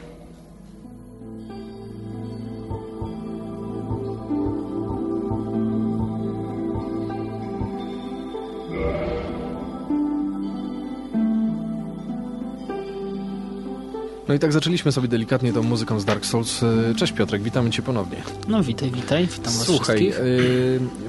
No 14.32 14.36
i 14.36 14.40
tak 14.40 14.54
zaczęliśmy 14.54 14.92
sobie 14.92 15.08
delikatnie 15.08 15.54
tą 15.54 15.64
muzyką 15.64 16.00
z 16.00 16.06
Dark 16.06 16.26
Souls. 16.26 16.64
E, 16.64 16.96
Cześć 16.96 17.14
Piotrek, 17.14 17.42
witamy 17.42 17.70
cię 17.70 17.82
ponownie. 17.82 18.18
No 18.48 18.64
witaj, 18.64 18.92
witaj, 18.92 19.28
witam 19.28 19.54
was 19.54 19.64
Słuchaj, 19.64 19.98
wszystkich. 19.98 20.26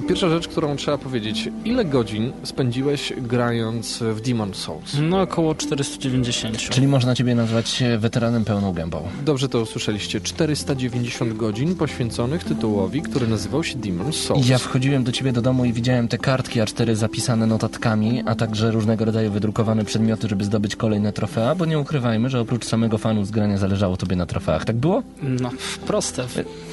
e, 0.03 0.07
pierwsza 0.07 0.29
rzecz, 0.29 0.47
którą 0.47 0.75
trzeba 0.75 0.97
powiedzieć. 0.97 1.49
Ile 1.65 1.85
godzin 1.85 2.31
spędziłeś 2.43 3.13
grając 3.17 3.99
w 3.99 4.21
Demon 4.21 4.53
Souls? 4.53 4.97
No 5.01 5.21
około 5.21 5.55
490. 5.55 6.57
Czyli 6.57 6.87
można 6.87 7.15
ciebie 7.15 7.35
nazwać 7.35 7.81
e, 7.81 7.97
weteranem 7.97 8.45
pełną 8.45 8.73
gębą. 8.73 9.07
Dobrze 9.25 9.49
to 9.49 9.59
usłyszeliście. 9.61 10.21
490 10.21 11.33
godzin 11.33 11.75
poświęconych 11.75 12.43
tytułowi, 12.43 13.01
który 13.01 13.27
nazywał 13.27 13.63
się 13.63 13.75
Demon 13.77 14.13
Souls. 14.13 14.47
Ja 14.47 14.57
wchodziłem 14.57 15.03
do 15.03 15.11
ciebie 15.11 15.31
do 15.33 15.41
domu 15.41 15.65
i 15.65 15.73
widziałem 15.73 16.07
te 16.07 16.17
kartki 16.17 16.59
A4 16.59 16.95
zapisane 16.95 17.47
notatkami, 17.47 18.23
a 18.25 18.35
także 18.35 18.71
różnego 18.71 19.05
rodzaju 19.05 19.31
wydrukowane 19.31 19.85
przedmioty, 19.85 20.27
żeby 20.27 20.43
zdobyć 20.45 20.75
kolejne 20.75 21.13
trofea, 21.13 21.55
bo 21.55 21.65
nie 21.65 21.79
ukrywajmy, 21.79 22.29
że 22.29 22.39
oprócz 22.39 22.65
samego 22.65 22.97
fanu 23.13 23.25
z 23.25 23.31
grania 23.31 23.57
zależało 23.57 23.97
tobie 23.97 24.15
na 24.15 24.25
trofeach. 24.25 24.65
Tak 24.65 24.75
było? 24.75 25.03
No, 25.23 25.49
proste. 25.87 26.25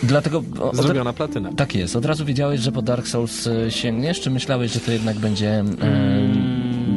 Dlatego... 0.03 0.43
o- 0.61 0.77
Zrobiona 0.77 1.13
platyna. 1.13 1.51
Tak 1.57 1.75
jest. 1.75 1.97
Od 1.97 2.05
razu 2.05 2.25
wiedziałeś, 2.25 2.61
że 2.61 2.73
po 2.73 2.83
Dark 2.83 3.07
Souls 3.09 3.47
e, 3.47 3.71
sięgniesz, 3.71 4.21
czy 4.21 4.31
myślałeś, 4.31 4.73
że 4.73 4.81
to 4.81 4.93
jednak 4.93 5.17
będzie 5.19 5.49
e, 5.49 5.65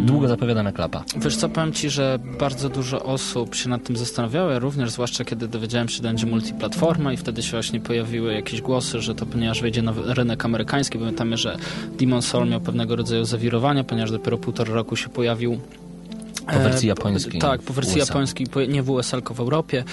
długo 0.05 0.27
zapowiadana 0.27 0.71
klapa? 0.71 1.03
Wiesz 1.17 1.35
co, 1.35 1.49
powiem 1.49 1.73
ci, 1.73 1.89
że 1.89 2.19
bardzo 2.39 2.69
dużo 2.69 3.03
osób 3.03 3.55
się 3.55 3.69
nad 3.69 3.83
tym 3.83 3.97
zastanawiało, 3.97 4.49
ja 4.51 4.59
również, 4.59 4.89
zwłaszcza 4.91 5.25
kiedy 5.25 5.47
dowiedziałem 5.47 5.89
się, 5.89 5.95
że 5.95 6.01
to 6.01 6.07
będzie 6.07 6.25
multiplatforma 6.27 7.13
i 7.13 7.17
wtedy 7.17 7.43
się 7.43 7.51
właśnie 7.51 7.79
pojawiły 7.79 8.33
jakieś 8.33 8.61
głosy, 8.61 9.01
że 9.01 9.15
to 9.15 9.25
ponieważ 9.25 9.61
wejdzie 9.61 9.81
na 9.81 9.93
rynek 10.05 10.45
amerykański, 10.45 10.97
pamiętamy, 10.99 11.37
że 11.37 11.57
Demon 11.99 12.21
Soul 12.21 12.49
miał 12.49 12.61
pewnego 12.61 12.95
rodzaju 12.95 13.25
zawirowania, 13.25 13.83
ponieważ 13.83 14.11
dopiero 14.11 14.37
półtora 14.37 14.73
roku 14.73 14.95
się 14.95 15.09
pojawił 15.09 15.59
Po 16.47 16.59
wersji 16.59 16.85
E, 16.85 16.89
japońskiej 16.89 17.41
Tak, 17.41 17.61
po 17.61 17.73
wersji 17.73 18.01
USA. 18.01 18.13
japońskiej, 18.13 18.47
po- 18.47 18.61
nie 18.61 18.83
w 18.83 18.89
USA, 18.89 19.17
tylko 19.17 19.33
w 19.33 19.39
Europie 19.39 19.83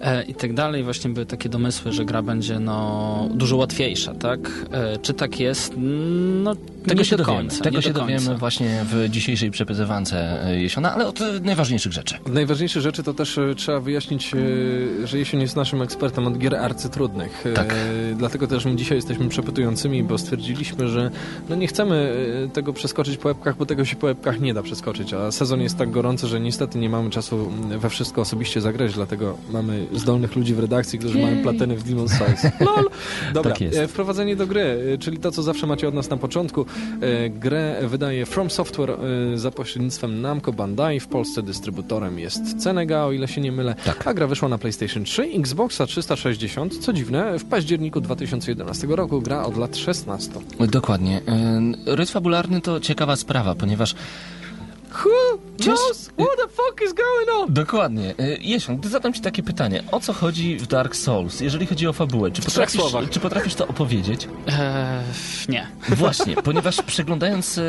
e, 0.00 0.22
i 0.24 0.34
tak 0.34 0.54
dalej. 0.54 0.84
Właśnie 0.84 1.10
były 1.10 1.26
takie 1.26 1.48
domysły, 1.48 1.92
że 1.92 2.04
gra 2.04 2.22
będzie 2.22 2.58
no, 2.60 3.28
dużo 3.34 3.56
łatwiejsza, 3.56 4.14
tak? 4.14 4.40
E, 4.72 4.98
czy 4.98 5.14
tak 5.14 5.40
jest? 5.40 5.72
No, 5.76 6.54
Tego 6.86 6.98
nie 6.98 7.04
się 7.04 7.16
do 7.16 7.24
dowiemy. 7.24 7.40
końca. 7.48 7.64
Tego 7.64 7.76
nie 7.76 7.82
się 7.82 7.92
do 7.92 8.00
końca. 8.00 8.14
dowiemy 8.16 8.38
właśnie 8.38 8.84
w 8.92 9.08
dzisiejszej 9.10 9.50
przepytywance 9.50 10.44
e, 10.46 10.60
Jesiona, 10.62 10.94
ale 10.94 11.06
od 11.06 11.20
e, 11.20 11.40
najważniejszych 11.42 11.92
rzeczy. 11.92 12.14
Najważniejsze 12.26 12.80
rzeczy 12.80 13.02
to 13.02 13.14
też 13.14 13.38
e, 13.38 13.54
trzeba 13.54 13.80
wyjaśnić, 13.80 14.32
e, 15.02 15.06
że 15.06 15.18
Jesień 15.18 15.40
jest 15.40 15.56
naszym 15.56 15.82
ekspertem 15.82 16.26
od 16.26 16.38
gier 16.38 16.54
arcytrudnych. 16.56 17.46
E, 17.46 17.52
Tak. 17.52 17.74
Dlatego 18.16 18.46
też 18.46 18.64
my 18.64 18.76
dzisiaj 18.76 18.98
jesteśmy 18.98 19.28
przepytującymi, 19.28 20.02
bo 20.02 20.18
stwierdziliśmy, 20.18 20.88
że 20.88 21.10
no 21.48 21.56
nie 21.56 21.66
chcemy 21.66 22.14
tego 22.52 22.72
przeskoczyć 22.72 23.16
po 23.16 23.28
łebkach, 23.28 23.56
bo 23.56 23.66
tego 23.66 23.84
się 23.84 23.96
po 23.96 24.06
łebkach 24.06 24.40
nie 24.40 24.54
da 24.54 24.62
przeskoczyć, 24.62 25.14
a 25.14 25.32
sezon 25.32 25.60
jest 25.60 25.78
tak 25.78 25.90
gorący, 25.94 26.26
że 26.26 26.40
niestety 26.40 26.78
nie 26.78 26.88
mamy 26.90 27.10
czasu 27.10 27.36
mm, 27.64 27.78
we 27.80 27.90
wszystko 27.90 28.20
osobiście 28.20 28.60
zagrać, 28.60 28.94
dlatego 28.94 29.36
mamy 29.52 29.86
zdolnych 29.92 30.36
ludzi 30.36 30.54
w 30.54 30.58
redakcji, 30.58 30.98
którzy 30.98 31.18
mają 31.18 31.42
platyny 31.42 31.76
w 31.76 31.84
Demon's 31.84 32.08
Souls. 32.18 32.42
LOL! 32.76 32.90
Dobra, 33.34 33.52
Tak 33.52 33.60
jest. 33.60 33.78
e, 33.78 33.88
wprowadzenie 33.88 34.36
do 34.36 34.46
gry, 34.46 34.94
e, 34.94 34.98
czyli 34.98 35.18
to, 35.18 35.30
co 35.30 35.42
zawsze 35.42 35.66
macie 35.66 35.88
od 35.88 35.94
nas 35.94 36.10
na 36.10 36.16
początku. 36.16 36.66
E, 37.00 37.30
Grę 37.30 37.76
wydaje 37.88 38.26
From 38.26 38.50
Software 38.50 38.96
za 39.34 39.50
pośrednictwem 39.50 40.20
Namco 40.20 40.52
Bandai. 40.52 41.00
W 41.00 41.08
Polsce 41.08 41.42
dystrybutorem 41.42 42.18
jest 42.18 42.62
Cenega, 42.62 43.04
o 43.04 43.12
ile 43.12 43.28
się 43.28 43.40
nie 43.40 43.52
mylę. 43.52 43.74
Tak. 43.84 44.06
A 44.06 44.14
gra 44.14 44.26
wyszła 44.26 44.48
na 44.48 44.58
PlayStation 44.58 45.04
3, 45.04 45.22
Xboxa 45.22 45.86
360. 45.86 46.78
Co 46.78 46.92
dziwne, 46.92 47.38
w 47.38 47.44
październiku 47.44 48.00
2011 48.00 48.86
roku 48.90 49.20
gra 49.20 49.42
od 49.42 49.56
lat 49.56 49.76
16. 49.76 50.30
Dokładnie. 50.70 51.20
Rys 51.86 52.10
fabularny 52.10 52.60
to 52.60 52.80
ciekawa 52.80 53.16
sprawa, 53.16 53.54
ponieważ 53.54 53.94
Cięż- 55.56 55.64
knows 55.64 56.10
what 56.18 56.36
the 56.36 56.48
fuck 56.48 56.82
is 56.86 56.92
going 56.92 57.28
on? 57.42 57.52
Dokładnie. 57.54 58.14
E, 58.18 58.36
Jesion, 58.40 58.76
gdy 58.76 58.88
zadam 58.88 59.12
ci 59.12 59.20
takie 59.20 59.42
pytanie, 59.42 59.82
o 59.92 60.00
co 60.00 60.12
chodzi 60.12 60.56
w 60.56 60.66
Dark 60.66 60.96
Souls, 60.96 61.40
jeżeli 61.40 61.66
chodzi 61.66 61.86
o 61.88 61.92
fabułę? 61.92 62.30
Czy 62.30 62.42
potrafisz, 62.42 62.82
czy 63.10 63.20
potrafisz 63.20 63.54
to 63.54 63.66
opowiedzieć? 63.68 64.28
E, 64.48 65.02
nie. 65.48 65.66
Właśnie, 65.88 66.36
ponieważ 66.36 66.82
przeglądając 66.82 67.58
e, 67.58 67.62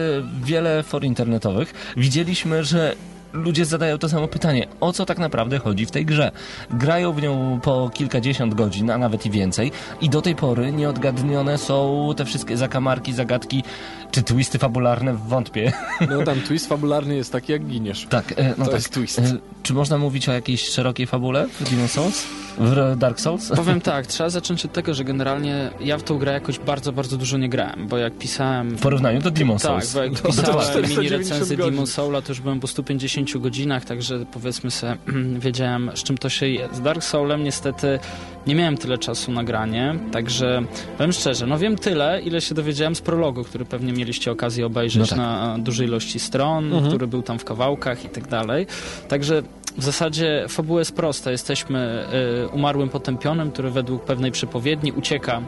wiele 0.43 0.83
for 0.83 1.03
internetowych, 1.03 1.73
widzieliśmy, 1.97 2.63
że 2.63 2.95
ludzie 3.35 3.65
zadają 3.65 3.97
to 3.97 4.09
samo 4.09 4.27
pytanie. 4.27 4.67
O 4.79 4.93
co 4.93 5.05
tak 5.05 5.17
naprawdę 5.17 5.59
chodzi 5.59 5.85
w 5.85 5.91
tej 5.91 6.05
grze? 6.05 6.31
Grają 6.71 7.13
w 7.13 7.21
nią 7.21 7.59
po 7.63 7.89
kilkadziesiąt 7.93 8.53
godzin, 8.53 8.91
a 8.91 8.97
nawet 8.97 9.25
i 9.25 9.29
więcej 9.31 9.71
i 10.01 10.09
do 10.09 10.21
tej 10.21 10.35
pory 10.35 10.71
nieodgadnione 10.71 11.57
są 11.57 12.09
te 12.17 12.25
wszystkie 12.25 12.57
zakamarki, 12.57 13.13
zagadki 13.13 13.63
czy 14.11 14.23
twisty 14.23 14.59
fabularne, 14.59 15.13
wątpię. 15.13 15.71
No 16.09 16.23
tam 16.23 16.41
twist 16.41 16.69
fabularny 16.69 17.15
jest 17.15 17.31
taki, 17.31 17.51
jak 17.51 17.65
giniesz. 17.65 18.05
Tak, 18.09 18.33
e, 18.37 18.49
no 18.57 18.65
to 18.65 18.71
tak. 18.71 18.73
jest 18.73 18.93
twist. 18.93 19.19
E, 19.19 19.37
Czy 19.63 19.73
można 19.73 19.97
mówić 19.97 20.29
o 20.29 20.33
jakiejś 20.33 20.69
szerokiej 20.69 21.07
fabule 21.07 21.47
w 21.59 21.69
Demon 21.69 21.87
Souls? 21.87 22.23
W 22.57 22.95
Dark 22.97 23.19
Souls? 23.19 23.49
Powiem 23.55 23.81
tak, 23.81 24.07
trzeba 24.07 24.29
zacząć 24.29 24.65
od 24.65 24.73
tego, 24.73 24.93
że 24.93 25.03
generalnie 25.03 25.69
ja 25.79 25.97
w 25.97 26.03
tą 26.03 26.17
grę 26.17 26.31
jakoś 26.33 26.59
bardzo, 26.59 26.91
bardzo 26.91 27.17
dużo 27.17 27.37
nie 27.37 27.49
grałem, 27.49 27.87
bo 27.87 27.97
jak 27.97 28.17
pisałem... 28.17 28.77
W 28.77 28.81
porównaniu 28.81 29.21
do 29.21 29.31
Demon 29.31 29.57
Tak, 29.57 29.71
Souls. 29.71 29.93
bo 29.93 30.03
jak 30.03 30.19
to 30.19 30.27
pisałem 30.27 30.61
490 30.61 30.89
mini 30.89 31.09
recenzję. 31.09 31.57
Demon 31.57 31.87
Soula, 31.87 32.21
to 32.21 32.31
już 32.31 32.41
byłem 32.41 32.59
po 32.59 32.67
150 32.67 33.24
godzinach, 33.33 33.85
także 33.85 34.25
powiedzmy 34.31 34.71
sobie, 34.71 34.97
wiedziałem 35.39 35.91
z 35.95 36.03
czym 36.03 36.17
to 36.17 36.29
się 36.29 36.47
je. 36.47 36.69
Z 36.73 36.81
Dark 36.81 37.03
Soulem 37.03 37.43
niestety 37.43 37.99
nie 38.47 38.55
miałem 38.55 38.77
tyle 38.77 38.97
czasu 38.97 39.31
na 39.31 39.43
granie, 39.43 39.95
także 40.11 40.63
powiem 40.97 41.13
szczerze, 41.13 41.47
no 41.47 41.57
wiem 41.57 41.75
tyle, 41.77 42.21
ile 42.21 42.41
się 42.41 42.55
dowiedziałem 42.55 42.95
z 42.95 43.01
prologu, 43.01 43.43
który 43.43 43.65
pewnie 43.65 43.93
mieliście 43.93 44.31
okazję 44.31 44.65
obejrzeć 44.65 44.99
No 45.01 45.07
tak. 45.07 45.17
na 45.17 45.57
dużej 45.59 45.87
ilości 45.87 46.19
stron, 46.19 46.65
Mhm. 46.65 46.87
który 46.87 47.07
był 47.07 47.21
tam 47.21 47.39
w 47.39 47.45
kawałkach 47.45 48.05
i 48.05 48.09
tak 48.09 48.27
dalej. 48.27 48.67
Także 49.07 49.41
w 49.77 49.83
zasadzie 49.83 50.45
fabuła 50.49 50.79
jest 50.81 50.95
prosta. 50.95 51.31
Jesteśmy 51.31 52.05
y, 52.43 52.47
umarłym 52.47 52.89
potępionym, 52.89 53.51
który 53.51 53.69
według 53.71 54.03
pewnej 54.05 54.31
przepowiedni 54.31 54.91
ucieka 54.91 55.41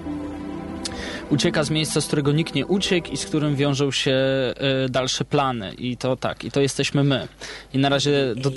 ucieka 1.29 1.63
z 1.63 1.69
miejsca, 1.69 2.01
z 2.01 2.07
którego 2.07 2.31
nikt 2.31 2.55
nie 2.55 2.65
uciekł 2.65 3.11
i 3.11 3.17
z 3.17 3.25
którym 3.25 3.55
wiążą 3.55 3.91
się 3.91 4.15
y, 4.85 4.89
dalsze 4.89 5.25
plany. 5.25 5.73
I 5.73 5.97
to 5.97 6.15
tak, 6.15 6.43
i 6.43 6.51
to 6.51 6.61
jesteśmy 6.61 7.03
my. 7.03 7.27
I 7.73 7.77
na 7.77 7.89
razie 7.89 8.35
do, 8.35 8.49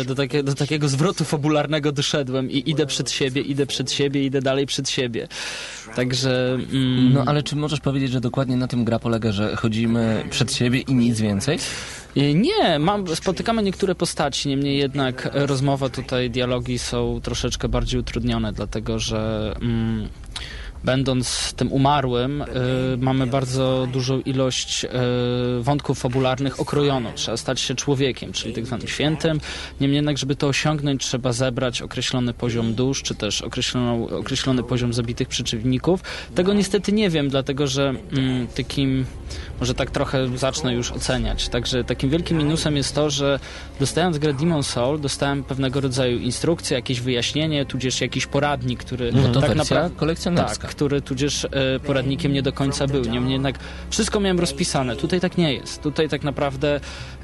y, 0.00 0.04
do, 0.04 0.14
takie, 0.14 0.42
do 0.42 0.54
takiego 0.54 0.88
zwrotu 0.88 1.24
fabularnego 1.24 1.92
doszedłem 1.92 2.50
i 2.50 2.70
idę 2.70 2.86
przed 2.86 3.10
siebie, 3.10 3.42
idę 3.42 3.66
przed 3.66 3.92
siebie, 3.92 4.24
idę 4.24 4.40
dalej 4.40 4.66
przed 4.66 4.90
siebie. 4.90 5.28
Także... 5.96 6.58
Mm, 6.72 7.12
No 7.12 7.24
ale 7.26 7.42
czy 7.42 7.56
możesz 7.56 7.80
powiedzieć, 7.80 8.10
że 8.10 8.20
dokładnie 8.20 8.56
na 8.56 8.68
tym 8.68 8.84
gra 8.84 8.98
polega, 8.98 9.32
że 9.32 9.56
chodzimy 9.56 10.24
przed 10.30 10.52
siebie 10.54 10.80
i 10.80 10.94
nic 10.94 11.20
więcej? 11.20 11.58
Y, 12.16 12.34
Nie, 12.34 12.78
mam, 12.78 13.16
spotykamy 13.16 13.62
niektóre 13.62 13.94
postaci, 13.94 14.48
niemniej 14.48 14.78
jednak 14.78 15.26
e, 15.34 15.46
rozmowa 15.46 15.88
tutaj, 15.88 16.30
dialogi 16.30 16.78
są 16.78 17.20
troszeczkę 17.22 17.68
bardziej 17.68 18.00
utrudnione, 18.00 18.52
dlatego 18.52 18.98
że 18.98 19.54
mm, 19.60 20.08
będąc 20.84 21.52
tym 21.52 21.72
umarłym, 21.72 22.42
y, 22.42 22.46
mamy 22.98 23.26
bardzo 23.26 23.88
dużą 23.92 24.20
ilość 24.20 24.84
y, 24.84 24.88
wątków 25.62 25.98
fabularnych 25.98 26.60
okrojoną. 26.60 27.12
Trzeba 27.14 27.36
stać 27.36 27.60
się 27.60 27.74
człowiekiem, 27.74 28.32
czyli 28.32 28.54
tak 28.54 28.66
zwanym 28.66 28.88
świętym. 28.88 29.40
Niemniej 29.80 29.96
jednak, 29.96 30.18
żeby 30.18 30.36
to 30.36 30.46
osiągnąć, 30.46 31.04
trzeba 31.04 31.32
zebrać 31.32 31.82
określony 31.82 32.34
poziom 32.34 32.74
dusz, 32.74 33.02
czy 33.02 33.14
też 33.14 33.42
określoną, 33.42 34.08
określony 34.08 34.62
poziom 34.62 34.92
zabitych 34.92 35.28
przeciwników. 35.28 36.00
Tego 36.34 36.54
niestety 36.54 36.92
nie 36.92 37.10
wiem, 37.10 37.28
dlatego 37.28 37.66
że 37.66 37.94
mm, 38.12 38.46
takim, 38.46 39.06
może 39.60 39.74
tak 39.74 39.90
trochę 39.90 40.38
zacznę 40.38 40.74
już 40.74 40.92
oceniać. 40.92 41.48
Także 41.48 41.84
takim 41.84 42.10
wielkim 42.10 42.38
minusem 42.38 42.76
jest 42.76 42.94
to, 42.94 43.10
że 43.10 43.40
dostając 43.80 44.18
grę 44.18 44.34
Demon 44.34 44.62
Soul, 44.62 45.00
dostałem 45.00 45.44
pewnego 45.44 45.80
rodzaju 45.80 46.18
instrukcję, 46.18 46.74
jakieś 46.74 47.00
wyjaśnienie, 47.00 47.66
tudzież 47.66 48.00
jakiś 48.00 48.26
poradnik, 48.26 48.84
który 48.84 49.12
No 49.12 49.28
to 49.28 49.40
tak 49.40 49.54
naprawdę 49.54 49.96
kolekcjonerska. 49.96 50.67
Który 50.68 51.02
tudzież 51.02 51.44
e, 51.44 51.48
poradnikiem 51.80 52.32
nie 52.32 52.42
do 52.42 52.52
końca 52.52 52.86
był. 52.86 53.04
Niemniej 53.04 53.32
jednak 53.32 53.58
wszystko 53.90 54.20
miałem 54.20 54.40
rozpisane. 54.40 54.96
Tutaj 54.96 55.20
tak 55.20 55.38
nie 55.38 55.54
jest. 55.54 55.82
Tutaj 55.82 56.08
tak 56.08 56.22
naprawdę 56.22 56.80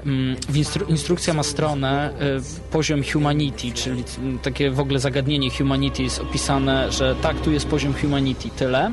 mm, 0.06 0.36
instru 0.54 0.86
instrukcja 0.86 1.34
ma 1.34 1.42
stronę 1.42 2.10
e, 2.10 2.70
poziom 2.70 3.02
humanity, 3.12 3.72
czyli 3.72 4.04
takie 4.42 4.70
w 4.70 4.80
ogóle 4.80 4.98
zagadnienie 4.98 5.50
humanity 5.50 6.02
jest 6.02 6.20
opisane, 6.20 6.92
że 6.92 7.14
tak, 7.22 7.40
tu 7.40 7.52
jest 7.52 7.66
poziom 7.66 7.94
humanity, 7.94 8.50
tyle. 8.50 8.92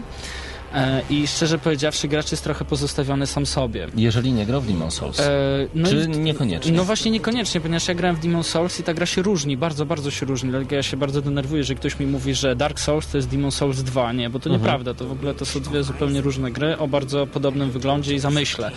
E, 0.74 1.02
I 1.10 1.28
szczerze 1.28 1.58
powiedziawszy, 1.60 2.08
gracz 2.08 2.32
jest 2.32 2.44
trochę 2.44 2.66
pozostawiony 2.66 3.28
sam 3.28 3.46
sobie. 3.46 3.88
Jeżeli 3.96 4.34
nie 4.34 4.46
grał 4.46 4.62
w 4.62 4.68
Demon 4.68 4.92
Souls. 4.92 5.20
E, 5.20 5.30
no 5.76 5.90
Czy 5.90 6.08
niekoniecznie? 6.08 6.72
No 6.72 6.84
właśnie 6.86 7.12
niekoniecznie, 7.12 7.62
ponieważ 7.62 7.88
ja 7.88 7.94
grałem 7.94 8.16
w 8.16 8.20
Demon 8.20 8.44
Souls 8.44 8.80
i 8.80 8.84
ta 8.84 8.94
gra 8.94 9.06
się 9.06 9.22
różni, 9.22 9.58
bardzo, 9.58 9.86
bardzo 9.86 10.12
się 10.12 10.26
różni. 10.26 10.50
Dlatego 10.50 10.76
ja 10.76 10.84
się 10.84 10.98
bardzo 10.98 11.22
denerwuję, 11.22 11.64
że 11.64 11.76
ktoś 11.76 12.00
mi 12.00 12.06
mówi, 12.06 12.34
że 12.36 12.56
Dark 12.56 12.80
Souls 12.80 13.08
to 13.08 13.18
jest 13.18 13.30
Demon 13.30 13.52
Souls 13.52 13.84
2, 13.84 14.14
nie, 14.14 14.30
bo 14.30 14.40
to 14.40 14.50
Mhm. 14.50 14.62
nieprawda. 14.62 14.94
To 14.94 15.06
w 15.06 15.12
ogóle 15.12 15.34
to 15.34 15.46
są 15.46 15.60
dwie 15.60 15.84
zupełnie 15.84 16.22
różne 16.22 16.52
gry 16.52 16.78
o 16.78 16.88
bardzo 16.88 17.28
podobnym 17.28 17.72
wyglądzie 17.72 18.14
i 18.16 18.20
zamyśle. 18.20 18.72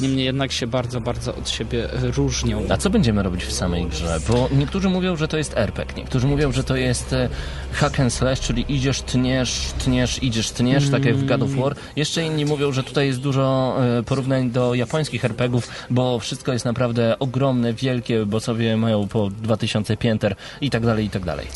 Niemniej 0.00 0.24
jednak 0.24 0.52
się 0.52 0.66
bardzo, 0.66 1.00
bardzo 1.00 1.34
od 1.34 1.48
siebie 1.50 1.88
różnią. 2.16 2.62
A 2.68 2.76
co 2.76 2.90
będziemy 2.90 3.22
robić 3.22 3.44
w 3.44 3.52
samej 3.52 3.86
grze? 3.86 4.18
Bo 4.28 4.48
niektórzy 4.52 4.88
mówią, 4.88 5.16
że 5.16 5.28
to 5.28 5.36
jest 5.38 5.56
RPG, 5.56 5.96
niektórzy 5.96 6.26
mówią, 6.26 6.52
że 6.52 6.64
to 6.64 6.76
jest 6.76 7.12
e, 7.12 7.28
hack 7.72 8.00
and 8.00 8.12
slash, 8.12 8.40
czyli 8.40 8.64
idziesz, 8.68 9.02
tniesz, 9.02 9.60
tniesz, 9.78 10.22
idziesz, 10.22 10.50
tniesz, 10.50 10.90
tak 10.90 11.04
jak 11.04 11.16
w 11.16 11.26
God 11.26 11.39
of 11.42 11.50
War. 11.50 11.74
Jeszcze 11.96 12.22
inni 12.22 12.44
mówią, 12.44 12.72
że 12.72 12.82
tutaj 12.82 13.06
jest 13.06 13.20
dużo 13.20 13.76
e, 13.98 14.02
porównań 14.02 14.50
do 14.50 14.74
japońskich 14.74 15.24
RPGów, 15.24 15.68
bo 15.90 16.18
wszystko 16.18 16.52
jest 16.52 16.64
naprawdę 16.64 17.18
ogromne, 17.18 17.74
wielkie, 17.74 18.26
bo 18.26 18.40
sobie 18.40 18.76
mają 18.76 19.08
po 19.08 19.30
2000 19.30 19.96
pięter 19.96 20.36
i 20.60 20.70
tak 20.70 20.86
dalej, 20.86 21.06
i 21.06 21.10
tak 21.10 21.24
dalej. 21.24 21.46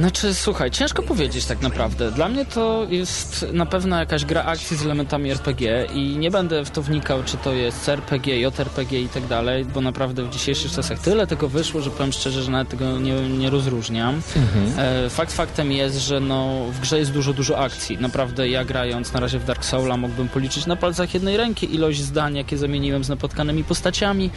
Znaczy, 0.00 0.34
słuchaj, 0.34 0.70
ciężko 0.70 1.02
powiedzieć 1.02 1.44
tak 1.44 1.60
naprawdę. 1.60 2.10
Dla 2.10 2.28
mnie 2.28 2.44
to 2.44 2.86
jest 2.90 3.46
na 3.52 3.66
pewno 3.66 3.98
jakaś 3.98 4.24
gra 4.24 4.44
akcji 4.44 4.76
z 4.76 4.84
elementami 4.84 5.30
RPG 5.30 5.86
i 5.94 6.16
nie 6.16 6.30
będę 6.30 6.64
w 6.64 6.70
to 6.70 6.82
wnikał, 6.82 7.22
czy 7.24 7.36
to 7.36 7.52
jest 7.52 7.88
RPG, 7.88 8.40
JRPG 8.40 9.00
i 9.00 9.08
tak 9.08 9.26
dalej, 9.26 9.64
bo 9.64 9.80
naprawdę 9.80 10.22
w 10.22 10.30
dzisiejszych 10.30 10.72
czasach 10.72 10.98
tyle 10.98 11.26
tego 11.26 11.48
wyszło, 11.48 11.80
że 11.80 11.90
powiem 11.90 12.12
szczerze, 12.12 12.42
że 12.42 12.50
nawet 12.50 12.68
tego 12.68 12.98
nie, 12.98 13.28
nie 13.28 13.50
rozróżniam. 13.50 14.22
E, 14.78 15.10
Fakt 15.10 15.32
faktem 15.32 15.72
jest, 15.72 15.96
że 15.98 16.20
no, 16.20 16.64
w 16.72 16.80
grze 16.80 16.98
jest 16.98 17.12
dużo, 17.12 17.32
dużo 17.32 17.58
akcji. 17.58 17.98
Naprawdę 17.98 18.48
ja 18.48 18.64
grając 18.64 19.12
na 19.12 19.20
razie 19.20 19.38
w 19.38 19.44
Dark 19.44 19.64
Soula 19.64 19.96
mógłbym 19.96 20.28
policzyć 20.28 20.66
na 20.66 20.76
palcach 20.76 21.14
jednej 21.14 21.36
ręki 21.36 21.74
ilość 21.74 22.02
zdań, 22.02 22.36
jakie 22.36 22.58
zamieniłem 22.58 23.04
z 23.04 23.08
napotkanymi 23.08 23.64
postaciami. 23.64 24.30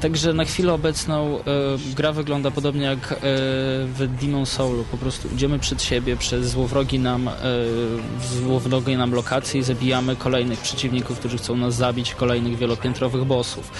Także 0.00 0.32
na 0.32 0.44
chwilę 0.44 0.72
obecną 0.72 1.38
e, 1.38 1.42
gra 1.94 2.12
wygląda 2.12 2.50
podobnie 2.50 2.84
jak 2.84 3.12
e, 3.12 3.16
w 3.86 4.08
Demon 4.20 4.46
Soulu. 4.46 4.84
Po 4.84 4.96
prostu 5.06 5.28
idziemy 5.34 5.58
przed 5.58 5.82
siebie 5.82 6.16
przez 6.16 6.50
złowrogi 6.50 6.98
nam, 6.98 7.28
e, 7.28 7.32
złowrogie 8.42 8.98
nam 8.98 9.12
lokacje 9.12 9.60
i 9.60 9.62
zabijamy 9.62 10.16
kolejnych 10.16 10.58
przeciwników, 10.60 11.18
którzy 11.18 11.38
chcą 11.38 11.56
nas 11.56 11.74
zabić, 11.74 12.14
kolejnych 12.14 12.56
wielopiętrowych 12.56 13.24
bossów. 13.24 13.70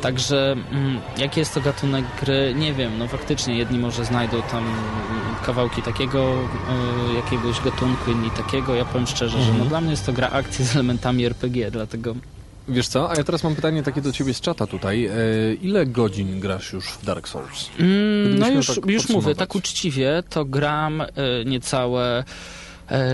Także 0.00 0.52
mm, 0.52 1.00
jaki 1.18 1.40
jest 1.40 1.54
to 1.54 1.60
gatunek 1.60 2.04
gry, 2.20 2.54
nie 2.58 2.72
wiem, 2.74 2.98
no 2.98 3.08
faktycznie 3.08 3.56
jedni 3.56 3.78
może 3.78 4.04
znajdą 4.04 4.42
tam 4.42 4.64
kawałki 5.46 5.82
takiego 5.82 6.34
y, 7.12 7.14
jakiegoś 7.14 7.60
gatunku, 7.60 8.10
inni 8.10 8.30
takiego. 8.30 8.74
Ja 8.74 8.84
powiem 8.84 9.06
szczerze, 9.06 9.38
że 9.38 9.44
no, 9.46 9.50
Mhm. 9.52 9.68
dla 9.68 9.80
mnie 9.80 9.90
jest 9.90 10.06
to 10.06 10.12
gra 10.12 10.30
akcji 10.30 10.64
z 10.64 10.74
elementami 10.74 11.24
RPG, 11.24 11.70
dlatego 11.70 12.14
Wiesz 12.68 12.88
co, 12.88 13.10
a 13.10 13.14
ja 13.16 13.24
teraz 13.24 13.44
mam 13.44 13.54
pytanie 13.54 13.82
takie 13.82 14.00
do 14.00 14.12
ciebie 14.12 14.34
z 14.34 14.40
czata 14.40 14.66
tutaj. 14.66 15.06
E, 15.06 15.12
ile 15.62 15.86
godzin 15.86 16.40
grasz 16.40 16.72
już 16.72 16.86
w 16.86 17.04
Dark 17.04 17.28
Souls? 17.28 17.70
Mm, 17.78 18.38
no 18.38 18.50
już, 18.50 18.66
tak 18.66 18.86
już 18.86 19.08
mówię, 19.08 19.34
tak 19.34 19.54
uczciwie, 19.54 20.22
to 20.30 20.44
gram 20.44 21.00
y, 21.00 21.06
niecałe 21.46 22.24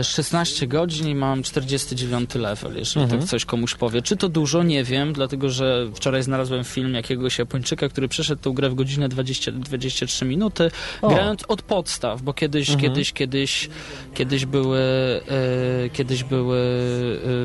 16 0.02 0.66
godzin 0.66 1.08
i 1.08 1.14
mam 1.14 1.42
49 1.42 2.34
level, 2.34 2.76
jeżeli 2.76 3.02
Mhm. 3.04 3.20
tak 3.20 3.30
coś 3.30 3.44
komuś 3.44 3.74
powie. 3.74 4.02
Czy 4.02 4.16
to 4.16 4.28
dużo? 4.28 4.62
Nie 4.62 4.84
wiem, 4.84 5.12
dlatego 5.12 5.50
że 5.50 5.86
wczoraj 5.94 6.22
znalazłem 6.22 6.64
film 6.64 6.94
jakiegoś 6.94 7.38
Japończyka, 7.38 7.88
który 7.88 8.08
przeszedł 8.08 8.42
tą 8.42 8.52
grę 8.52 8.70
w 8.70 8.74
godzinę 8.74 9.08
20, 9.08 9.52
23 9.52 10.24
minuty, 10.24 10.70
O. 11.02 11.08
grając 11.08 11.42
od 11.48 11.62
podstaw, 11.62 12.22
bo 12.22 12.32
kiedyś, 12.34 12.70
Mhm. 12.70 12.88
kiedyś, 12.88 13.12
kiedyś, 13.12 13.68
kiedyś 14.14 14.46
były 14.46 14.78
e, 14.78 15.88
kiedyś 15.92 16.24
były 16.24 16.58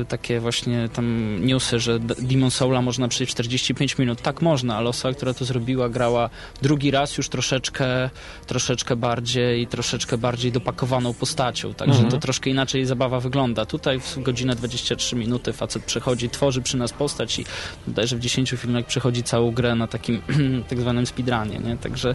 e, 0.00 0.04
takie 0.04 0.40
właśnie 0.40 0.88
tam 0.88 1.36
newsy, 1.46 1.80
że 1.80 1.98
Demon 2.00 2.50
Soula 2.50 2.82
można 2.82 3.08
przejść 3.08 3.32
w 3.32 3.34
45 3.34 3.98
minut. 3.98 4.22
Tak 4.22 4.42
można, 4.42 4.76
ale 4.76 4.88
osoba, 4.88 5.14
która 5.14 5.34
to 5.34 5.44
zrobiła, 5.44 5.88
grała 5.88 6.30
drugi 6.62 6.90
raz 6.90 7.16
już 7.18 7.28
troszeczkę, 7.28 8.10
troszeczkę 8.46 8.96
bardziej, 8.96 9.66
troszeczkę 9.66 10.18
bardziej 10.18 10.52
dopakowaną 10.52 11.14
postacią, 11.14 11.74
także 11.74 11.94
Mhm. 11.94 12.10
to 12.10 12.18
troszkę 12.24 12.50
inaczej 12.50 12.86
zabawa 12.86 13.20
wygląda. 13.20 13.66
Tutaj 13.66 14.00
w 14.00 14.18
godzinę 14.22 14.56
23 14.56 15.16
minuty 15.16 15.52
facet 15.52 15.84
przechodzi, 15.84 16.30
tworzy 16.30 16.62
przy 16.62 16.76
nas 16.76 16.92
postać 16.92 17.38
i 17.38 17.44
bodajże 17.86 18.16
w 18.16 18.20
10 18.20 18.50
filmach 18.50 18.86
przechodzi 18.86 19.22
całą 19.22 19.50
grę 19.50 19.74
na 19.74 19.86
takim 19.86 20.22
tak 20.68 20.80
zwanym 20.80 21.06
speedrunie, 21.06 21.58
nie? 21.58 21.76
Także 21.76 22.14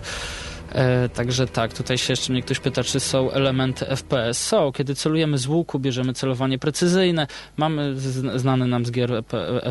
E, 0.71 1.09
także 1.09 1.47
tak, 1.47 1.73
tutaj 1.73 1.97
się 1.97 2.13
jeszcze 2.13 2.33
mnie 2.33 2.41
ktoś 2.41 2.59
pyta, 2.59 2.83
czy 2.83 2.99
są 2.99 3.31
elementy 3.31 3.85
FPS. 3.85 4.47
Są, 4.47 4.71
kiedy 4.71 4.95
celujemy 4.95 5.37
z 5.37 5.47
łuku, 5.47 5.79
bierzemy 5.79 6.13
celowanie 6.13 6.59
precyzyjne, 6.59 7.27
mamy 7.57 7.95
znany 8.35 8.67
nam 8.67 8.85
z 8.85 8.91
gier 8.91 9.23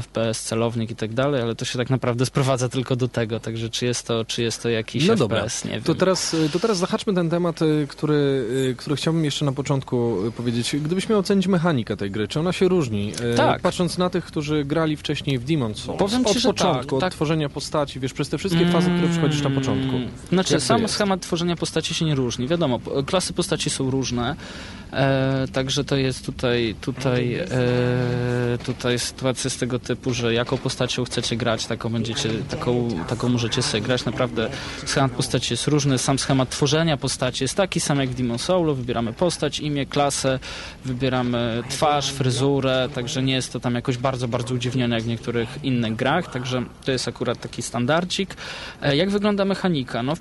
FPS 0.02 0.42
celownik 0.42 0.90
i 0.90 0.96
tak 0.96 1.14
dalej, 1.14 1.42
ale 1.42 1.54
to 1.54 1.64
się 1.64 1.78
tak 1.78 1.90
naprawdę 1.90 2.26
sprowadza 2.26 2.68
tylko 2.68 2.96
do 2.96 3.08
tego, 3.08 3.40
także 3.40 3.70
czy 3.70 3.86
jest 3.86 4.06
to, 4.06 4.24
czy 4.24 4.42
jest 4.42 4.62
to 4.62 4.68
jakiś 4.68 5.06
No 5.06 5.14
FPS, 5.14 5.18
dobra, 5.18 5.42
nie 5.64 5.70
wiem. 5.70 5.82
to 5.82 5.94
teraz, 5.94 6.36
to 6.52 6.58
teraz 6.58 6.78
zahaczmy 6.78 7.14
ten 7.14 7.30
temat, 7.30 7.62
y, 7.62 7.86
który, 7.88 8.14
y, 8.70 8.74
który 8.78 8.96
chciałbym 8.96 9.24
jeszcze 9.24 9.44
na 9.44 9.52
początku 9.52 10.26
y, 10.26 10.32
powiedzieć. 10.32 10.76
Gdybyś 10.76 11.08
miał 11.08 11.18
ocenić 11.18 11.46
mechanikę 11.46 11.96
tej 11.96 12.10
gry, 12.10 12.28
czy 12.28 12.40
ona 12.40 12.52
się 12.52 12.68
różni? 12.68 13.12
Tak. 13.36 13.62
Patrząc 13.62 13.98
na 13.98 14.10
tych, 14.10 14.24
którzy 14.24 14.64
grali 14.64 14.96
wcześniej 14.96 15.38
w 15.38 15.44
Demon's 15.44 15.74
Souls. 15.74 15.98
Powiem 15.98 16.26
od 16.26 16.42
początku, 16.42 16.84
tak, 16.84 16.92
od 16.92 17.00
tak. 17.00 17.12
tworzenia 17.12 17.48
postaci, 17.48 18.00
wiesz, 18.00 18.12
przez 18.12 18.28
te 18.28 18.38
wszystkie 18.38 18.66
fazy, 18.66 18.90
które 18.90 19.08
przechodzisz 19.08 19.42
na 19.42 19.50
początku. 19.50 19.96
Znaczy, 20.28 20.52
Jak 20.54 20.62
to 20.62 20.66
sam 20.66 20.87
jest? 20.88 20.94
schemat 20.94 21.20
tworzenia 21.20 21.56
postaci 21.56 21.94
się 21.94 22.04
nie 22.04 22.14
różni. 22.14 22.48
Wiadomo, 22.48 22.80
klasy 23.06 23.32
postaci 23.32 23.70
są 23.70 23.90
różne, 23.90 24.36
e, 24.92 25.46
także 25.52 25.84
to 25.84 25.96
jest 25.96 26.26
tutaj, 26.26 26.74
tutaj, 26.80 27.34
e, 27.34 27.46
tutaj 28.64 28.98
sytuacja 28.98 29.50
z 29.50 29.56
tego 29.56 29.78
typu, 29.78 30.14
że 30.14 30.34
jaką 30.34 30.58
postacią 30.58 31.04
chcecie 31.04 31.36
grać, 31.36 31.66
taką 31.66 31.88
będziecie, 31.88 32.28
taką, 32.50 32.88
taką 33.08 33.28
możecie 33.28 33.62
sobie 33.62 33.80
grać. 33.80 34.04
Naprawdę 34.04 34.50
schemat 34.86 35.12
postaci 35.12 35.52
jest 35.52 35.66
różny, 35.66 35.98
sam 35.98 36.18
schemat 36.18 36.50
tworzenia 36.50 36.96
postaci 36.96 37.44
jest 37.44 37.54
taki 37.56 37.80
sam 37.80 38.00
jak 38.00 38.08
w 38.10 38.14
Demon 38.14 38.38
Soulu. 38.38 38.74
Wybieramy 38.74 39.12
postać, 39.12 39.60
imię, 39.60 39.86
klasę, 39.86 40.38
wybieramy 40.84 41.62
twarz, 41.68 42.10
fryzurę, 42.10 42.88
także 42.94 43.22
nie 43.22 43.32
jest 43.34 43.52
to 43.52 43.60
tam 43.60 43.74
jakoś 43.74 43.96
bardzo, 43.98 44.28
bardzo 44.28 44.54
udziwnione 44.54 44.94
jak 44.94 45.04
w 45.04 45.08
niektórych 45.08 45.48
innych 45.62 45.96
grach, 45.96 46.30
także 46.32 46.64
to 46.84 46.92
jest 46.92 47.08
akurat 47.08 47.40
taki 47.40 47.62
standardzik. 47.62 48.34
E, 48.82 48.96
Jak 48.96 49.10
wygląda 49.10 49.44
mechanika? 49.44 50.02
No, 50.02 50.16
w- 50.16 50.20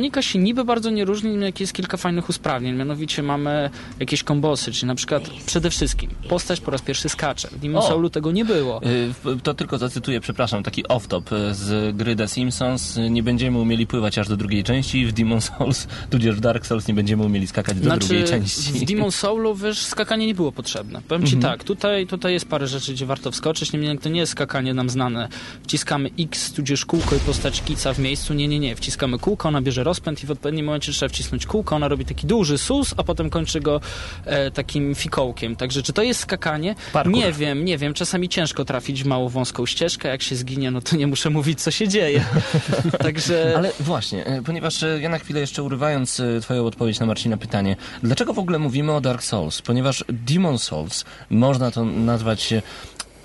mechanika 0.00 0.22
się 0.22 0.38
niby 0.38 0.64
bardzo 0.64 0.90
nie 0.90 1.04
różni, 1.04 1.40
jak 1.44 1.60
jest 1.60 1.72
kilka 1.72 1.96
fajnych 1.96 2.28
usprawnień. 2.28 2.76
Mianowicie 2.76 3.22
mamy 3.22 3.70
jakieś 4.00 4.22
kombosy, 4.22 4.72
czyli 4.72 4.86
na 4.86 4.94
przykład 4.94 5.30
przede 5.46 5.70
wszystkim 5.70 6.10
postać 6.28 6.60
po 6.60 6.70
raz 6.70 6.82
pierwszy 6.82 7.08
skacze. 7.08 7.48
W 7.48 7.58
Demon 7.58 7.82
O! 7.82 7.88
Soulu 7.88 8.10
tego 8.10 8.32
nie 8.32 8.44
było. 8.44 8.80
Y, 8.82 9.40
To 9.42 9.54
tylko 9.54 9.78
zacytuję, 9.78 10.20
przepraszam, 10.20 10.62
taki 10.62 10.82
off-top 10.84 11.32
y, 11.50 11.54
z 11.54 11.96
gry 11.96 12.16
The 12.16 12.28
Simpsons. 12.28 12.98
Nie 13.10 13.22
będziemy 13.22 13.58
umieli 13.58 13.86
pływać 13.86 14.18
aż 14.18 14.28
do 14.28 14.36
drugiej 14.36 14.64
części. 14.64 15.06
W 15.06 15.12
Demon 15.12 15.40
Souls, 15.40 15.86
tudzież 16.10 16.36
w 16.36 16.40
Dark 16.40 16.66
Souls 16.66 16.88
nie 16.88 16.94
będziemy 16.94 17.22
umieli 17.24 17.46
skakać 17.46 17.80
do 17.80 17.96
drugiej 17.96 18.24
części. 18.24 18.60
Znaczy, 18.62 18.78
w 18.78 18.88
Demon 18.88 19.12
Soulu, 19.12 19.54
wiesz, 19.54 19.78
skakanie 19.78 20.26
nie 20.26 20.34
było 20.34 20.52
potrzebne. 20.52 21.02
Powiem 21.08 21.26
ci 21.26 21.34
Mhm. 21.36 21.52
tak, 21.52 21.64
tutaj, 21.64 22.06
tutaj 22.06 22.32
jest 22.32 22.48
parę 22.48 22.66
rzeczy, 22.66 22.92
gdzie 22.92 23.06
warto 23.06 23.30
wskoczyć, 23.30 23.72
niemniej 23.72 23.98
to 23.98 24.08
nie 24.08 24.20
jest 24.20 24.32
skakanie 24.32 24.74
nam 24.74 24.90
znane. 24.90 25.28
Wciskamy 25.62 26.10
X, 26.20 26.52
tudzież 26.52 26.84
kółko 26.86 27.16
i 27.16 27.18
postać 27.18 27.62
kica 27.62 27.92
w 27.94 27.98
miejscu. 27.98 28.34
Nie, 28.34 28.48
nie, 28.48 28.58
nie. 28.58 28.76
Wciskamy 28.76 29.18
kółko, 29.18 29.48
ona 29.48 29.62
bierze 29.62 29.84
rozpęd 29.90 30.24
i 30.24 30.26
w 30.26 30.30
odpowiednim 30.30 30.66
momencie 30.66 30.92
trzeba 30.92 31.08
wcisnąć 31.08 31.46
kółko, 31.46 31.76
ona 31.76 31.88
robi 31.88 32.04
taki 32.04 32.26
duży 32.26 32.58
sus, 32.58 32.94
a 32.96 33.02
potem 33.02 33.30
kończy 33.30 33.60
go 33.60 33.80
e, 34.24 34.50
takim 34.50 34.94
fikołkiem. 34.94 35.56
Także 35.56 35.82
czy 35.82 35.92
to 35.92 36.02
jest 36.02 36.20
skakanie? 36.20 36.74
Parkour. 36.92 37.14
Nie 37.14 37.32
wiem, 37.32 37.64
nie 37.64 37.78
wiem. 37.78 37.94
Czasami 37.94 38.28
ciężko 38.28 38.64
trafić 38.64 39.02
w 39.02 39.06
mało 39.06 39.28
wąską 39.28 39.66
ścieżkę. 39.66 40.08
Jak 40.08 40.22
się 40.22 40.36
zginie, 40.36 40.70
no 40.70 40.80
to 40.80 40.96
nie 40.96 41.06
muszę 41.06 41.30
mówić, 41.38 41.62
co 41.62 41.70
się 41.70 41.88
dzieje. 41.88 42.24
Także... 43.06 43.54
Ale 43.56 43.72
właśnie, 43.80 44.26
e, 44.26 44.42
ponieważ 44.42 44.82
e, 44.82 45.00
ja 45.00 45.08
na 45.08 45.18
chwilę 45.18 45.40
jeszcze 45.40 45.62
urywając 45.62 46.20
e, 46.20 46.40
twoją 46.40 46.66
odpowiedź 46.66 47.00
na 47.00 47.06
Marcina 47.06 47.36
pytanie, 47.36 47.76
dlaczego 48.02 48.34
w 48.34 48.38
ogóle 48.38 48.58
mówimy 48.58 48.92
o 48.92 49.00
Dark 49.00 49.22
Souls? 49.22 49.62
Ponieważ 49.62 50.04
Demon 50.08 50.58
Souls, 50.58 51.04
można 51.30 51.70
to 51.70 51.84
nazwać 51.84 52.54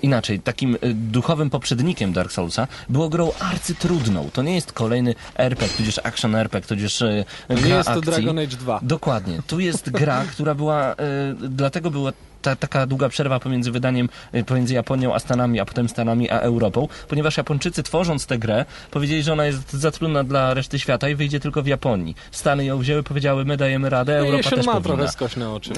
inaczej, 0.02 0.40
takim 0.40 0.74
e, 0.74 0.94
duchowym 0.94 1.50
poprzednikiem 1.50 2.12
Dark 2.12 2.32
Soulsa, 2.32 2.68
było 2.88 3.08
grą 3.08 3.32
arcytrudną. 3.40 4.30
To 4.32 4.42
nie 4.42 4.54
jest 4.54 4.72
kolejny 4.72 5.14
RPG, 5.36 5.76
tudzież 5.76 6.00
action 6.04 6.34
RPG, 6.34 6.68
tudzież 6.68 7.04
Nie 7.50 7.56
gra 7.56 7.76
jest 7.76 7.88
to 7.88 7.94
akcji. 7.94 8.12
Dragon 8.12 8.38
Age 8.38 8.56
2. 8.56 8.80
Dokładnie. 8.82 9.38
Tu 9.46 9.60
jest 9.60 9.90
gra, 9.90 10.24
która 10.30 10.54
była, 10.54 10.92
e, 10.92 10.96
dlatego 11.48 11.90
była 11.90 12.12
ta, 12.46 12.56
taka 12.56 12.86
długa 12.86 13.08
przerwa 13.08 13.40
pomiędzy 13.40 13.70
wydaniem, 13.70 14.08
e, 14.32 14.44
pomiędzy 14.44 14.74
Japonią 14.74 15.14
a 15.14 15.18
Stanami, 15.18 15.60
a 15.60 15.64
potem 15.64 15.88
Stanami 15.88 16.30
a 16.30 16.38
Europą, 16.38 16.88
ponieważ 17.08 17.36
Japończycy 17.36 17.82
tworząc 17.82 18.26
tę 18.26 18.38
grę 18.38 18.64
powiedzieli, 18.90 19.22
że 19.22 19.32
ona 19.32 19.46
jest 19.46 19.72
za 19.72 19.90
trudna 19.90 20.24
dla 20.24 20.54
reszty 20.54 20.78
świata 20.78 21.08
i 21.08 21.14
wyjdzie 21.14 21.40
tylko 21.40 21.62
w 21.62 21.66
Japonii. 21.66 22.14
Stany 22.30 22.64
ją 22.64 22.78
wzięły, 22.78 23.02
powiedziały, 23.02 23.44
my 23.44 23.56
dajemy 23.56 23.90
radę, 23.90 24.12
No 24.20 24.26
Europa 24.26 24.50
też 24.50 24.66
ma 24.66 24.72
powinna. 24.72 24.96
trochę 24.96 25.12
skośne 25.12 25.50
oczy. 25.50 25.70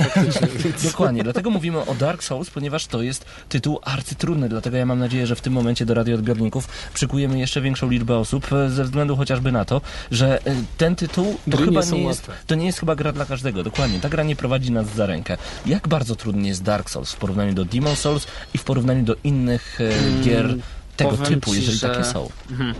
Dokładnie, 0.90 1.22
dlatego 1.22 1.50
mówimy 1.50 1.78
o 1.86 1.94
Dark 1.94 2.22
Souls, 2.22 2.50
ponieważ 2.50 2.86
to 2.86 3.02
jest 3.02 3.24
tytuł 3.48 3.80
arcytrudny, 3.84 4.48
dlatego 4.48 4.76
ja 4.76 4.86
mam 4.86 4.98
nadzieję, 4.98 5.26
że 5.26 5.36
w 5.36 5.40
tym 5.40 5.52
momencie 5.52 5.86
do 5.86 5.94
radioodbiorników 5.94 6.68
przykujemy 6.94 7.38
jeszcze 7.38 7.60
większą 7.60 7.90
liczbę 7.90 8.16
osób, 8.18 8.52
e, 8.52 8.70
ze 8.70 8.84
względu 8.84 9.16
chociażby 9.16 9.52
na 9.52 9.64
to, 9.64 9.80
że 10.10 10.38
e, 10.46 10.54
ten 10.78 10.96
tytuł 10.96 11.36
to 11.50 11.56
Gry 11.56 11.66
chyba 11.66 11.80
nie 11.84 11.90
nie 11.90 12.02
jest, 12.02 12.28
łatwe. 12.28 12.42
to 12.46 12.54
nie 12.54 12.66
jest 12.66 12.80
chyba 12.80 12.96
gra 12.96 13.12
dla 13.12 13.24
każdego, 13.24 13.62
dokładnie, 13.64 14.00
ta 14.00 14.08
gra 14.08 14.22
nie 14.22 14.36
prowadzi 14.36 14.72
nas 14.72 14.94
za 14.94 15.06
rękę. 15.06 15.36
Jak 15.66 15.88
bardzo 15.88 16.16
trudny 16.16 16.48
jest 16.48 16.57
Dark 16.62 16.90
Souls 16.90 17.12
w 17.12 17.16
porównaniu 17.16 17.52
do 17.54 17.64
Demon 17.64 17.96
Souls 17.96 18.26
i 18.54 18.58
w 18.58 18.64
porównaniu 18.64 19.02
do 19.04 19.16
innych 19.24 19.78
e, 19.80 20.22
gier 20.22 20.54
tego 20.96 21.10
Powiem 21.10 21.26
typu, 21.34 21.50
ci, 21.54 21.60
jeżeli 21.60 21.78
że- 21.78 21.88
takie 21.88 22.04
są? 22.04 22.30
Mhm. 22.50 22.74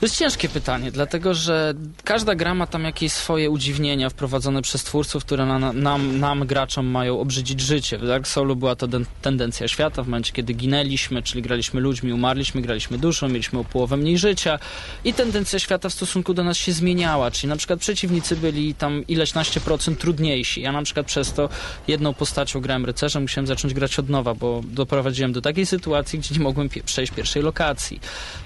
To 0.00 0.06
jest 0.06 0.16
ciężkie 0.18 0.48
pytanie, 0.48 0.90
dlatego 0.92 1.34
że 1.34 1.74
każda 2.04 2.34
gra 2.34 2.54
ma 2.54 2.66
tam 2.66 2.84
jakieś 2.84 3.12
swoje 3.12 3.50
udziwnienia 3.50 4.10
wprowadzone 4.10 4.62
przez 4.62 4.84
twórców, 4.84 5.24
które 5.24 5.46
na, 5.46 5.72
nam, 5.72 6.20
nam, 6.20 6.46
graczom, 6.46 6.86
mają 6.86 7.20
obrzydzić 7.20 7.60
życie. 7.60 7.98
W 7.98 8.06
Dark 8.06 8.26
Soulu 8.28 8.56
była 8.56 8.76
to 8.76 8.88
den- 8.88 9.04
tendencja 9.22 9.68
świata, 9.68 10.02
w 10.02 10.06
momencie 10.06 10.32
kiedy 10.32 10.52
ginęliśmy, 10.52 11.22
czyli 11.22 11.42
graliśmy 11.42 11.80
ludźmi, 11.80 12.12
umarliśmy, 12.12 12.62
graliśmy 12.62 12.98
duszą, 12.98 13.28
mieliśmy 13.28 13.58
o 13.58 13.64
połowę 13.64 13.96
mniej 13.96 14.18
życia 14.18 14.58
i 15.04 15.14
tendencja 15.14 15.58
świata 15.58 15.88
w 15.88 15.92
stosunku 15.92 16.34
do 16.34 16.44
nas 16.44 16.56
się 16.56 16.72
zmieniała, 16.72 17.30
czyli 17.30 17.48
na 17.48 17.56
przykład 17.56 17.80
przeciwnicy 17.80 18.36
byli 18.36 18.74
tam 18.74 19.06
ileś 19.06 19.34
naście 19.34 19.60
procent 19.60 19.98
trudniejsi. 19.98 20.60
Ja 20.62 20.72
na 20.72 20.82
przykład 20.82 21.06
przez 21.06 21.32
to 21.32 21.48
jedną 21.88 22.14
postacią 22.14 22.60
grałem 22.60 22.84
rycerzem, 22.84 23.22
musiałem 23.22 23.46
zacząć 23.46 23.74
grać 23.74 23.98
od 23.98 24.08
nowa, 24.08 24.34
bo 24.34 24.60
doprowadziłem 24.64 25.32
do 25.32 25.40
takiej 25.40 25.66
sytuacji, 25.66 26.18
gdzie 26.18 26.34
nie 26.34 26.40
mogłem 26.40 26.68
przejść 26.84 27.12
pierwszej 27.12 27.42
lokacji. 27.42 28.00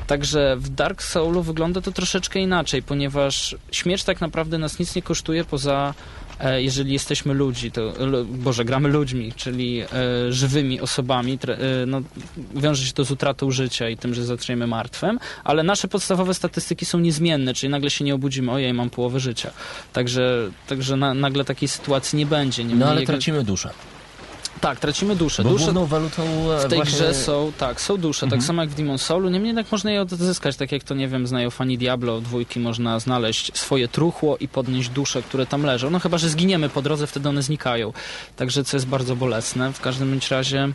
Także 0.07 0.57
w 0.59 0.69
Dark 0.69 1.03
Soulu 1.03 1.44
wygląda 1.45 1.81
to 1.81 1.93
troszeczkę 1.93 2.41
inaczej, 2.41 2.83
ponieważ 2.83 3.57
śmierć 3.73 4.05
tak 4.05 4.21
naprawdę 4.21 4.59
nas 4.59 4.79
nic 4.79 4.95
nie 4.95 5.03
kosztuje 5.03 5.45
poza 5.45 5.95
e, 6.41 6.63
jeżeli 6.63 6.93
jesteśmy 6.93 7.35
ludzi, 7.35 7.71
to, 7.73 7.97
l- 8.01 8.25
Boże, 8.29 8.65
gramy 8.65 8.89
ludźmi, 8.89 9.33
czyli 9.37 9.81
e, 9.81 9.87
żywymi 10.33 10.81
osobami, 10.81 11.39
tre, 11.39 11.55
e, 11.55 11.87
no, 11.87 12.01
wiąże 12.55 12.87
się 12.87 12.93
to 12.93 13.05
z 13.05 13.11
utratą 13.11 13.51
życia 13.51 13.89
i 13.89 13.97
tym, 13.97 14.15
że 14.15 14.25
zaczniemy 14.25 14.67
martwym, 14.67 15.19
ale 15.45 15.63
nasze 15.63 15.89
podstawowe 15.89 16.35
statystyki 16.35 16.85
są 16.85 16.99
niezmienne, 16.99 17.55
czyli 17.55 17.71
nagle 17.71 17.91
się 17.91 18.05
nie 18.05 18.15
obudzimy, 18.15 18.53
ojej, 18.53 18.75
mam 18.75 18.91
połowę 18.91 19.21
życia. 19.21 19.51
Także, 19.93 20.51
także 20.67 20.97
na, 20.97 21.15
nagle 21.15 21.45
takiej 21.45 21.69
sytuacji 21.69 22.19
nie 22.19 22.27
będzie. 22.27 22.65
Nie 22.65 22.75
No 22.75 22.87
ale 22.87 23.03
tracimy 23.07 23.45
duszę. 23.45 23.71
Tak, 24.61 24.81
tracimy 24.81 25.17
duszę. 25.17 25.43
Bo 25.43 25.49
główną 25.51 25.87
walutą 25.87 26.23
e, 26.23 26.59
w 26.59 26.69
tej 26.69 26.79
właśnie... 26.79 26.99
grze 26.99 27.15
są, 27.15 27.53
tak, 27.59 27.81
są 27.81 27.97
dusze, 27.97 28.27
Mhm. 28.27 28.41
tak 28.41 28.47
samo 28.47 28.63
jak 28.63 28.71
w 28.71 28.75
Demon 28.75 28.99
Soulu. 28.99 29.29
Niemniej 29.31 29.49
jednak 29.49 29.73
można 29.73 29.91
je 29.91 30.01
odzyskać, 30.03 30.57
tak 30.57 30.73
jak 30.73 30.85
to, 30.85 30.95
nie 30.95 31.09
wiem, 31.09 31.27
znają 31.27 31.51
fani 31.51 31.79
Diablo, 31.79 32.21
dwójki 32.21 32.61
można 32.61 32.99
znaleźć 33.01 33.59
swoje 33.59 33.89
truchło 33.89 34.37
i 34.37 34.49
podnieść 34.49 34.89
dusze, 34.89 35.23
które 35.23 35.47
tam 35.47 35.63
leżą. 35.63 35.91
No 35.91 35.99
chyba, 35.99 36.19
że 36.19 36.29
zginiemy 36.29 36.69
po 36.69 36.83
drodze, 36.83 37.07
wtedy 37.07 37.29
one 37.29 37.43
znikają. 37.43 37.93
Także 38.37 38.65
co 38.65 38.77
jest 38.77 38.87
bardzo 38.87 39.17
bolesne. 39.17 39.73
W 39.73 39.81
każdym 39.81 40.11
bądź 40.11 40.31
razie 40.31 40.69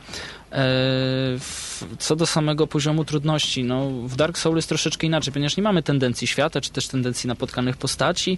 co 2.00 2.16
do 2.16 2.26
samego 2.26 2.68
poziomu 2.68 3.06
trudności, 3.06 3.64
no 3.64 3.89
w 3.89 4.16
Dark 4.16 4.38
Soul 4.38 4.56
jest 4.56 4.70
troszeczkę 4.70 5.08
inaczej, 5.08 5.34
ponieważ 5.34 5.58
nie 5.58 5.64
mamy 5.64 5.84
tendencji 5.84 6.28
świata, 6.28 6.62
czy 6.62 6.70
też 6.72 6.88
tendencji 6.88 7.28
napotkanych 7.28 7.78
postaci, 7.78 8.38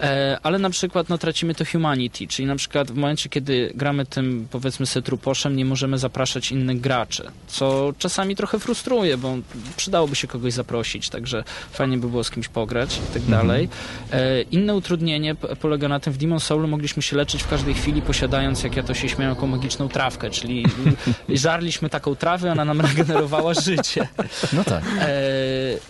e, 0.00 0.38
ale 0.42 0.58
na 0.58 0.70
przykład 0.70 1.08
no, 1.08 1.18
tracimy 1.18 1.54
to 1.54 1.64
humanity, 1.64 2.26
czyli 2.26 2.46
na 2.48 2.56
przykład 2.56 2.90
w 2.90 2.94
momencie, 2.94 3.28
kiedy 3.28 3.72
gramy 3.74 4.06
tym, 4.06 4.48
powiedzmy 4.50 4.86
sobie, 4.86 5.02
truposzem, 5.04 5.56
nie 5.56 5.64
możemy 5.64 5.98
zapraszać 5.98 6.52
innych 6.52 6.80
graczy, 6.80 7.22
co 7.46 7.92
czasami 7.98 8.36
trochę 8.36 8.58
frustruje, 8.58 9.16
bo 9.18 9.36
przydałoby 9.76 10.16
się 10.16 10.26
kogoś 10.26 10.52
zaprosić, 10.52 11.08
także 11.08 11.44
fajnie 11.72 11.98
by 11.98 12.08
było 12.08 12.24
z 12.24 12.30
kimś 12.30 12.48
pograć 12.48 12.96
i 12.96 13.00
tak 13.12 13.22
Mhm. 13.22 13.30
dalej. 13.46 13.68
E, 14.12 14.42
inne 14.42 14.74
utrudnienie 14.74 15.34
polega 15.34 15.88
na 15.88 16.00
tym, 16.00 16.12
w 16.12 16.16
Demon 16.16 16.40
Soulu 16.40 16.68
mogliśmy 16.68 17.02
się 17.02 17.16
leczyć 17.16 17.42
w 17.42 17.48
każdej 17.48 17.74
chwili, 17.74 18.02
posiadając, 18.02 18.62
jak 18.64 18.76
ja 18.76 18.82
to 18.82 18.94
się 18.94 19.08
śmiałem, 19.08 19.34
jaką 19.34 19.46
magiczną 19.46 19.88
trawkę, 19.88 20.30
czyli 20.30 20.64
żarliśmy 21.46 21.90
taką 21.90 22.16
trawę, 22.16 22.52
ona 22.52 22.64
nam 22.64 22.80
regenerowała 22.86 23.54
życie. 23.54 24.08
No 24.52 24.64
tak. 24.64 24.84
E, 24.98 25.08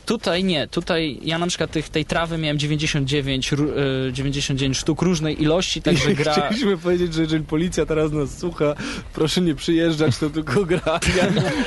tutaj 0.07 0.45
nie, 0.45 0.69
tutaj 0.69 1.19
ja 1.23 1.39
na 1.39 1.47
przykład 1.47 1.71
tych, 1.71 1.89
tej 1.89 2.05
trawy 2.05 2.39
miałem 2.39 2.59
99, 2.59 3.53
ró- 3.53 3.71
e, 4.09 4.13
99 4.13 4.77
sztuk 4.77 5.03
różnej 5.03 5.43
ilości, 5.43 5.83
także 5.83 6.15
gra... 6.15 6.33
Chcieliśmy 6.33 6.79
powiedzieć, 6.79 7.15
że 7.15 7.23
jeżeli 7.23 7.45
policja 7.45 7.87
teraz 7.87 8.13
nas 8.13 8.39
słucha, 8.39 8.75
proszę 9.15 9.41
nie 9.41 9.55
przyjeżdżać, 9.55 10.19
to 10.19 10.31
tylko 10.31 10.65
gra. 10.65 11.01
Ja 11.17 11.27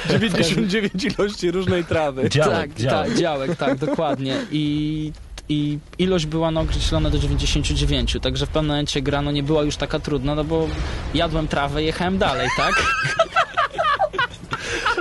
99 0.09 1.03
ilości 1.17 1.51
różnej 1.51 1.85
trawy. 1.85 2.29
tak, 2.29 2.69
tak, 2.89 3.17
działek, 3.17 3.55
tak, 3.55 3.77
dokładnie. 3.77 4.37
I 4.51 5.11
i 5.49 5.79
ilość 5.97 6.25
była 6.25 6.51
no, 6.51 6.61
określona 6.61 7.09
do 7.09 7.19
99, 7.19 8.17
także 8.21 8.45
w 8.45 8.49
pewnym 8.49 8.67
momencie 8.69 9.01
gra 9.01 9.21
no, 9.21 9.31
nie 9.31 9.43
była 9.43 9.63
już 9.63 9.75
taka 9.75 9.99
trudna, 9.99 10.35
no 10.35 10.43
bo 10.43 10.67
jadłem 11.13 11.47
trawę 11.47 11.83
i 11.83 11.85
jechałem 11.85 12.17
dalej, 12.17 12.49
tak? 12.57 12.73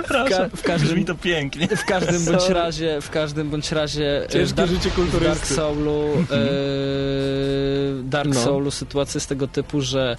Przepraszam, 0.09 0.49
w 0.55 0.63
każdym- 0.63 0.89
brzmi 0.89 1.05
to 1.05 1.15
pięknie. 1.15 1.67
W 1.67 1.85
każdym 1.85 2.25
bądź 2.25 2.41
Sorry. 2.41 2.53
razie, 2.53 3.01
w 3.01 3.09
każdym 3.09 3.49
bądź 3.49 3.71
razie 3.71 4.23
e, 4.25 4.27
Ciężkie 4.29 4.55
Dark, 4.55 4.71
życie 4.71 4.89
kulturysty. 4.91 5.27
Dark 5.35 5.45
Soulu 5.45 6.25
e, 6.31 8.03
Dark 8.03 8.29
No. 8.33 8.39
Soulu 8.43 8.71
sytuacja 8.71 9.17
jest 9.17 9.29
tego 9.29 9.47
typu, 9.47 9.81
że 9.81 10.15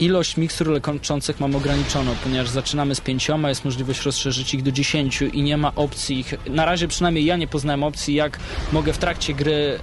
ilość 0.00 0.36
mikstur 0.36 0.68
leczących 0.68 1.40
mam 1.40 1.56
ograniczoną, 1.56 2.14
ponieważ 2.24 2.48
zaczynamy 2.48 2.94
z 2.94 3.00
pięcioma, 3.00 3.48
jest 3.48 3.64
możliwość 3.64 4.02
rozszerzyć 4.02 4.54
ich 4.54 4.62
do 4.62 4.72
dziesięciu 4.72 5.24
i 5.26 5.42
nie 5.42 5.56
ma 5.56 5.72
opcji 5.74 6.18
ich, 6.18 6.34
na 6.46 6.64
razie 6.64 6.88
przynajmniej 6.88 7.24
ja 7.24 7.36
nie 7.36 7.46
poznałem 7.48 7.82
opcji, 7.82 8.14
jak 8.14 8.38
mogę 8.72 8.92
w 8.92 8.98
trakcie 8.98 9.34
gry 9.34 9.78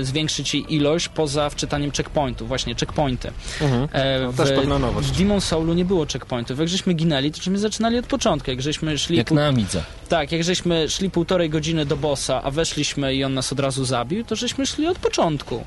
e, 0.00 0.04
zwiększyć 0.04 0.54
jej 0.54 0.74
ilość 0.74 1.08
poza 1.08 1.50
wczytaniem 1.50 1.90
checkpointów, 1.90 2.48
właśnie 2.48 2.74
checkpointy. 2.74 3.30
Mhm. 3.60 3.88
E, 3.92 4.20
No, 4.22 4.32
w, 4.32 4.36
też 4.36 4.50
pewna 4.50 4.78
nowość. 4.78 5.08
W 5.08 5.18
Demon 5.18 5.40
Soulu 5.40 5.74
nie 5.74 5.84
było 5.84 6.06
checkpointów. 6.12 6.58
Jak 6.58 6.68
żeśmy 6.68 6.94
ginęli, 6.94 7.30
to 7.30 7.36
żeśmy 7.36 7.58
zaczynali 7.58 7.98
od 7.98 8.06
początku. 8.06 8.50
Jak 8.50 8.62
żeśmy 8.62 8.98
szli... 8.98 9.16
Jak 9.16 9.30
na 9.30 9.46
Amidze. 9.46 9.82
Tak, 10.08 10.32
jak 10.32 10.44
żeśmy 10.44 10.88
szli 10.88 11.10
półtorej 11.10 11.50
godziny 11.50 11.86
do 11.86 11.96
bossa, 11.96 12.42
a 12.42 12.50
weszliśmy 12.50 13.14
i 13.14 13.24
on 13.24 13.34
nas 13.34 13.52
od 13.52 13.60
razu 13.60 13.84
zabił, 13.84 14.24
to 14.24 14.36
żeśmy 14.36 14.66
szli 14.66 14.86
od 14.86 14.98
początku. 14.98 15.64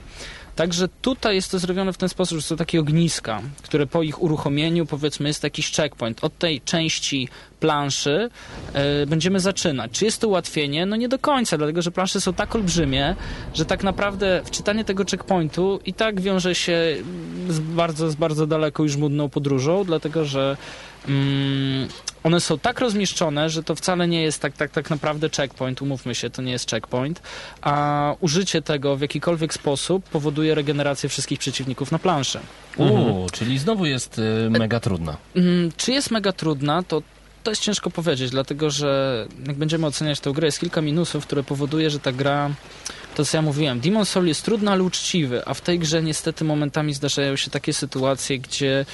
Także 0.56 0.88
tutaj 1.02 1.36
jest 1.36 1.52
to 1.52 1.60
zrobione 1.60 1.94
w 1.94 1.98
ten 1.98 2.10
sposób, 2.10 2.38
że 2.38 2.42
są 2.42 2.58
takie 2.58 2.80
ogniska, 2.80 3.42
które 3.62 3.88
po 3.88 4.04
ich 4.04 4.22
uruchomieniu, 4.22 4.86
powiedzmy, 4.86 5.28
jest 5.28 5.44
jakiś 5.44 5.72
checkpoint. 5.72 6.24
Od 6.24 6.38
tej 6.38 6.62
części 6.62 7.30
planszy 7.60 8.30
e, 8.74 9.06
będziemy 9.06 9.40
zaczynać. 9.40 9.92
Czy 9.92 10.06
jest 10.06 10.22
to 10.22 10.28
ułatwienie? 10.28 10.86
No 10.86 10.96
nie 10.96 11.10
do 11.10 11.20
końca, 11.20 11.58
dlatego 11.58 11.82
że 11.82 11.92
plansze 11.92 12.22
są 12.22 12.34
tak 12.34 12.56
olbrzymie, 12.56 13.16
że 13.54 13.66
tak 13.66 13.84
naprawdę 13.84 14.42
wczytanie 14.46 14.86
tego 14.86 15.06
checkpointu 15.12 15.80
i 15.86 15.94
tak 15.94 16.22
wiąże 16.22 16.56
się 16.56 16.96
z 17.50 17.60
bardzo, 17.60 18.12
z 18.12 18.16
bardzo 18.16 18.48
daleko 18.48 18.84
już 18.84 18.96
mudną 18.96 19.30
podróżą, 19.30 19.84
dlatego 19.84 20.26
że 20.26 20.58
mm, 21.08 21.88
one 22.26 22.40
są 22.42 22.60
tak 22.60 22.80
rozmieszczone, 22.80 23.50
że 23.50 23.64
to 23.64 23.76
wcale 23.76 24.08
nie 24.08 24.22
jest 24.22 24.42
tak, 24.42 24.58
tak, 24.58 24.72
tak 24.72 24.90
naprawdę 24.90 25.30
checkpoint, 25.30 25.82
umówmy 25.82 26.16
się, 26.16 26.30
to 26.30 26.42
nie 26.42 26.52
jest 26.52 26.72
checkpoint, 26.72 27.22
a 27.62 28.16
użycie 28.20 28.62
tego 28.62 28.96
w 28.98 29.02
jakikolwiek 29.02 29.54
sposób 29.54 30.06
powoduje 30.10 30.56
regenerację 30.56 31.10
wszystkich 31.10 31.40
przeciwników 31.40 31.92
na 31.92 32.00
planszy. 32.00 32.40
Uuu, 32.78 33.30
czyli 33.32 33.60
znowu 33.60 33.86
jest 33.86 34.20
y, 34.20 34.50
mega 34.50 34.80
trudna. 34.80 35.18
Mm, 35.36 35.72
Czy 35.78 35.92
jest 35.92 36.12
mega 36.12 36.32
trudna, 36.32 36.84
to 36.84 37.02
to 37.44 37.52
jest 37.52 37.62
ciężko 37.62 37.90
powiedzieć, 37.90 38.32
dlatego 38.32 38.70
że 38.70 39.28
jak 39.48 39.56
będziemy 39.56 39.88
oceniać 39.88 40.20
tę 40.20 40.32
grę, 40.32 40.48
jest 40.48 40.60
kilka 40.60 40.82
minusów, 40.82 41.26
które 41.26 41.44
powoduje, 41.44 41.90
że 41.90 42.00
ta 42.00 42.12
gra, 42.12 42.50
to 43.16 43.26
co 43.26 43.38
ja 43.38 43.42
mówiłem, 43.42 43.80
Demon 43.80 44.06
Soul 44.06 44.28
jest 44.28 44.44
trudny, 44.46 44.72
ale 44.72 44.84
uczciwy, 44.84 45.42
a 45.46 45.54
w 45.54 45.62
tej 45.62 45.80
grze 45.80 46.04
niestety 46.04 46.44
momentami 46.44 46.94
zdarzają 46.94 47.36
się 47.36 47.52
takie 47.52 47.74
sytuacje, 47.74 48.40
gdzie 48.40 48.86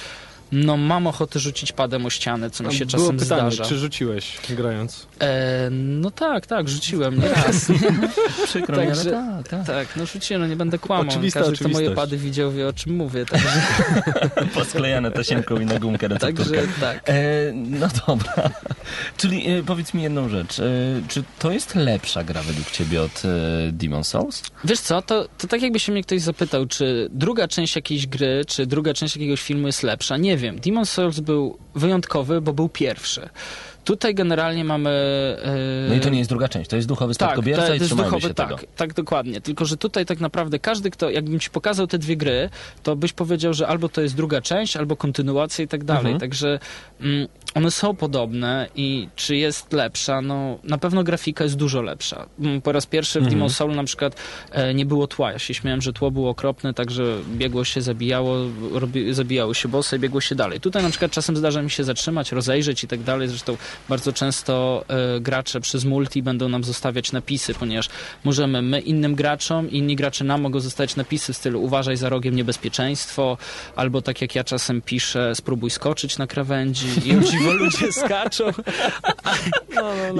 no 0.52 0.76
mam 0.76 1.06
ochotę 1.06 1.38
rzucić 1.38 1.72
padem 1.72 2.06
o 2.06 2.10
ścianę, 2.10 2.50
co 2.50 2.64
mi 2.64 2.74
się 2.74 2.86
Było 2.86 3.02
czasem 3.02 3.16
pytanie, 3.16 3.50
zdarza. 3.50 3.64
czy 3.64 3.78
rzuciłeś 3.78 4.38
grając? 4.48 5.06
E, 5.20 5.70
no 5.70 6.10
tak, 6.10 6.46
tak, 6.46 6.68
rzuciłem 6.68 7.20
nieraz. 7.20 7.72
Przykro 8.46 8.82
mi, 8.82 8.90
ale 8.90 9.04
tak, 9.04 9.48
tak. 9.48 9.66
tak, 9.66 9.96
no 9.96 10.06
rzuciłem, 10.06 10.42
no 10.42 10.48
nie 10.48 10.56
będę 10.56 10.78
kłamał. 10.78 11.08
Oczywista 11.08 11.40
Każdy, 11.40 11.56
kto 11.56 11.68
moje 11.68 11.90
pady 11.90 12.16
widział, 12.16 12.52
wie 12.52 12.68
o 12.68 12.72
czym 12.72 12.96
mówię. 12.96 13.26
Także, 13.26 13.62
Posklejane 14.54 15.10
tasiemką 15.10 15.60
i 15.60 15.66
na 15.66 15.78
gumkę 15.78 16.08
także 16.18 16.44
tak. 16.80 17.08
E, 17.08 17.52
no 17.52 17.88
dobra. 18.06 18.50
Czyli 19.16 19.50
e, 19.50 19.62
powiedz 19.62 19.94
mi 19.94 20.02
jedną 20.02 20.28
rzecz. 20.28 20.58
E, 20.58 20.64
czy 21.08 21.22
to 21.38 21.52
jest 21.52 21.74
lepsza 21.74 22.24
gra 22.24 22.42
według 22.42 22.70
ciebie 22.70 23.02
od 23.02 23.22
e, 23.24 23.28
Demon 23.72 24.04
Souls? 24.04 24.42
Wiesz 24.64 24.80
co, 24.80 25.02
to, 25.02 25.28
to 25.38 25.46
tak 25.46 25.62
jakby 25.62 25.80
się 25.80 25.92
mnie 25.92 26.02
ktoś 26.02 26.20
zapytał, 26.20 26.66
czy 26.66 27.08
druga 27.12 27.48
część 27.48 27.76
jakiejś 27.76 28.06
gry, 28.06 28.44
czy 28.48 28.66
druga 28.66 28.94
część 28.94 29.16
jakiegoś 29.16 29.42
filmu 29.42 29.66
jest 29.66 29.82
lepsza. 29.82 30.16
Nie 30.16 30.36
wiem. 30.36 30.41
Demon 30.50 30.86
Souls 30.86 31.20
był 31.20 31.58
wyjątkowy, 31.74 32.40
bo 32.40 32.52
był 32.52 32.68
pierwszy. 32.68 33.28
Tutaj 33.84 34.14
generalnie 34.14 34.64
mamy... 34.64 34.90
e, 35.44 35.88
No 35.88 35.94
i 35.94 36.00
to 36.00 36.10
nie 36.10 36.18
jest 36.18 36.30
druga 36.30 36.48
część, 36.48 36.70
to 36.70 36.76
jest 36.76 36.88
duchowy 36.88 37.14
tak, 37.14 37.28
spadkobierca 37.28 37.66
to 37.66 37.74
i 37.74 37.74
jest 37.74 37.86
trzymajmy 37.86 38.10
duchowy, 38.10 38.28
się 38.28 38.34
tak, 38.34 38.48
tego. 38.48 38.60
tak, 38.76 38.94
dokładnie. 38.94 39.40
Tylko, 39.40 39.64
że 39.64 39.76
tutaj 39.76 40.06
tak 40.06 40.20
naprawdę 40.20 40.58
każdy, 40.58 40.90
kto, 40.90 41.10
jakbym 41.10 41.40
ci 41.40 41.50
pokazał 41.50 41.86
te 41.86 41.98
dwie 41.98 42.16
gry, 42.16 42.50
to 42.82 42.96
byś 42.96 43.12
powiedział, 43.12 43.54
że 43.54 43.68
albo 43.68 43.88
to 43.88 44.00
jest 44.00 44.16
druga 44.16 44.40
część, 44.40 44.76
albo 44.76 44.96
kontynuacja 44.96 45.64
i 45.64 45.68
tak 45.68 45.84
dalej. 45.84 46.12
Mhm. 46.12 46.20
Także 46.20 46.58
mm, 47.00 47.28
one 47.54 47.70
są 47.70 47.96
podobne 47.96 48.68
i 48.76 49.08
czy 49.16 49.36
jest 49.36 49.72
lepsza? 49.72 50.20
No, 50.20 50.58
na 50.64 50.78
pewno 50.78 51.04
grafika 51.04 51.44
jest 51.44 51.56
dużo 51.56 51.82
lepsza. 51.82 52.26
Mm, 52.40 52.62
Po 52.62 52.72
raz 52.72 52.86
pierwszy 52.86 53.12
w 53.18 53.22
Mhm. 53.22 53.34
Demon 53.34 53.50
Soul 53.50 53.74
na 53.74 53.84
przykład 53.84 54.16
e, 54.50 54.74
nie 54.74 54.86
było 54.86 55.06
tła. 55.06 55.32
Ja 55.32 55.38
się 55.38 55.54
śmiałem, 55.54 55.82
że 55.82 55.92
tło 55.92 56.10
było 56.10 56.30
okropne, 56.30 56.74
także 56.74 57.04
biegło 57.34 57.64
się, 57.64 57.80
zabijało, 57.82 58.36
robi, 58.72 59.14
zabijały 59.14 59.54
się 59.54 59.68
bossy 59.68 59.98
biegło 59.98 60.20
się 60.20 60.34
dalej. 60.34 60.60
Tutaj 60.60 60.82
na 60.82 60.90
przykład 60.90 61.10
czasem 61.12 61.36
zdarza 61.36 61.62
mi 61.62 61.70
się 61.70 61.84
zatrzymać, 61.84 62.32
rozejrzeć 62.32 62.84
i 62.84 62.88
tak 62.88 63.02
dalej. 63.02 63.28
Zresztą 63.28 63.56
bardzo 63.88 64.12
często 64.12 64.84
e, 64.88 65.20
gracze 65.20 65.60
przez 65.60 65.84
multi 65.84 66.22
będą 66.22 66.48
nam 66.48 66.64
zostawiać 66.64 67.12
napisy, 67.12 67.54
ponieważ 67.54 67.88
możemy 68.24 68.62
my 68.62 68.80
innym 68.80 69.14
graczom, 69.14 69.70
inni 69.70 69.96
gracze 69.96 70.24
nam 70.24 70.40
mogą 70.40 70.60
zostawiać 70.60 70.96
napisy 70.96 71.32
w 71.32 71.36
stylu 71.36 71.62
uważaj 71.62 71.96
za 71.96 72.08
rogiem 72.08 72.36
niebezpieczeństwo, 72.36 73.38
albo 73.76 74.02
tak 74.02 74.20
jak 74.22 74.34
ja 74.34 74.44
czasem 74.44 74.82
piszę, 74.82 75.34
spróbuj 75.34 75.70
skoczyć 75.70 76.18
na 76.18 76.26
krawędzi 76.26 76.86
i 77.04 77.12
o 77.48 77.52
dziwo 77.52 77.64
ludzie 77.64 77.92
skaczą. 77.92 78.44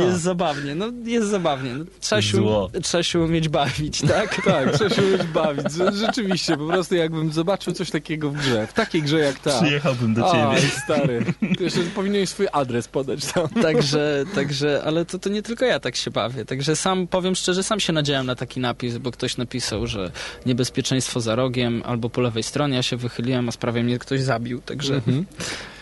Jest 0.07 0.21
zabawnie, 0.21 0.75
no 0.75 0.87
jest 1.05 1.29
zabawnie. 1.29 1.75
No, 1.75 1.85
trzeba, 2.01 2.23
się, 2.23 2.39
trzeba 2.83 3.03
się 3.03 3.21
umieć 3.21 3.49
bawić, 3.49 4.01
tak? 4.09 4.45
Tak, 4.45 4.73
trzeba 4.73 4.91
się 4.91 5.03
umieć 5.03 5.23
bawić. 5.23 5.67
Rzeczywiście, 5.95 6.57
po 6.57 6.67
prostu 6.67 6.95
jakbym 6.95 7.33
zobaczył 7.33 7.73
coś 7.73 7.91
takiego 7.91 8.31
w 8.31 8.35
grze, 8.37 8.67
w 8.67 8.73
takiej 8.73 9.03
grze 9.03 9.19
jak 9.19 9.39
ta. 9.39 9.61
Przyjechałbym 9.63 10.15
do 10.15 10.31
Oj, 10.31 10.57
ciebie. 10.57 10.69
stary. 10.85 11.25
Ty 11.59 11.65
jeszcze 11.65 11.81
powinieneś 11.81 12.29
swój 12.29 12.47
adres 12.53 12.89
podać 12.89 13.33
tam. 13.33 13.49
Także, 13.63 14.25
także, 14.35 14.83
ale 14.87 15.05
to, 15.05 15.19
to 15.19 15.29
nie 15.29 15.43
tylko 15.43 15.65
ja 15.65 15.81
tak 15.81 15.97
się 15.97 16.11
bawię. 16.11 16.45
Także 16.45 16.77
sam, 16.77 17.07
powiem 17.07 17.35
szczerze, 17.35 17.63
sam 17.63 17.81
się 17.81 17.93
nadziałem 17.93 18.27
na 18.27 18.35
taki 18.35 18.61
napis, 18.61 18.99
bo 18.99 19.11
ktoś 19.11 19.37
napisał, 19.37 19.87
że 19.87 20.11
niebezpieczeństwo 20.47 21.21
za 21.21 21.35
rogiem 21.35 21.83
albo 21.87 22.11
po 22.11 22.21
lewej 22.21 22.43
stronie. 22.43 22.77
Ja 22.77 22.83
się 22.83 22.97
wychyliłem, 22.97 23.49
a 23.49 23.53
sprawie 23.53 23.83
mnie 23.83 23.99
ktoś 23.99 24.21
zabił. 24.21 24.61
Także 24.61 24.95
Mhm. 24.95 25.27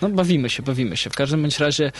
no 0.02 0.08
bawimy 0.08 0.50
się, 0.50 0.62
bawimy 0.62 0.96
się. 0.96 1.10
W 1.10 1.14
każdym 1.16 1.29
bądź 1.36 1.58
razie 1.58 1.92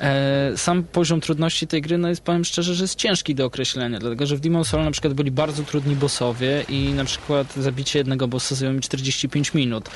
e, 0.00 0.52
sam 0.56 0.82
poziom 0.82 1.20
trudności 1.20 1.66
tej 1.66 1.82
gry, 1.82 1.98
no 1.98 2.08
jest, 2.08 2.22
powiem 2.22 2.44
szczerze, 2.44 2.74
że 2.74 2.84
jest 2.84 2.94
ciężki 2.94 3.34
do 3.34 3.44
określenia, 3.44 3.98
dlatego, 3.98 4.26
że 4.26 4.36
w 4.36 4.40
Demon 4.40 4.64
Soul 4.64 4.84
na 4.84 4.90
przykład 4.90 5.14
byli 5.14 5.30
bardzo 5.30 5.62
trudni 5.62 5.96
bossowie 5.96 6.64
i 6.68 6.92
na 6.92 7.04
przykład 7.04 7.54
zabicie 7.56 7.98
jednego 7.98 8.28
bossa 8.28 8.54
zajęło 8.54 8.74
mi 8.76 8.80
45 8.80 9.54
minut. 9.54 9.88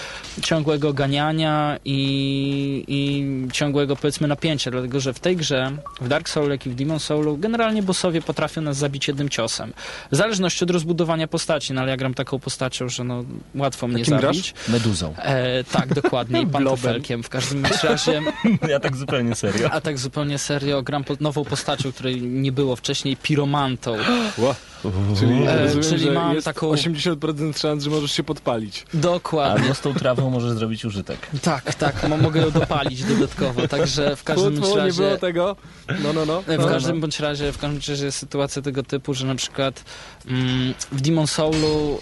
Ciągłego 0.42 0.92
ganiania 0.92 1.78
i, 1.84 2.84
i 2.88 3.24
ciągłego, 3.52 3.96
powiedzmy, 3.96 4.28
napięcia, 4.28 4.70
dlatego, 4.70 5.00
że 5.00 5.12
w 5.12 5.20
tej 5.20 5.36
grze, 5.36 5.72
w 6.00 6.08
Dark 6.08 6.28
Soul, 6.28 6.50
jak 6.50 6.66
i 6.66 6.70
w 6.70 6.74
Demon 6.74 7.00
Soulu, 7.00 7.36
generalnie 7.36 7.82
bossowie 7.82 8.22
potrafią 8.22 8.60
nas 8.60 8.76
zabić 8.76 9.08
jednym 9.08 9.28
ciosem. 9.28 9.72
W 10.12 10.16
zależności 10.16 10.64
od 10.64 10.70
rozbudowania 10.70 11.28
postaci, 11.28 11.72
no 11.72 11.80
ale 11.80 11.90
ja 11.90 11.96
gram 11.96 12.14
taką 12.14 12.38
postacią, 12.38 12.88
że 12.88 13.04
no 13.04 13.24
łatwo 13.54 13.88
mnie 13.88 14.04
Takim 14.04 14.20
zabić. 14.20 14.52
grasz? 14.52 14.68
Meduzą. 14.68 15.14
E, 15.18 15.64
tak, 15.64 15.94
dokładnie. 15.94 16.42
I 16.44 16.46
pantofelkiem 16.46 17.22
w 17.22 17.28
każdym 17.28 17.66
razie. 17.82 18.22
Ja 18.74 18.80
tak 18.80 18.96
zupełnie 18.96 19.34
serio. 19.34 19.70
A 19.72 19.80
tak 19.80 19.98
zupełnie 19.98 20.38
serio, 20.38 20.82
gram 20.82 21.04
po, 21.04 21.16
nową 21.20 21.44
postacią, 21.44 21.92
której 21.92 22.22
nie 22.22 22.52
było 22.52 22.76
wcześniej, 22.76 23.16
piromantą. 23.16 23.96
Czyli, 25.18 25.42
E, 25.46 25.62
rozumiem, 25.62 25.88
czyli 25.88 26.10
mam 26.10 26.34
jest 26.34 26.44
taką- 26.44 26.70
80% 26.70 27.58
szans, 27.58 27.84
że 27.84 27.90
możesz 27.90 28.12
się 28.12 28.22
podpalić. 28.22 28.86
Dokładnie. 28.94 29.62
Albo 29.62 29.74
z 29.74 29.80
tą 29.80 29.94
trawą 29.94 30.30
możesz 30.30 30.50
zrobić 30.52 30.84
użytek. 30.84 31.18
Tak, 31.42 31.74
tak, 31.74 32.08
mo- 32.08 32.16
mogę 32.16 32.40
ją 32.40 32.50
dopalić 32.50 33.04
dodatkowo, 33.04 33.68
także 33.68 34.16
w 34.16 34.24
każdym 34.24 34.60
tfu, 34.62 34.70
nie 34.70 34.76
razie... 34.76 35.02
było 35.02 35.16
tego. 35.16 35.56
No, 36.02 36.12
no, 36.12 36.26
no. 36.26 36.42
W 36.42 36.46
no, 36.58 36.68
każdym 36.68 36.94
no. 36.96 37.00
bądź 37.00 37.20
razie, 37.20 37.52
w 37.52 37.58
każdym 37.58 37.80
razie 37.88 38.04
jest 38.04 38.18
sytuacja 38.18 38.62
tego 38.62 38.82
typu, 38.82 39.14
że 39.14 39.26
na 39.26 39.34
przykład 39.34 39.84
mm, 40.26 40.74
w 40.92 41.00
Demon 41.00 41.26
Soulu 41.26 41.98
y, 41.98 42.00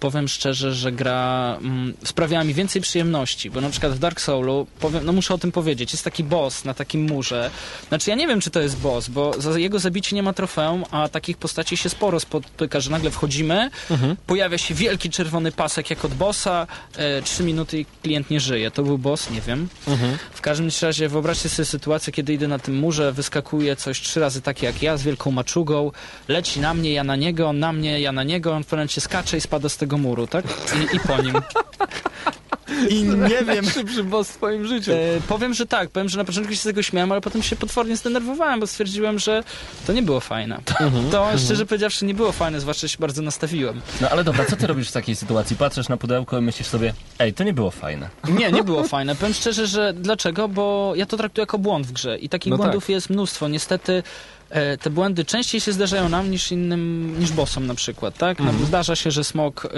powiem 0.00 0.28
szczerze, 0.28 0.74
że 0.74 0.92
gra 0.92 1.56
mm, 1.60 1.94
sprawiała 2.04 2.44
mi 2.44 2.54
więcej 2.54 2.82
przyjemności, 2.82 3.50
bo 3.50 3.60
na 3.60 3.70
przykład 3.70 3.92
w 3.92 3.98
Dark 3.98 4.20
Soulu, 4.20 4.66
powiem, 4.80 5.04
no 5.04 5.12
muszę 5.12 5.34
o 5.34 5.38
tym 5.38 5.52
powiedzieć, 5.52 5.92
jest 5.92 6.04
taki 6.04 6.24
boss 6.24 6.64
na 6.64 6.74
takim 6.74 7.02
murze. 7.02 7.50
Znaczy 7.88 8.10
ja 8.10 8.16
nie 8.16 8.26
wiem, 8.26 8.40
czy 8.40 8.50
to 8.50 8.60
jest 8.60 8.78
boss, 8.78 9.08
bo 9.08 9.40
za 9.40 9.58
jego 9.58 9.78
zabicie 9.78 10.16
nie 10.16 10.22
ma 10.22 10.32
trofeum, 10.32 10.84
a 10.90 11.08
takich 11.08 11.36
postaci 11.36 11.76
się 11.76 11.88
sporo 11.88 12.17
spotyka, 12.20 12.80
że 12.80 12.90
nagle 12.90 13.10
wchodzimy, 13.10 13.70
Mhm. 13.90 14.16
pojawia 14.26 14.58
się 14.58 14.74
wielki 14.74 15.10
czerwony 15.10 15.52
pasek 15.52 15.90
jak 15.90 16.04
od 16.04 16.14
bossa, 16.14 16.66
e, 16.96 17.22
trzy 17.22 17.42
minuty 17.44 17.78
i 17.80 17.86
klient 18.02 18.30
nie 18.30 18.40
żyje. 18.40 18.70
To 18.70 18.82
był 18.82 18.98
boss? 18.98 19.30
Nie 19.30 19.40
wiem. 19.40 19.68
Mhm. 19.88 20.18
W 20.34 20.40
każdym 20.40 20.68
razie 20.82 21.08
wyobraźcie 21.08 21.48
sobie 21.48 21.66
sytuację, 21.66 22.12
kiedy 22.12 22.32
idę 22.32 22.48
na 22.48 22.58
tym 22.58 22.76
murze, 22.78 23.12
wyskakuje 23.12 23.76
coś 23.76 24.00
trzy 24.00 24.20
razy 24.20 24.42
takie 24.42 24.66
jak 24.66 24.82
ja, 24.82 24.96
z 24.96 25.02
wielką 25.02 25.30
maczugą, 25.30 25.90
leci 26.28 26.60
na 26.60 26.74
mnie, 26.74 26.92
ja 26.92 27.04
na 27.04 27.16
niego, 27.16 27.48
on 27.48 27.58
na 27.58 27.72
mnie, 27.72 28.00
ja 28.00 28.12
na 28.12 28.22
niego, 28.24 28.52
on 28.54 28.64
w 28.64 28.66
pewnym 28.66 28.88
skacze 28.88 29.36
i 29.36 29.40
spada 29.40 29.68
z 29.68 29.76
tego 29.76 29.98
muru, 29.98 30.26
tak? 30.26 30.44
I, 30.92 30.96
i 30.96 31.00
po 31.00 31.22
nim. 31.22 31.34
I 32.88 33.02
nie 33.30 33.44
wiem... 33.44 33.64
Najszybszy 33.64 34.04
boss 34.04 34.28
w 34.30 34.36
twoim 34.36 34.66
życiu. 34.66 34.92
E, 34.92 34.96
powiem, 35.28 35.54
że 35.54 35.66
tak, 35.66 35.90
powiem, 35.90 36.08
że 36.08 36.18
na 36.18 36.24
początku 36.24 36.52
się 36.52 36.58
z 36.58 36.62
tego 36.62 36.82
śmiałem, 36.82 37.12
ale 37.12 37.20
potem 37.20 37.42
się 37.42 37.56
potwornie 37.56 37.96
zdenerwowałem, 37.96 38.60
bo 38.60 38.66
stwierdziłem, 38.66 39.18
że 39.18 39.42
to 39.86 39.92
nie 39.92 40.02
było 40.02 40.20
fajne. 40.20 40.60
To 41.10 41.28
szczerze 41.38 41.66
powiedziawszy 41.66 42.04
nie 42.04 42.14
było 42.14 42.32
fajne, 42.32 42.60
zwłaszcza 42.60 42.78
że 42.80 42.88
się 42.88 42.98
bardzo 43.00 43.22
nastawiłem. 43.22 43.80
No 44.00 44.08
ale 44.10 44.24
dobra, 44.24 44.44
co 44.44 44.56
ty 44.56 44.66
robisz 44.66 44.88
w 44.88 44.92
takiej 44.92 45.16
sytuacji? 45.16 45.56
Patrzysz 45.56 45.88
na 45.88 45.96
pudełko 45.96 46.38
i 46.38 46.42
myślisz 46.42 46.68
sobie, 46.68 46.94
ej, 47.18 47.32
to 47.34 47.44
nie 47.44 47.52
było 47.52 47.70
fajne. 47.70 48.08
Nie, 48.28 48.52
nie 48.52 48.64
było 48.64 48.84
fajne. 48.84 49.14
Powiem 49.16 49.34
szczerze, 49.34 49.66
że 49.66 49.92
dlaczego? 49.92 50.48
Bo 50.48 50.92
ja 50.96 51.06
to 51.06 51.16
traktuję 51.16 51.42
jako 51.42 51.58
błąd 51.58 51.86
w 51.86 51.92
grze 51.92 52.18
i 52.18 52.28
takich 52.28 52.50
No 52.50 52.56
błędów 52.56 52.84
tak. 52.84 52.90
jest 52.90 53.10
mnóstwo. 53.10 53.48
Niestety 53.48 54.02
te 54.80 54.90
błędy 54.90 55.24
częściej 55.24 55.60
się 55.60 55.72
zdarzają 55.72 56.08
nam 56.08 56.30
niż 56.30 56.52
innym, 56.52 57.14
niż 57.20 57.32
bossom 57.32 57.66
na 57.66 57.74
przykład, 57.74 58.18
tak? 58.18 58.40
Mhm. 58.40 58.60
No, 58.60 58.66
zdarza 58.66 58.96
się, 58.96 59.10
że 59.10 59.24
smok 59.24 59.64
y, 59.64 59.68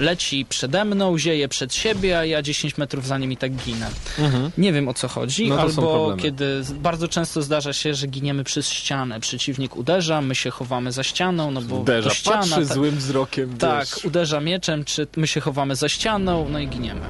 leci 0.00 0.46
przede 0.48 0.84
mną, 0.84 1.18
zieje 1.18 1.48
przed 1.48 1.74
siebie, 1.74 2.18
a 2.18 2.24
ja 2.24 2.42
10 2.42 2.78
metrów 2.78 3.06
za 3.06 3.18
nim 3.18 3.32
i 3.32 3.36
tak 3.36 3.52
ginę. 3.52 3.90
Mhm. 4.18 4.50
Nie 4.58 4.72
wiem 4.72 4.88
o 4.88 4.94
co 4.94 5.08
chodzi, 5.08 5.48
No 5.48 5.60
albo 5.60 6.16
kiedy 6.22 6.62
bardzo 6.74 7.08
często 7.08 7.42
zdarza 7.42 7.72
się, 7.72 7.94
że 7.94 8.06
giniemy 8.06 8.44
przez 8.44 8.68
ścianę. 8.70 9.20
Przeciwnik 9.20 9.76
uderza, 9.76 10.20
my 10.20 10.34
się 10.34 10.50
chowamy 10.50 10.92
za 10.92 11.02
ścianą, 11.02 11.50
no 11.50 11.62
bo 11.62 11.76
Uderza, 11.76 12.08
to 12.08 12.14
ściana. 12.14 12.36
patrzy 12.36 12.68
ta- 12.68 12.74
złym 12.74 12.96
wzrokiem, 12.96 13.56
Tak, 13.58 13.80
wiesz. 13.94 14.04
uderza 14.04 14.40
mieczem, 14.40 14.84
czy 14.84 15.06
my 15.16 15.26
się 15.26 15.40
chowamy 15.40 15.76
za 15.76 15.88
ścianą, 15.88 16.46
no 16.50 16.58
i 16.58 16.68
giniemy. 16.68 17.00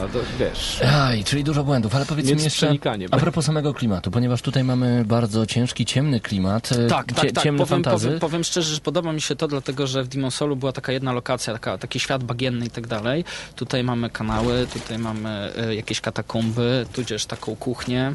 No 0.00 0.08
to 0.08 0.18
wiesz. 0.38 0.82
Aj, 0.82 1.24
czyli 1.24 1.44
dużo 1.44 1.64
błędów, 1.64 1.94
ale 1.94 2.06
powiedz 2.06 2.26
mi 2.30 2.42
jeszcze 2.42 2.74
a 3.10 3.16
propos 3.16 3.44
samego 3.44 3.74
klimatu, 3.74 4.10
ponieważ 4.10 4.42
tutaj 4.42 4.64
mamy 4.64 5.04
bardzo 5.04 5.46
ciężki, 5.46 5.86
ciemny 5.86 6.20
klimat, 6.20 6.72
e, 6.72 6.86
Tak, 6.86 7.06
cie, 7.08 7.14
tak, 7.14 7.32
tak. 7.32 7.56
Powiem, 7.56 7.82
powiem, 7.82 8.18
powiem 8.20 8.44
szczerze, 8.44 8.74
że 8.74 8.80
podoba 8.80 9.12
mi 9.12 9.20
się 9.20 9.36
to, 9.36 9.48
dlatego 9.48 9.86
że 9.86 10.02
w 10.02 10.08
Demon 10.08 10.30
Soulu 10.30 10.56
była 10.56 10.72
taka 10.72 10.92
jedna 10.92 11.12
lokacja, 11.12 11.52
taka, 11.52 11.78
taki 11.78 12.00
świat 12.00 12.24
bagienny 12.24 12.66
i 12.66 12.70
tak 12.70 12.86
dalej. 12.86 13.24
Tutaj 13.56 13.84
mamy 13.84 14.10
kanały, 14.10 14.66
tutaj 14.72 14.98
mamy 14.98 15.52
e, 15.56 15.74
jakieś 15.74 16.00
katakumby, 16.00 16.86
tudzież 16.92 17.26
taką 17.26 17.56
kuchnię. 17.56 18.14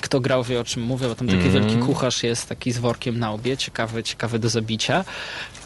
Kto 0.00 0.20
grał 0.20 0.44
wie 0.44 0.60
o 0.60 0.64
czym 0.64 0.82
mówię, 0.82 1.08
bo 1.08 1.14
tam 1.14 1.26
taki 1.28 1.40
Mhm. 1.46 1.64
wielki 1.68 1.78
kucharz 1.86 2.22
jest 2.22 2.48
taki 2.48 2.72
z 2.72 2.78
workiem 2.78 3.18
na 3.18 3.32
obie, 3.32 3.56
ciekawy, 3.56 4.02
ciekawy 4.02 4.38
do 4.38 4.48
zabicia. 4.48 5.04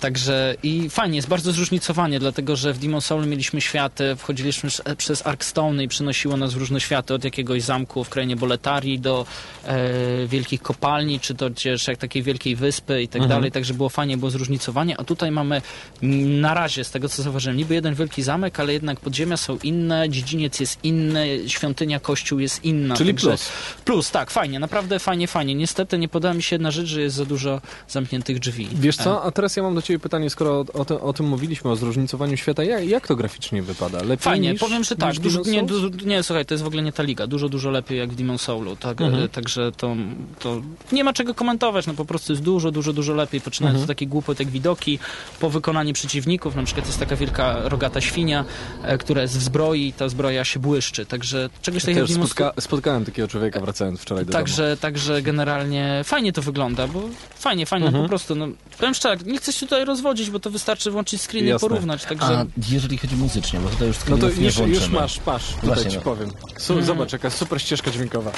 Także 0.01 0.55
i 0.63 0.91
fajnie, 0.91 1.17
jest 1.17 1.29
bardzo 1.29 1.53
zróżnicowanie, 1.53 2.19
dlatego 2.21 2.57
że 2.57 2.73
w 2.73 2.79
Demon 2.79 3.01
Soul 3.01 3.27
mieliśmy 3.27 3.61
światy, 3.61 4.17
wchodziliśmy 4.17 4.71
przez 4.97 5.27
Arkstone 5.27 5.85
i 5.85 5.89
przynosiło 5.89 6.37
nas 6.37 6.55
w 6.55 6.57
różne 6.57 6.81
światy, 6.81 7.15
od 7.15 7.25
jakiegoś 7.25 7.63
zamku 7.63 8.05
w 8.05 8.09
krainie 8.09 8.37
Boletarii 8.37 8.99
do 8.99 9.27
e, 9.65 10.27
wielkich 10.27 10.63
kopalni, 10.63 11.21
czy 11.21 11.35
to 11.35 11.51
gdzieś 11.51 11.89
jak 11.89 11.99
takiej 11.99 12.23
wielkiej 12.23 12.57
wyspy 12.57 13.03
i 13.03 13.09
tak 13.09 13.23
Mhm. 13.23 13.29
dalej, 13.41 13.53
także 13.53 13.75
było 13.75 13.89
fajnie, 13.89 14.17
było 14.17 14.31
zróżnicowanie, 14.31 15.01
a 15.01 15.05
tutaj 15.05 15.31
mamy 15.31 15.63
mm, 16.03 16.41
na 16.41 16.55
razie, 16.55 16.85
z 16.85 16.91
tego 16.91 17.09
co 17.09 17.23
zauważyłem, 17.23 17.57
niby 17.57 17.75
jeden 17.75 17.95
wielki 17.95 18.23
zamek, 18.23 18.61
ale 18.61 18.73
jednak 18.73 19.01
podziemia 19.01 19.37
są 19.37 19.59
inne, 19.63 20.11
dziedziniec 20.11 20.61
jest 20.61 20.79
inny, 20.85 21.39
świątynia, 21.47 22.01
kościół 22.01 22.39
jest 22.39 22.65
inna. 22.65 22.97
Czyli 22.97 23.15
plus. 23.15 23.49
Plus, 23.85 24.11
tak, 24.15 24.31
fajnie, 24.31 24.59
naprawdę 24.59 24.99
fajnie, 24.99 25.27
fajnie. 25.29 25.55
Niestety 25.55 25.99
nie 25.99 26.09
podoba 26.09 26.35
mi 26.35 26.43
się 26.43 26.55
jedna 26.57 26.71
rzecz, 26.71 26.87
że 26.87 27.01
jest 27.01 27.17
za 27.17 27.25
dużo 27.25 27.61
zamkniętych 27.89 28.39
drzwi. 28.39 28.69
Wiesz 28.73 29.01
E, 29.01 29.05
co, 29.05 29.23
a 29.25 29.31
teraz 29.31 29.57
ja 29.57 29.63
mam 29.63 29.75
do 29.75 29.83
ciebie 29.83 29.99
pytanie, 29.99 30.31
skoro 30.31 30.51
o, 30.53 30.65
o, 30.81 30.85
tym- 30.85 30.97
o 30.97 31.13
tym 31.13 31.27
mówiliśmy, 31.27 31.71
o 31.71 31.77
zróżnicowaniu 31.77 32.37
świata, 32.37 32.65
jak, 32.65 32.85
jak 32.89 33.07
to 33.09 33.17
graficznie 33.17 33.63
wypada? 33.63 33.99
Lepiej 34.03 34.19
Fajnie, 34.19 34.53
niż, 34.53 34.61
powiem, 34.61 34.85
że 34.85 34.97
tak. 34.97 35.19
Dużo, 35.19 35.43
nie, 35.47 35.63
dużo, 35.63 35.89
nie, 36.05 36.23
słuchaj, 36.23 36.47
to 36.47 36.55
jest 36.55 36.65
w 36.65 36.67
ogóle 36.67 36.83
nie 36.83 36.93
ta 36.93 37.03
liga. 37.03 37.27
Dużo, 37.27 37.49
dużo 37.49 37.71
lepiej 37.71 37.99
jak 37.99 38.11
w 38.11 38.15
Demon 38.15 38.39
Soulu. 38.39 38.77
Tak, 38.77 39.01
Mhm. 39.01 39.25
e, 39.25 39.29
Także 39.29 39.73
to, 39.73 39.97
to 40.39 40.63
nie 40.93 41.05
ma 41.05 41.13
czego 41.13 41.35
komentować. 41.35 41.87
No 41.87 41.95
po 41.95 42.05
prostu 42.05 42.33
jest 42.33 42.43
dużo, 42.43 42.71
dużo, 42.71 42.93
dużo 42.93 43.15
lepiej. 43.15 43.41
Poczynając 43.41 43.75
Mhm. 43.77 43.85
od 43.85 43.89
takich 43.89 44.09
głupot 44.09 44.39
jak 44.41 44.49
widoki, 44.49 44.99
po 45.41 45.51
wykonaniu 45.51 45.93
przeciwników. 45.95 46.57
Na 46.57 46.63
przykład 46.63 46.87
jest 46.87 46.99
taka 46.99 47.17
wielka 47.17 47.69
rogata 47.69 48.01
świnia, 48.01 48.45
e, 48.83 48.99
która 48.99 49.23
jest 49.23 49.39
w 49.39 49.43
zbroi 49.43 49.87
i 49.89 49.93
ta 49.93 50.09
zbroja 50.09 50.45
się 50.45 50.61
błyszczy. 50.61 51.07
Także 51.07 51.51
czegoś 51.63 51.83
Ja 51.83 51.87
takiego 51.87 52.07
Demon 52.07 52.27
spotka, 52.27 52.53
spotkałem 52.61 53.05
takiego 53.05 53.29
człowieka 53.29 53.61
wracając 53.61 54.04
wczoraj 54.05 54.25
do 54.27 54.33
domu. 54.33 54.45
Także, 54.45 54.77
także 54.81 55.23
generalnie 55.23 56.01
fajnie 56.05 56.33
to 56.33 56.43
wygląda, 56.43 56.89
bo 56.89 57.03
fajnie, 57.39 57.67
fajnie, 57.67 57.87
Mhm. 57.87 58.05
po 58.05 58.09
prostu. 58.09 58.35
No, 58.35 58.47
powiem 58.79 58.95
szczerze, 58.95 59.17
nie 59.27 59.39
chcę 59.39 59.53
się 59.53 59.67
tutaj 59.67 59.85
rozwodzić, 59.85 60.31
bo 60.31 60.41
to 60.41 60.51
wystarczy 60.51 60.91
włączyć 60.91 61.23
screen 61.23 61.45
i 61.45 61.49
Jasne. 61.49 61.69
porównać. 61.69 62.05
Także... 62.05 62.27
A 62.39 62.45
jeżeli 62.73 62.99
chodzi 62.99 63.17
muzycznie, 63.17 63.61
bo 63.61 63.69
tutaj 63.69 63.89
już 63.89 63.97
No 64.09 64.17
to 64.19 64.29
już, 64.29 64.57
już 64.59 64.89
masz, 64.89 65.21
masz, 65.27 65.47
tutaj 65.47 65.67
Właśnie, 65.67 65.91
ci 65.91 65.97
no. 65.97 66.03
powiem. 66.03 66.31
Su, 66.59 66.73
Mhm. 66.73 66.87
Zobacz, 66.87 67.13
jaka 67.13 67.31
super 67.31 67.61
ścieżka 67.61 67.91
dźwiękowa. 67.91 68.33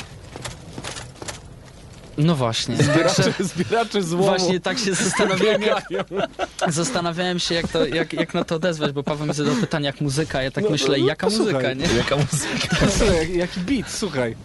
No 2.19 2.35
właśnie. 2.35 2.77
Zbieracze, 2.77 3.23
Także- 3.23 3.45
zbieracze 3.45 4.03
złomu. 4.03 4.25
Właśnie 4.27 4.61
tak 4.61 4.79
się 4.79 4.95
zastanawiałem, 4.95 5.63
jak, 5.63 5.85
zastanawiałem 6.69 7.39
się, 7.39 7.55
jak, 7.55 7.69
to, 7.69 7.87
jak, 7.87 8.13
jak 8.13 8.35
na 8.35 8.45
to 8.45 8.55
odezwać, 8.57 8.93
bo 8.93 9.03
Paweł 9.03 9.27
mi 9.27 9.35
zadał 9.35 9.55
pytanie, 9.55 9.87
jak 9.87 10.01
muzyka, 10.01 10.43
ja 10.43 10.51
tak 10.51 10.65
No, 10.65 10.71
myślę, 10.71 10.99
no, 10.99 11.07
jaka 11.07 11.27
muzyka, 11.27 11.73
nie? 11.73 11.87
Jaka 11.97 12.17
muzyka? 12.17 12.77
Słuchaj, 12.99 13.17
jak- 13.19 13.31
jaki 13.35 13.61
beat, 13.61 13.91
słuchaj. 13.93 14.37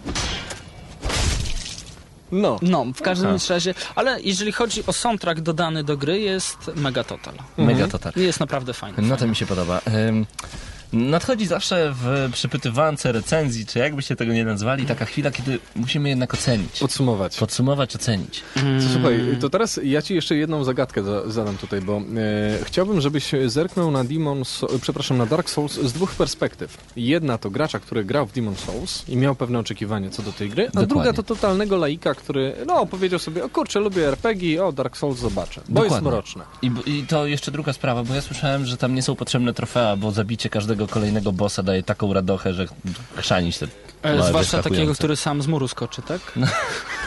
No. 2.31 2.59
No, 2.61 2.85
w 2.95 3.01
każdym 3.01 3.29
Aha. 3.29 3.45
razie, 3.49 3.73
ale 3.95 4.21
jeżeli 4.21 4.51
chodzi 4.51 4.83
o 4.87 4.93
soundtrack 4.93 5.39
dodany 5.39 5.83
do 5.83 5.97
gry, 5.97 6.19
jest 6.19 6.71
mega 6.75 7.03
total. 7.03 7.33
Mega 7.57 7.87
total. 7.87 8.13
Jest 8.15 8.39
naprawdę 8.39 8.73
fajny. 8.73 8.97
No 9.01 9.17
to 9.17 9.27
mi 9.27 9.35
się 9.35 9.45
podoba. 9.45 9.81
Ym, 10.09 10.25
Nadchodzi 10.93 11.45
zawsze 11.47 11.93
w 11.95 12.29
przypytywance 12.33 13.11
recenzji, 13.11 13.65
czy 13.65 13.79
jakbyście 13.79 14.15
tego 14.15 14.33
nie 14.33 14.45
nazwali, 14.45 14.85
taka 14.85 15.05
chwila, 15.05 15.31
kiedy 15.31 15.59
musimy 15.75 16.09
jednak 16.09 16.33
ocenić. 16.33 16.79
Podsumować. 16.79 17.37
Podsumować, 17.37 17.95
ocenić. 17.95 18.43
To 18.53 18.61
Słuchaj, 18.93 19.37
to 19.39 19.49
teraz 19.49 19.79
ja 19.83 20.01
ci 20.01 20.15
jeszcze 20.15 20.35
jedną 20.35 20.63
zagadkę 20.63 21.03
za, 21.03 21.29
zadam 21.29 21.57
tutaj, 21.57 21.81
bo 21.81 21.97
e, 21.97 22.01
chciałbym, 22.63 23.01
żebyś 23.01 23.31
zerknął 23.45 23.91
na 23.91 24.03
Demon, 24.03 24.43
przepraszam, 24.81 25.17
na 25.17 25.25
Dark 25.25 25.49
Souls 25.49 25.73
z 25.73 25.93
dwóch 25.93 26.11
perspektyw. 26.11 26.77
Jedna 26.95 27.37
to 27.37 27.49
gracza, 27.49 27.79
który 27.79 28.03
grał 28.03 28.25
w 28.25 28.31
Demon 28.31 28.55
Souls 28.55 29.09
i 29.09 29.17
miał 29.17 29.35
pewne 29.35 29.59
oczekiwania 29.59 30.09
co 30.09 30.23
do 30.23 30.31
tej 30.31 30.49
gry, 30.49 30.63
a 30.63 30.65
Dokładnie. 30.65 30.87
druga 30.87 31.13
to 31.13 31.23
totalnego 31.23 31.77
laika, 31.77 32.15
który 32.15 32.55
no 32.67 32.85
powiedział 32.85 33.19
sobie, 33.19 33.43
o 33.45 33.49
kurczę, 33.49 33.79
lubię 33.79 34.07
RPG, 34.07 34.65
o 34.65 34.71
Dark 34.71 34.97
Souls 34.97 35.19
zobaczę, 35.19 35.61
bo 35.69 35.83
jest 35.83 35.95
Dokładnie. 35.95 36.09
mroczne. 36.09 36.43
I, 36.61 36.71
I 36.85 37.05
to 37.07 37.25
jeszcze 37.25 37.51
druga 37.51 37.73
sprawa, 37.73 38.03
bo 38.03 38.13
ja 38.13 38.21
słyszałem, 38.21 38.65
że 38.65 38.77
tam 38.77 38.95
nie 38.95 39.01
są 39.01 39.15
potrzebne 39.15 39.53
trofea, 39.53 39.95
bo 39.95 40.11
zabicie 40.11 40.49
każdego 40.49 40.80
kolejnego 40.87 41.31
bossa 41.31 41.63
daje 41.63 41.83
taką 41.83 42.13
radochę, 42.13 42.53
że 42.53 42.65
chrzanić 43.15 43.57
te 43.57 43.67
E, 44.03 44.15
małe 44.15 44.29
Zwłaszcza 44.29 44.63
takiego, 44.63 44.93
który 44.93 45.15
sam 45.15 45.41
z 45.41 45.47
muru 45.47 45.67
skoczy, 45.67 46.01
tak? 46.01 46.21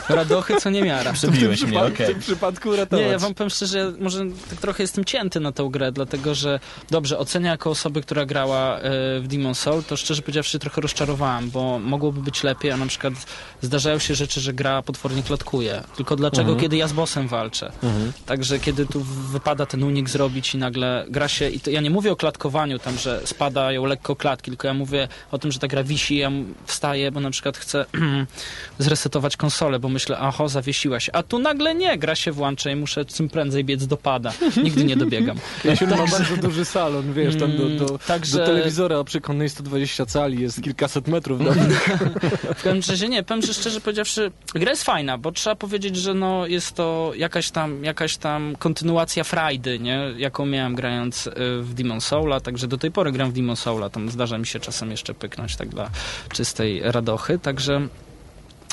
Radochy, 0.09 0.57
co 0.61 0.71
nie 0.71 0.83
miara. 0.83 1.13
Przebiłeś 1.23 1.63
mnie, 1.63 1.83
okej. 1.83 2.07
W 2.07 2.09
tym 2.09 2.21
przypadku 2.21 2.69
Nie, 2.69 2.75
uratować. 2.75 3.07
ja 3.11 3.19
wam 3.19 3.35
powiem 3.35 3.51
szczerze, 3.51 3.79
ja 3.79 3.85
może 4.01 4.25
tak 4.51 4.59
trochę 4.61 4.83
jestem 4.83 5.05
cięty 5.05 5.41
na 5.41 5.53
tę 5.53 5.69
grę, 5.73 5.93
dlatego 5.93 6.35
że 6.35 6.61
dobrze, 6.91 7.19
ocenia 7.19 7.51
jako 7.51 7.71
osoby, 7.71 8.03
która 8.03 8.27
grała 8.27 8.79
e, 8.79 8.81
w 9.21 9.27
Demon 9.29 9.55
Soul, 9.55 9.83
to 9.85 9.97
szczerze 9.97 10.23
powiedziawszy 10.23 10.59
trochę 10.59 10.81
rozczarowałem, 10.81 11.51
bo 11.51 11.79
mogłoby 11.79 12.21
być 12.23 12.43
lepiej, 12.43 12.71
a 12.71 12.77
na 12.77 12.87
przykład 12.87 13.15
zdarzają 13.63 13.99
się 13.99 14.15
rzeczy, 14.15 14.41
że 14.41 14.53
gra 14.53 14.83
potwornie 14.83 15.23
klatkuje. 15.23 15.83
Tylko 15.97 16.17
dlaczego, 16.17 16.43
Mhm. 16.43 16.61
kiedy 16.61 16.77
ja 16.77 16.89
z 16.89 16.93
bossem 16.93 17.29
walczę? 17.29 17.73
Mhm. 17.83 18.13
Także 18.27 18.59
kiedy 18.59 18.87
tu 18.87 19.01
wypada 19.33 19.67
ten 19.67 19.83
unik 19.83 20.09
zrobić 20.11 20.55
i 20.55 20.59
nagle 20.59 21.07
gra 21.09 21.29
się, 21.29 21.49
i 21.49 21.61
to, 21.61 21.71
ja 21.71 21.81
nie 21.81 21.91
mówię 21.91 22.13
o 22.13 22.17
klatkowaniu 22.17 22.79
tam, 22.79 22.99
że 22.99 23.21
spadają 23.65 23.85
lekko 23.87 24.17
klatki, 24.17 24.51
tylko 24.51 24.69
ja 24.69 24.75
mówię 24.75 25.09
o 25.31 25.39
tym, 25.39 25.53
że 25.53 25.59
ta 25.59 25.69
gra 25.69 25.85
wisi, 25.85 26.17
ja 26.17 26.31
wstaję, 26.67 27.11
bo 27.13 27.21
na 27.21 27.31
przykład 27.31 27.59
chcę 27.59 27.87
zresetować 28.79 29.37
konsolę, 29.37 29.79
bo 29.79 29.89
myślę, 29.89 30.19
aho, 30.19 30.49
zawiesiła 30.49 31.01
się. 31.01 31.13
A 31.13 31.23
tu 31.23 31.39
nagle 31.39 31.75
nie, 31.75 31.99
gra 31.99 32.15
się 32.15 32.33
włącza 32.33 32.71
i 32.71 32.77
muszę 32.77 33.05
czym 33.05 33.29
prędzej 33.29 33.65
biec 33.65 33.87
do 33.87 33.97
pada. 33.97 34.33
Nigdy 34.63 34.85
nie 34.85 34.97
dobiegam. 34.97 35.37
Jasiu 35.65 35.87
ma 35.87 35.97
Także- 35.97 36.19
bardzo 36.19 36.37
duży 36.37 36.65
salon, 36.65 37.13
wiesz, 37.13 37.37
tam 37.37 37.57
do, 37.57 37.69
do, 37.69 37.85
Mm, 37.85 37.99
także- 38.07 38.39
do 38.39 38.47
telewizora 38.47 38.99
o 38.99 39.05
przekonnej 39.05 39.49
120 39.49 40.07
cali 40.07 40.43
jest 40.43 40.63
kilkaset 40.63 41.09
metrów. 41.09 41.41
W 42.59 42.63
każdym 42.63 42.83
razie 42.89 43.09
nie, 43.09 43.23
powiem, 43.23 43.43
że 43.43 43.55
szczerze 43.55 43.81
powiedziawszy, 43.81 44.31
gra 44.55 44.71
jest 44.71 44.85
fajna, 44.85 45.19
bo 45.19 45.33
trzeba 45.33 45.57
powiedzieć, 45.57 45.97
że 45.97 46.15
no, 46.15 46.47
jest 46.47 46.73
to 46.75 47.13
jakaś 47.17 47.51
tam, 47.51 47.85
jakaś 47.85 48.17
tam 48.17 48.57
kontynuacja 48.59 49.25
frajdy, 49.25 49.79
nie? 49.79 50.01
jaką 50.17 50.47
miałem 50.47 50.75
grając 50.75 51.27
y, 51.27 51.33
w 51.63 51.75
Demon 51.75 52.01
Soula, 52.01 52.41
także 52.41 52.69
do 52.69 52.79
tej 52.79 52.91
pory 52.91 53.13
gram 53.13 53.31
w 53.31 53.33
Demon 53.35 53.54
Soula, 53.57 53.91
tam 53.91 54.11
zdarza 54.11 54.39
mi 54.39 54.47
się 54.47 54.61
czasem 54.61 54.91
jeszcze 54.91 55.15
pyknąć 55.15 55.57
tak 55.57 55.69
dla 55.69 55.91
czystej 56.33 56.83
radochy, 56.85 57.39
także 57.39 57.89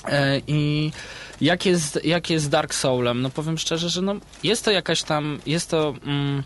e, 0.07 0.41
i 0.47 0.91
jak 1.41 1.65
jest, 1.65 1.99
jak 2.03 2.29
jest 2.29 2.49
Dark 2.49 2.73
Soulem? 2.73 3.21
No 3.21 3.29
powiem 3.29 3.57
szczerze, 3.57 3.89
że 3.89 4.01
no, 4.01 4.15
jest 4.43 4.65
to 4.65 4.71
jakaś 4.71 5.03
tam, 5.03 5.39
jest 5.45 5.69
to... 5.69 5.93
Mm, 6.05 6.43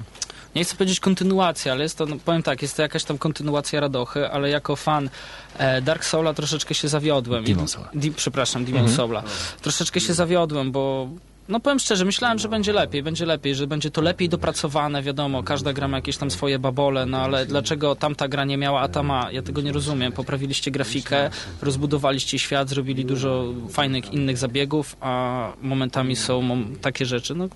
nie 0.56 0.64
chcę 0.64 0.76
powiedzieć 0.76 1.00
kontynuacja, 1.00 1.72
ale 1.72 1.84
jest 1.84 1.98
to, 1.98 2.06
no, 2.06 2.16
powiem 2.26 2.44
tak, 2.44 2.62
jest 2.62 2.76
to 2.76 2.82
jakaś 2.82 3.04
tam 3.04 3.18
kontynuacja 3.18 3.80
Radochy, 3.80 4.30
ale 4.30 4.50
jako 4.50 4.76
fan 4.76 5.10
e, 5.58 5.82
Dark 5.82 6.06
Soula 6.06 6.34
troszeczkę 6.34 6.76
się 6.76 6.88
zawiodłem. 6.88 7.44
Demon 7.44 7.68
Soula. 7.68 7.90
Di, 7.94 8.12
przepraszam, 8.12 8.66
Demon 8.66 8.82
Mhm. 8.82 8.98
Soula. 8.98 9.24
Troszeczkę 9.62 10.00
się 10.00 10.14
zawiodłem, 10.14 10.72
bo 10.72 11.10
No 11.50 11.60
powiem 11.60 11.80
szczerze, 11.80 12.06
myślałem, 12.06 12.40
że 12.40 12.50
będzie 12.50 12.74
lepiej, 12.74 13.04
będzie 13.04 13.26
lepiej, 13.26 13.56
że 13.56 13.68
będzie 13.68 13.92
to 13.92 14.02
lepiej 14.02 14.30
dopracowane, 14.30 15.04
wiadomo, 15.04 15.44
każda 15.44 15.74
gra 15.74 15.88
ma 15.88 15.98
jakieś 15.98 16.18
tam 16.18 16.32
swoje 16.32 16.60
babole, 16.60 17.06
no 17.06 17.18
ale 17.18 17.46
dlaczego 17.46 17.96
tamta 17.96 18.28
gra 18.28 18.46
nie 18.46 18.58
miała, 18.58 18.82
a 18.82 18.88
ta 18.88 19.04
ma? 19.04 19.32
Ja 19.32 19.42
tego 19.42 19.62
nie 19.62 19.72
rozumiem. 19.72 20.12
Poprawiliście 20.12 20.72
grafikę, 20.72 21.30
rozbudowaliście 21.62 22.40
świat, 22.40 22.70
zrobili 22.70 23.06
dużo 23.06 23.46
fajnych 23.70 24.14
innych 24.14 24.38
zabiegów, 24.38 24.96
a 25.02 25.52
momentami 25.62 26.16
są 26.16 26.66
takie 26.82 27.06
rzeczy, 27.06 27.36
no, 27.36 27.48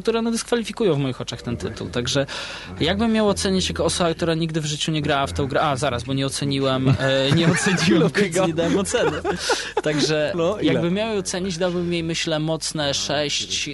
które 0.00 0.22
no, 0.22 0.30
dyskwalifikują 0.30 0.94
w 0.94 0.98
moich 0.98 1.20
oczach 1.20 1.42
ten 1.42 1.56
tytuł. 1.56 1.88
Także 1.88 2.26
jakbym 2.80 3.12
miał 3.12 3.28
ocenić 3.28 3.68
jako 3.68 3.84
osoba, 3.84 4.14
która 4.14 4.34
nigdy 4.34 4.60
w 4.60 4.66
życiu 4.66 4.92
nie 4.92 5.02
grała 5.02 5.26
w 5.26 5.32
tą 5.32 5.46
grę, 5.46 5.60
a 5.60 5.76
zaraz, 5.76 6.04
bo 6.04 6.14
nie 6.14 6.26
oceniłem, 6.26 6.88
e, 6.88 7.32
nie 7.36 7.48
oceniłem, 7.52 8.10
więc 8.16 8.46
nie 8.46 8.54
dałem 8.54 8.78
oceny. 8.78 9.20
Także 9.82 10.32
No, 10.36 10.56
jakbym 10.60 10.94
miał 10.94 11.18
ocenić, 11.18 11.58
dałbym 11.58 11.92
jej 11.92 12.02
myślę 12.02 12.38
mocne 12.38 12.94
6, 12.94 13.21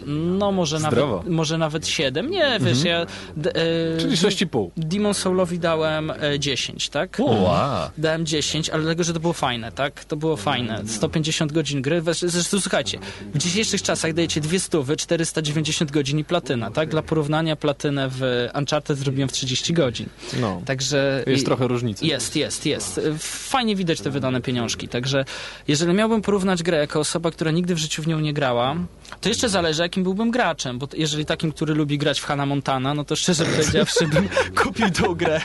no 0.06 0.52
może 0.52 0.78
Zdrowo. 0.78 1.16
nawet, 1.16 1.32
może 1.32 1.58
nawet 1.58 1.86
7. 1.88 2.30
Nie, 2.30 2.58
wiesz, 2.60 2.78
Mhm. 2.78 2.86
ja... 2.86 3.06
D, 3.36 3.50
e, 3.56 3.98
Czyli 4.00 4.16
6,5. 4.16 4.68
Demon 4.76 5.14
Soulowi 5.14 5.58
dałem 5.58 6.10
e, 6.10 6.38
10, 6.38 6.88
tak? 6.88 7.16
Wow. 7.18 7.90
Dałem 7.98 8.26
10, 8.26 8.70
ale 8.70 8.82
dlatego, 8.82 9.04
że 9.04 9.12
to 9.12 9.20
było 9.20 9.32
fajne, 9.32 9.72
tak? 9.72 10.04
To 10.04 10.16
było 10.16 10.36
fajne. 10.36 10.82
150 10.86 11.52
godzin 11.52 11.82
gry. 11.82 12.02
Zresztą 12.12 12.60
słuchajcie, 12.60 12.98
w 13.34 13.38
dzisiejszych 13.38 13.82
czasach 13.82 14.12
dajecie 14.12 14.40
dwie 14.40 14.60
stówy, 14.60 14.96
490 14.96 15.90
godzin 15.90 16.18
i 16.18 16.24
platyna, 16.24 16.70
tak? 16.70 16.88
Dla 16.88 17.02
porównania 17.02 17.56
platynę 17.56 18.08
w 18.10 18.48
Uncharted 18.58 18.98
zrobiłem 18.98 19.28
w 19.28 19.32
30 19.32 19.72
godzin. 19.72 20.08
No. 20.40 20.62
Także... 20.66 21.24
Jest 21.26 21.42
i- 21.42 21.44
trochę 21.46 21.68
różnicy. 21.68 22.06
Jest, 22.06 22.36
jest, 22.36 22.66
jest. 22.66 23.00
Fajnie 23.18 23.76
widać 23.76 24.00
te 24.00 24.10
wydane 24.10 24.40
pieniążki. 24.40 24.88
Także 24.88 25.24
jeżeli 25.68 25.94
miałbym 25.94 26.22
porównać 26.22 26.62
grę 26.62 26.78
jako 26.78 27.00
osoba, 27.00 27.30
która 27.30 27.50
nigdy 27.50 27.74
w 27.74 27.78
życiu 27.78 28.02
w 28.02 28.06
nią 28.06 28.20
nie 28.20 28.32
grała, 28.32 28.76
to 29.20 29.28
jeszcze 29.28 29.37
zależy, 29.46 29.82
jakim 29.82 30.02
byłbym 30.02 30.30
graczem, 30.30 30.78
bo 30.78 30.88
jeżeli 30.96 31.26
takim, 31.26 31.52
który 31.52 31.74
lubi 31.74 31.98
grać 31.98 32.20
w 32.20 32.24
Hannah 32.24 32.48
Montana, 32.48 32.94
no 32.94 33.04
to 33.04 33.16
szczerze 33.16 33.44
powiedziawszy 33.44 34.06
bym 34.06 34.28
kupił 34.62 34.90
tą 34.90 35.14
grę 35.14 35.40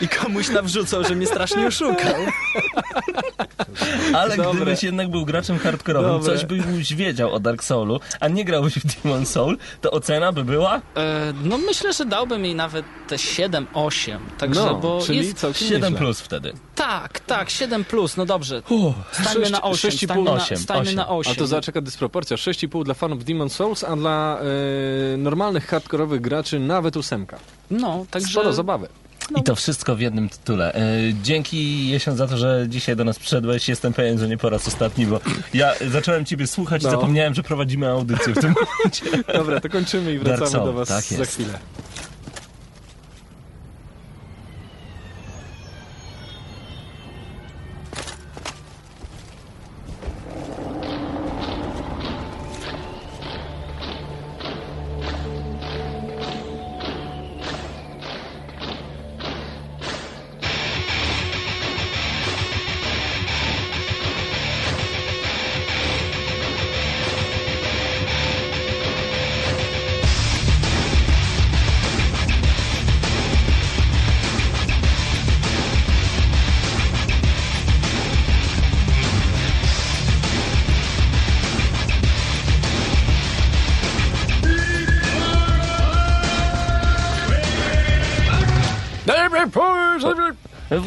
i 0.00 0.08
komuś 0.08 0.48
nawrzucał, 0.48 1.04
że 1.04 1.14
mnie 1.14 1.26
strasznie 1.26 1.66
oszukał. 1.66 2.14
Ale 4.14 4.36
Dobre. 4.36 4.54
gdybyś 4.54 4.82
jednak 4.82 5.10
był 5.10 5.24
graczem 5.24 5.58
hardkorowym, 5.58 6.10
Dobre. 6.10 6.34
coś 6.38 6.44
byś 6.46 6.94
wiedział 6.94 7.32
o 7.34 7.40
Dark 7.40 7.64
Soulu, 7.64 8.00
a 8.20 8.28
nie 8.28 8.44
grałbyś 8.44 8.74
w 8.78 9.02
Demon 9.02 9.26
Soul, 9.26 9.58
to 9.80 9.90
ocena 9.90 10.32
by 10.32 10.44
była? 10.44 10.76
E, 10.96 11.32
no 11.44 11.58
myślę, 11.58 11.92
że 11.92 12.04
dałbym 12.04 12.44
jej 12.44 12.54
nawet 12.54 12.84
te 13.08 13.16
7-8. 13.16 14.18
Także, 14.38 14.60
No, 14.64 14.74
bo 14.74 15.00
czyli 15.06 15.18
jest... 15.18 15.38
całkiem 15.38 15.68
7 15.68 15.82
nieźle. 15.82 15.98
plus 15.98 16.20
wtedy. 16.20 16.52
Tak, 16.74 17.20
tak, 17.20 17.50
7 17.50 17.84
plus, 17.84 18.16
no 18.16 18.26
dobrze. 18.26 18.62
Stańmy 19.12 19.50
na 19.50 19.62
8, 19.62 19.76
Sześć 19.76 20.02
i 20.02 20.06
stańmy, 20.06 20.24
pół- 20.30 20.34
na, 20.50 20.56
stańmy 20.56 20.94
na 20.94 21.08
8. 21.08 21.32
A 21.32 21.36
to 21.38 21.46
zaczeka 21.46 21.80
dysproporcja. 21.80 22.36
6,5 22.36 22.84
dla 22.84 22.94
fanów 22.94 23.24
Demon 23.24 23.50
Souls, 23.50 23.84
a 23.84 23.96
dla 23.96 24.38
e, 25.14 25.16
normalnych 25.16 25.66
hardkorowych 25.66 26.20
graczy 26.20 26.58
nawet 26.60 26.96
ósemka. 26.96 27.38
No, 27.70 28.06
także... 28.10 28.28
Sporo 28.32 28.52
zabawy. 28.52 28.88
I 29.40 29.42
to 29.42 29.54
wszystko 29.54 29.96
w 29.96 30.00
jednym 30.00 30.28
tytule. 30.28 30.74
E, 30.74 30.80
dzięki 31.22 31.88
Jesion 31.88 32.16
za 32.16 32.26
to, 32.26 32.36
że 32.36 32.66
dzisiaj 32.68 32.96
do 32.96 33.04
nas 33.04 33.18
przyszedłeś. 33.18 33.68
Jestem 33.68 33.92
pewien, 33.92 34.18
że 34.18 34.28
nie 34.28 34.36
po 34.38 34.50
raz 34.50 34.68
ostatni, 34.68 35.06
bo 35.06 35.20
ja 35.54 35.72
zacząłem 35.90 36.24
ciebie 36.24 36.46
słuchać 36.46 36.82
No. 36.82 36.88
i 36.88 36.92
zapomniałem, 36.92 37.34
że 37.34 37.42
prowadzimy 37.42 37.88
audycję 37.90 38.34
w 38.34 38.38
tym 38.40 38.54
momencie. 38.76 39.04
Dobra, 39.34 39.60
to 39.60 39.68
kończymy 39.68 40.12
i 40.14 40.18
wracamy 40.18 40.64
do 40.64 40.72
was 40.72 40.88
tak 40.88 41.04
za 41.04 41.24
chwilę. 41.24 41.58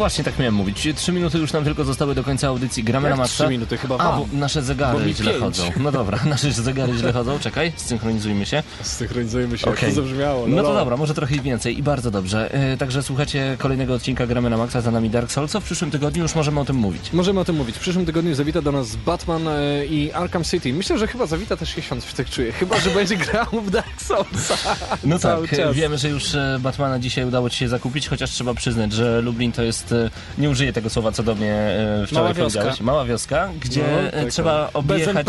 Właśnie 0.10 0.24
tak 0.24 0.40
miałem 0.40 0.54
mówić. 0.54 0.88
Trzy 0.96 1.12
minuty 1.12 1.38
już 1.38 1.54
nam 1.54 1.64
tylko 1.64 1.86
zostały 1.86 2.16
do 2.16 2.24
końca 2.24 2.48
audycji. 2.48 2.84
Gramy 2.84 3.10
Jak 3.10 3.18
na 3.18 3.26
trzy 3.26 3.48
minuty? 3.48 3.78
Chyba 3.78 3.96
A, 3.98 4.12
wam. 4.12 4.20
bo 4.20 4.38
nasze 4.38 4.60
Bo 4.60 4.66
zegary 4.66 5.06
mi 5.06 5.14
źle 5.14 5.32
pięć. 5.32 5.44
chodzą. 5.44 5.64
No 5.80 5.92
dobra, 5.92 6.20
nasze 6.30 6.52
zegary 6.52 6.94
źle 6.98 7.14
chodzą. 7.14 7.40
Czekaj, 7.40 7.72
synchronizujmy 7.76 8.46
się. 8.46 8.64
Synchronizujmy 8.82 9.58
się, 9.58 9.70
jak 9.70 9.78
Okej. 9.80 9.90
to 9.90 9.96
zabrzmiało. 9.96 10.48
No 10.48 10.64
to 10.64 10.70
no. 10.70 10.74
dobra, 10.80 10.98
może 10.98 11.14
trochę 11.14 11.36
więcej 11.36 11.80
i 11.80 11.84
bardzo 11.84 12.12
dobrze. 12.12 12.54
E, 12.54 12.78
Także 12.78 13.04
słuchacie 13.04 13.56
kolejnego 13.60 13.94
odcinka 13.94 14.28
Gramy 14.28 14.50
na 14.50 14.58
Maxa, 14.58 14.82
za 14.82 14.92
nami 14.92 15.10
Dark 15.10 15.32
Souls. 15.32 15.52
Co 15.52 15.62
w 15.62 15.64
przyszłym 15.64 15.92
tygodniu 15.92 16.22
już 16.24 16.36
możemy 16.36 16.60
o 16.60 16.66
tym 16.66 16.76
mówić. 16.76 17.14
Możemy 17.14 17.40
o 17.40 17.46
tym 17.46 17.56
mówić. 17.56 17.76
W 17.76 17.80
przyszłym 17.80 18.06
tygodniu 18.06 18.36
zawita 18.36 18.62
do 18.62 18.72
nas 18.72 18.96
Batman 18.96 19.48
e, 19.48 19.86
i 19.86 20.12
Arkham 20.12 20.44
City. 20.44 20.74
Myślę, 20.74 20.98
że 20.98 21.08
chyba 21.08 21.26
zawita 21.26 21.58
też 21.58 21.78
Jesiąc, 21.78 22.14
tak 22.14 22.30
czuję. 22.30 22.52
Chyba, 22.52 22.80
że 22.80 22.90
będzie 22.90 23.18
grał 23.26 23.46
w 23.66 23.70
Dark 23.72 24.02
Soulsa. 24.02 24.76
No 25.04 25.20
tak, 25.20 25.50
czas. 25.58 25.76
wiemy, 25.76 25.98
że 25.98 26.10
już 26.10 26.36
e, 26.36 26.58
Batmana 26.62 27.00
dzisiaj 27.00 27.26
udało 27.26 27.50
ci 27.50 27.58
się 27.58 27.70
zakupić, 27.70 28.08
chociaż 28.08 28.32
trzeba 28.32 28.54
przyznać, 28.54 28.94
że 28.94 29.22
Lublin 29.22 29.52
to 29.52 29.64
jest, 29.64 29.94
nie 30.38 30.50
użyję 30.50 30.74
tego 30.74 30.90
słowa, 30.90 31.12
co 31.12 31.24
do 31.24 31.36
mnie 31.36 31.54
e, 31.54 32.04
wczoraj 32.08 32.24
Mała 32.24 32.34
wioska. 32.34 32.60
powiedziałeś. 32.60 32.82
Mała 32.82 33.06
wioska, 33.06 33.50
gdzie 33.62 33.82
No, 33.82 34.00
e, 34.00 34.12
taka. 34.12 34.32
trzeba 34.32 34.70
Bez 34.84 35.08
objechać, 35.08 35.28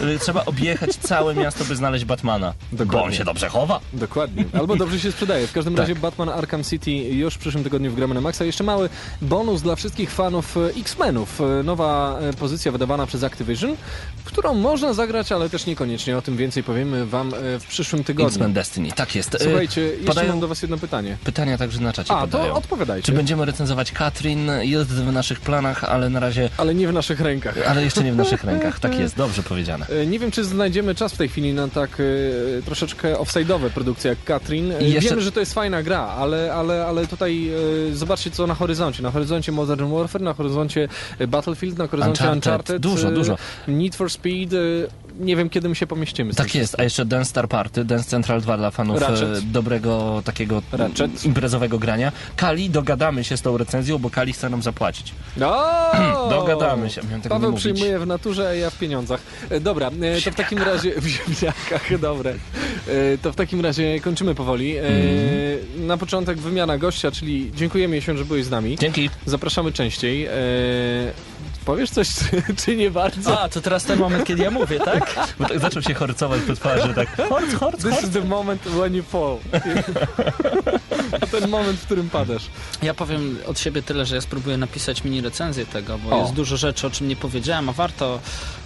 e, 0.00 0.18
trzeba 0.18 0.44
objechać 0.44 0.90
całe 0.96 1.34
miasto, 1.34 1.64
by 1.64 1.76
znaleźć 1.76 2.04
Batmana. 2.04 2.54
Bo 2.72 2.82
on 2.82 2.88
Dokładnie. 2.88 3.16
się 3.16 3.24
dobrze 3.24 3.48
chowa. 3.48 3.80
Dokładnie. 3.92 4.44
Albo 4.52 4.76
dobrze 4.76 5.00
się 5.00 5.12
sprzedaje. 5.12 5.46
W 5.46 5.52
każdym 5.52 5.74
Tak. 5.74 5.80
razie 5.88 5.94
Batman 6.00 6.28
Arkham 6.28 6.64
City 6.64 6.90
już 6.90 7.34
w 7.34 7.38
przyszłym 7.38 7.64
tygodniu 7.64 7.90
w 7.90 7.94
Gramy 7.94 8.14
na 8.14 8.20
Maxa. 8.20 8.44
Jeszcze 8.44 8.64
mały 8.64 8.88
bonus 9.22 9.62
dla 9.62 9.76
wszystkich 9.76 10.10
fanów 10.10 10.56
X-Menów. 10.80 11.40
Nowa 11.64 12.18
pozycja 12.38 12.72
wydawana 12.72 13.06
przez 13.06 13.24
Activision, 13.24 13.76
którą 14.24 14.54
można 14.54 14.92
zagrać, 14.92 15.32
ale 15.32 15.48
też 15.50 15.66
niekoniecznie. 15.66 16.16
O 16.18 16.22
tym 16.22 16.36
więcej 16.36 16.62
powiemy 16.62 17.06
wam 17.06 17.32
w 17.60 17.66
przyszłym 17.68 18.04
tygodniu. 18.04 18.28
X-Men 18.28 18.52
Destiny, 18.52 18.92
tak 18.92 19.14
jest. 19.14 19.36
Słuchajcie, 19.42 19.80
jeszcze 19.80 20.04
podają 20.06 20.28
mam 20.28 20.40
do 20.40 20.48
was 20.48 20.62
jedno 20.62 20.78
pytanie. 20.78 21.16
pytania 21.24 21.58
także 21.58 21.80
na 21.80 21.92
czacie 21.92 22.12
A, 22.14 22.20
podają. 22.20 22.44
to 22.44 22.54
odpowiadajcie. 22.54 23.06
Czy 23.06 23.12
będziemy 23.12 23.44
recenzować 23.44 23.92
Katrin? 24.14 24.50
Jest 24.62 24.90
w 24.90 25.12
naszych 25.12 25.40
planach, 25.40 25.84
ale 25.84 26.10
na 26.10 26.20
razie... 26.20 26.50
Ale 26.56 26.74
nie 26.74 26.88
w 26.88 26.92
naszych 26.92 27.20
rękach. 27.20 27.54
Ale 27.68 27.82
jeszcze 27.84 28.04
nie 28.04 28.12
w 28.12 28.16
naszych 28.16 28.44
rękach. 28.50 28.80
Tak 28.80 28.98
jest, 28.98 29.16
dobrze 29.16 29.42
powiedziane. 29.42 29.86
E, 29.86 30.06
Nie 30.06 30.18
wiem, 30.18 30.30
czy 30.30 30.44
znajdziemy 30.44 30.94
czas 30.94 31.12
w 31.12 31.16
tej 31.16 31.28
chwili 31.28 31.54
na 31.54 31.68
tak 31.68 31.90
e, 32.00 32.62
troszeczkę 32.62 33.14
offside'owe 33.14 33.70
produkcje 33.70 34.08
jak 34.10 34.24
Katrin. 34.24 34.72
E, 34.72 34.82
jeszcze- 34.84 35.10
Wiemy, 35.10 35.22
że 35.22 35.32
to 35.32 35.40
jest 35.40 35.54
fajna 35.54 35.82
gra, 35.82 36.00
ale, 36.00 36.52
ale, 36.54 36.86
ale 36.86 37.06
tutaj 37.06 37.50
zobaczcie, 37.92 38.30
co 38.30 38.46
na 38.46 38.54
horyzoncie. 38.54 39.02
Na 39.02 39.10
horyzoncie 39.10 39.52
Modern 39.52 39.92
Warfare, 39.92 40.22
na 40.22 40.34
horyzoncie 40.34 40.88
Battlefield, 41.28 41.78
na 41.78 41.86
horyzoncie 41.86 42.24
Uncharted. 42.24 42.46
Uncharted. 42.46 42.82
Dużo, 42.82 43.10
dużo. 43.10 43.36
Need 43.68 43.94
for 43.96 44.10
Speed. 44.10 44.50
Nie 45.18 45.36
wiem, 45.36 45.50
kiedy 45.50 45.68
my 45.68 45.74
się 45.74 45.86
pomieścimy. 45.86 46.34
Tak 46.34 46.54
jest, 46.54 46.80
a 46.80 46.82
jeszcze 46.82 47.04
Dance 47.04 47.30
Star 47.30 47.48
Party, 47.48 47.84
Dance 47.84 48.04
Central 48.10 48.40
2 48.40 48.56
dla 48.56 48.70
fanów 48.70 49.00
Ratchet. 49.00 49.38
e, 49.38 49.42
dobrego 49.42 50.22
takiego 50.24 50.62
Ratchet. 50.72 51.24
imprezowego 51.24 51.78
grania. 51.78 52.12
Kali, 52.36 52.70
dogadamy 52.70 53.24
się 53.24 53.36
z 53.36 53.42
tą 53.42 53.56
recenzją, 53.58 53.98
bo 53.98 54.10
Kali 54.10 54.32
chce 54.32 54.48
nam 54.50 54.62
zapłacić. 54.62 55.12
O! 55.44 56.30
Dogadamy 56.30 56.90
się, 56.90 57.00
miałem 57.06 57.22
tego 57.22 57.34
Paweł 57.34 57.52
przyjmuje 57.52 57.98
w 57.98 58.06
naturze, 58.06 58.48
a 58.48 58.54
ja 58.54 58.70
w 58.70 58.78
pieniądzach. 58.78 59.20
E, 59.50 59.60
Dobra, 59.60 59.90
e, 60.02 60.20
to 60.22 60.30
w 60.30 60.34
takim 60.34 60.58
razie... 60.58 60.92
W 61.00 61.06
ziemniakach, 61.06 62.00
dobre. 62.00 62.34
To 63.22 63.32
w 63.32 63.36
takim 63.36 63.60
razie 63.60 64.00
kończymy 64.00 64.34
powoli. 64.34 64.78
Mhm. 64.78 65.86
Na 65.86 65.96
początek 65.96 66.38
wymiana 66.38 66.78
gościa, 66.78 67.10
czyli 67.10 67.50
dziękujemy 67.56 67.96
Jesiu, 67.96 68.16
że 68.16 68.24
byłeś 68.24 68.44
z 68.44 68.50
nami. 68.50 68.76
Dzięki. 68.78 69.10
Zapraszamy 69.26 69.72
częściej. 69.72 70.28
Powiesz 71.64 71.90
coś, 71.90 72.08
czy, 72.14 72.54
czy 72.56 72.76
nie 72.76 72.90
bardzo? 72.90 73.40
A, 73.40 73.48
to 73.48 73.60
teraz 73.60 73.84
ten 73.84 73.98
moment, 73.98 74.24
kiedy 74.24 74.42
ja 74.42 74.50
mówię, 74.50 74.80
tak? 74.80 75.14
Bo 75.38 75.44
tak 75.48 75.58
zaczął 75.60 75.82
się 75.82 75.94
horcować 75.94 76.40
po 76.42 76.54
twarzy, 76.54 76.94
tak 76.94 77.16
horc, 77.30 77.54
horc, 77.54 77.76
This 77.82 77.90
horc. 77.90 78.04
is 78.04 78.10
the 78.10 78.24
moment 78.24 78.62
when 78.62 78.94
you 78.94 79.02
fall. 79.02 79.36
Ten 81.30 81.50
moment, 81.50 81.78
w 81.78 81.84
którym 81.86 82.10
padasz. 82.10 82.42
Ja 82.82 82.94
powiem 82.94 83.38
od 83.46 83.58
siebie 83.58 83.82
tyle, 83.82 84.06
że 84.06 84.14
ja 84.14 84.20
spróbuję 84.20 84.56
napisać 84.56 85.04
mini 85.04 85.20
recenzję 85.20 85.66
tego, 85.66 85.98
bo 85.98 86.10
O. 86.18 86.20
jest 86.22 86.32
dużo 86.34 86.56
rzeczy, 86.56 86.86
o 86.86 86.90
czym 86.90 87.08
nie 87.08 87.16
powiedziałem, 87.16 87.68
a 87.68 87.72
warto, 87.72 88.20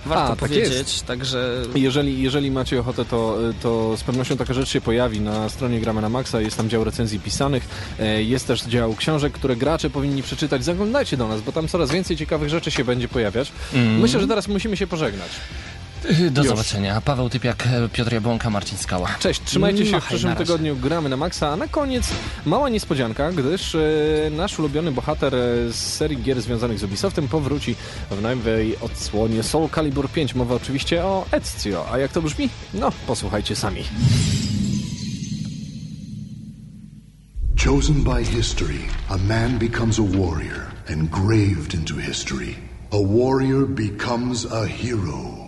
warto 0.07 0.25
A, 0.25 0.29
tak 0.29 0.39
powiedzieć, 0.39 0.73
jest. 0.75 1.07
także... 1.07 1.63
Jeżeli, 1.75 2.23
jeżeli 2.23 2.51
macie 2.51 2.81
ochotę, 2.81 3.05
to, 3.05 3.39
to 3.63 3.97
z 3.97 4.03
pewnością 4.03 4.37
taka 4.37 4.55
rzecz 4.55 4.69
się 4.69 4.81
pojawi 4.81 5.21
na 5.21 5.49
stronie 5.49 5.81
Gramy 5.81 6.01
na 6.01 6.09
Maxa. 6.09 6.41
Jest 6.41 6.57
tam 6.57 6.69
dział 6.69 6.85
recenzji 6.85 7.21
pisanych. 7.21 7.69
E, 7.99 8.23
Jest 8.23 8.47
też 8.47 8.63
dział 8.63 8.95
książek, 8.95 9.33
które 9.33 9.57
gracze 9.57 9.91
powinni 9.91 10.23
przeczytać. 10.23 10.65
Zaglądajcie 10.65 11.17
do 11.17 11.29
nas, 11.29 11.41
bo 11.41 11.53
tam 11.53 11.69
coraz 11.69 11.91
więcej 11.91 12.17
ciekawych 12.17 12.49
rzeczy 12.49 12.71
się 12.71 12.84
będzie 12.85 13.09
pojawiać. 13.09 13.53
Mm. 13.75 14.01
Myślę, 14.01 14.21
że 14.21 14.27
teraz 14.27 14.49
musimy 14.49 14.77
się 14.77 14.87
pożegnać. 14.87 15.31
Do 16.31 16.41
Już. 16.43 16.49
zobaczenia. 16.51 17.01
Paweł 17.01 17.31
Typiak, 17.31 17.67
e, 17.67 17.89
Piotr 17.89 18.13
Jabłonka, 18.13 18.51
Marcin 18.51 18.79
Skała. 18.79 19.09
Cześć, 19.19 19.41
trzymajcie 19.45 19.85
się 19.85 19.91
w 19.91 19.93
Machaj, 19.93 20.09
przyszłym 20.09 20.37
tygodniu, 20.37 20.77
gramy 20.77 21.09
na 21.09 21.17
maksa, 21.17 21.49
a 21.49 21.57
na 21.57 21.69
koniec 21.69 22.11
mała 22.47 22.69
niespodzianka, 22.69 23.33
gdyż 23.33 23.75
e, 23.75 23.79
nasz 24.31 24.59
ulubiony 24.59 24.93
bohater 24.93 25.35
e, 25.35 25.39
z 25.73 25.77
serii 25.77 26.23
gier 26.23 26.43
związanych 26.43 26.79
z 26.79 26.85
Ubisoftem 26.85 27.29
powróci 27.29 27.75
w 28.11 28.23
nowej 28.23 28.77
odsłonie 28.81 29.43
Soul 29.43 29.69
Calibur 29.75 30.09
5. 30.09 30.35
Mowa 30.35 30.55
oczywiście 30.55 31.05
o 31.05 31.27
Ezio, 31.33 31.87
a 31.93 31.99
jak 31.99 32.13
to 32.13 32.23
brzmi? 32.23 32.49
No, 32.75 32.93
posłuchajcie 33.07 33.57
sami. 33.57 33.85
Chosen 37.65 38.03
by 38.03 38.25
history, 38.25 38.79
a 39.09 39.17
man 39.17 39.59
becomes 39.59 39.99
a 39.99 40.03
warrior, 40.03 40.67
engraved 40.87 41.75
into 41.75 41.95
history. 41.97 42.74
A 42.95 43.01
warrior 43.01 43.67
becomes 43.67 44.45
a 44.45 44.69
hero. 44.69 45.44